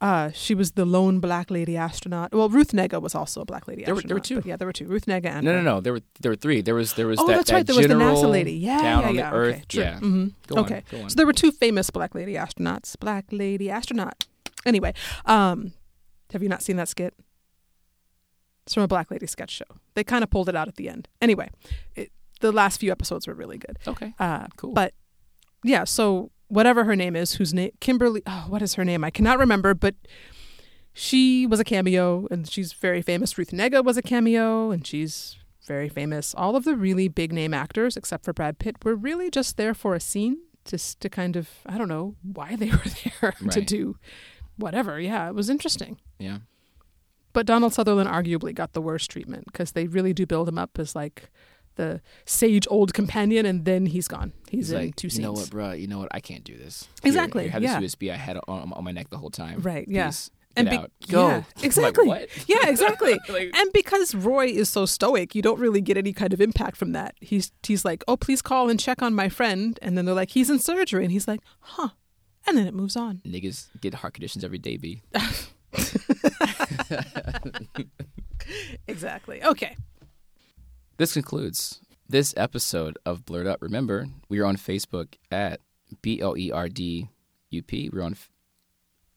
Uh, 0.00 0.30
she 0.32 0.54
was 0.54 0.72
the 0.72 0.86
lone 0.86 1.20
black 1.20 1.50
lady 1.50 1.76
astronaut. 1.76 2.32
Well, 2.32 2.48
Ruth 2.48 2.72
Negga 2.72 3.02
was 3.02 3.14
also 3.14 3.42
a 3.42 3.44
black 3.44 3.68
lady 3.68 3.84
There 3.84 3.94
were- 3.94 4.00
there 4.00 4.16
were 4.16 4.20
two. 4.20 4.40
yeah, 4.46 4.56
there 4.56 4.66
were 4.66 4.72
two. 4.72 4.86
Ruth 4.86 5.04
Negga 5.04 5.26
and 5.26 5.44
No, 5.44 5.52
no, 5.52 5.60
no. 5.60 5.80
There 5.82 5.92
were 5.92 6.00
there 6.20 6.32
were 6.32 6.36
three. 6.36 6.62
There 6.62 6.74
was 6.74 6.94
there 6.94 7.06
was 7.06 7.18
Oh, 7.20 7.26
that, 7.26 7.36
that's 7.36 7.50
that 7.50 7.56
right. 7.56 7.66
There 7.66 7.76
was 7.76 7.84
the 7.84 7.88
general 7.88 8.16
NASA 8.16 8.30
lady. 8.30 8.52
Yeah, 8.54 8.80
down 8.80 9.02
yeah, 9.02 9.08
on 9.10 9.14
yeah. 9.14 9.30
the 9.30 9.36
Earth. 9.36 9.54
Okay, 9.56 9.64
true. 9.68 9.82
Yeah. 9.82 9.98
hmm 9.98 10.26
Go 10.46 10.56
on, 10.56 10.64
okay. 10.64 10.82
go 10.90 11.02
on. 11.02 11.10
So 11.10 11.16
there 11.16 11.26
were 11.26 11.34
two 11.34 11.52
famous 11.52 11.90
black 11.90 12.14
lady 12.14 12.32
astronauts. 12.34 12.98
Black 12.98 13.26
lady 13.30 13.68
astronaut. 13.68 14.24
Anyway, 14.64 14.94
um, 15.26 15.74
have 16.32 16.42
you 16.42 16.48
not 16.48 16.62
seen 16.62 16.76
that 16.76 16.88
skit? 16.88 17.12
It's 18.64 18.72
from 18.74 18.84
a 18.84 18.88
black 18.88 19.10
lady 19.10 19.26
sketch 19.26 19.50
show. 19.50 19.64
They 19.94 20.04
kind 20.04 20.22
of 20.24 20.30
pulled 20.30 20.48
it 20.48 20.56
out 20.56 20.66
at 20.68 20.76
the 20.76 20.88
end. 20.88 21.08
Anyway, 21.20 21.50
it, 21.94 22.10
the 22.40 22.52
last 22.52 22.80
few 22.80 22.90
episodes 22.90 23.26
were 23.26 23.34
really 23.34 23.58
good. 23.58 23.78
Okay. 23.86 24.14
Uh, 24.18 24.46
Cool. 24.56 24.72
But 24.72 24.94
yeah, 25.64 25.84
so 25.84 26.30
whatever 26.48 26.84
her 26.84 26.96
name 26.96 27.14
is, 27.16 27.34
whose 27.34 27.54
name 27.54 27.70
Kimberly? 27.80 28.22
Oh, 28.26 28.46
what 28.48 28.62
is 28.62 28.74
her 28.74 28.84
name? 28.84 29.04
I 29.04 29.10
cannot 29.10 29.38
remember, 29.38 29.74
but 29.74 29.94
she 30.92 31.46
was 31.46 31.60
a 31.60 31.64
cameo, 31.64 32.26
and 32.30 32.48
she's 32.48 32.72
very 32.72 33.02
famous. 33.02 33.38
Ruth 33.38 33.50
Negga 33.50 33.84
was 33.84 33.96
a 33.96 34.02
cameo, 34.02 34.70
and 34.70 34.86
she's 34.86 35.36
very 35.66 35.88
famous. 35.88 36.34
All 36.34 36.56
of 36.56 36.64
the 36.64 36.74
really 36.76 37.08
big 37.08 37.32
name 37.32 37.54
actors, 37.54 37.96
except 37.96 38.24
for 38.24 38.32
Brad 38.32 38.58
Pitt, 38.58 38.84
were 38.84 38.96
really 38.96 39.30
just 39.30 39.56
there 39.56 39.74
for 39.74 39.94
a 39.94 40.00
scene, 40.00 40.38
just 40.64 41.00
to 41.00 41.08
kind 41.08 41.36
of 41.36 41.48
I 41.66 41.78
don't 41.78 41.88
know 41.88 42.16
why 42.22 42.56
they 42.56 42.70
were 42.70 42.82
there 43.22 43.34
to 43.50 43.60
do 43.60 43.96
whatever. 44.56 44.98
Yeah, 45.00 45.28
it 45.28 45.34
was 45.34 45.48
interesting. 45.48 45.98
Yeah. 46.18 46.38
But 47.32 47.46
Donald 47.46 47.72
Sutherland 47.72 48.10
arguably 48.10 48.52
got 48.52 48.72
the 48.72 48.82
worst 48.82 49.10
treatment 49.10 49.44
because 49.46 49.72
they 49.72 49.86
really 49.86 50.12
do 50.12 50.26
build 50.26 50.48
him 50.48 50.58
up 50.58 50.78
as 50.80 50.96
like 50.96 51.30
the 51.80 52.00
sage 52.26 52.66
old 52.70 52.92
companion, 52.94 53.46
and 53.46 53.64
then 53.64 53.86
he's 53.86 54.08
gone. 54.08 54.32
He's, 54.48 54.68
He's 54.68 54.70
in 54.72 54.78
like, 54.86 54.96
two 54.96 55.08
you 55.08 55.22
know 55.22 55.32
what, 55.32 55.50
bro? 55.50 55.72
You 55.72 55.86
know 55.86 55.98
what? 55.98 56.08
I 56.12 56.20
can't 56.20 56.44
do 56.44 56.56
this. 56.56 56.88
Exactly, 57.02 57.44
Here, 57.44 57.50
here, 57.50 57.52
have 57.52 57.62
yeah. 57.62 57.80
this 57.80 57.94
USB 57.94 58.12
I 58.12 58.16
had 58.16 58.36
on, 58.48 58.72
on 58.72 58.84
my 58.84 58.92
neck 58.92 59.08
the 59.10 59.18
whole 59.18 59.30
time. 59.30 59.60
Right, 59.60 59.86
yeah. 59.88 60.12
And 60.56 60.68
be-. 60.68 60.76
Go. 61.12 61.28
yeah, 61.28 61.36
like, 61.56 61.64
exactly. 61.64 62.08
what? 62.08 62.28
Yeah, 62.48 62.68
exactly. 62.68 63.18
Like- 63.28 63.56
and 63.56 63.72
because 63.72 64.14
Roy 64.14 64.46
is 64.46 64.68
so 64.68 64.84
stoic, 64.84 65.34
you 65.34 65.42
don't 65.42 65.60
really 65.60 65.80
get 65.80 65.96
any 65.96 66.12
kind 66.12 66.32
of 66.32 66.40
impact 66.40 66.76
from 66.76 66.92
that. 66.92 67.14
He's 67.20 67.52
he's 67.62 67.84
like, 67.84 68.02
"Oh, 68.08 68.16
please 68.16 68.42
call 68.42 68.68
and 68.68 68.78
check 68.78 69.00
on 69.02 69.14
my 69.14 69.28
friend," 69.28 69.78
and 69.80 69.96
then 69.96 70.04
they're 70.04 70.14
like, 70.14 70.30
"He's 70.30 70.50
in 70.50 70.58
surgery," 70.58 71.04
and 71.04 71.12
he's 71.12 71.28
like, 71.28 71.40
"Huh," 71.60 71.90
and 72.46 72.58
then 72.58 72.66
it 72.66 72.74
moves 72.74 72.96
on. 72.96 73.22
Niggas 73.24 73.68
get 73.80 73.94
heart 73.94 74.14
conditions 74.14 74.44
every 74.44 74.58
day, 74.58 74.76
B. 74.76 75.02
Exactly. 78.88 79.42
Okay. 79.44 79.76
This 81.00 81.14
concludes 81.14 81.80
this 82.06 82.34
episode 82.36 82.98
of 83.06 83.24
Blerd 83.24 83.46
Up. 83.46 83.62
Remember, 83.62 84.08
we 84.28 84.38
are 84.38 84.44
on 84.44 84.58
Facebook 84.58 85.14
at 85.30 85.62
B 86.02 86.20
L 86.20 86.36
E 86.36 86.52
R 86.52 86.68
D 86.68 87.08
U 87.48 87.62
P. 87.62 87.88
We're 87.90 88.02
on 88.02 88.18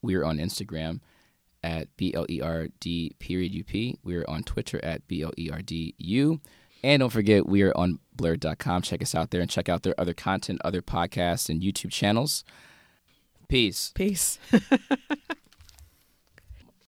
we're 0.01 0.23
on 0.23 0.37
Instagram 0.37 1.01
at 1.61 1.89
B 1.97 2.13
L 2.13 2.25
E 2.29 2.39
R 2.39 2.69
D 2.79 3.11
period 3.19 3.53
U 3.53 3.65
P. 3.65 3.99
We're 4.01 4.23
on 4.29 4.43
Twitter 4.43 4.79
at 4.81 5.05
B 5.09 5.23
L 5.23 5.33
E 5.37 5.49
R 5.51 5.61
D 5.61 5.93
U. 5.97 6.39
And 6.85 7.01
don't 7.01 7.09
forget, 7.09 7.47
we 7.47 7.63
are 7.63 7.75
on 7.75 7.99
blurred.com. 8.15 8.83
Check 8.83 9.01
us 9.01 9.13
out 9.13 9.31
there 9.31 9.41
and 9.41 9.49
check 9.49 9.67
out 9.67 9.83
their 9.83 9.99
other 9.99 10.13
content, 10.13 10.61
other 10.63 10.81
podcasts, 10.81 11.49
and 11.49 11.61
YouTube 11.61 11.91
channels. 11.91 12.45
Peace. 13.49 13.91
Peace. 13.93 14.39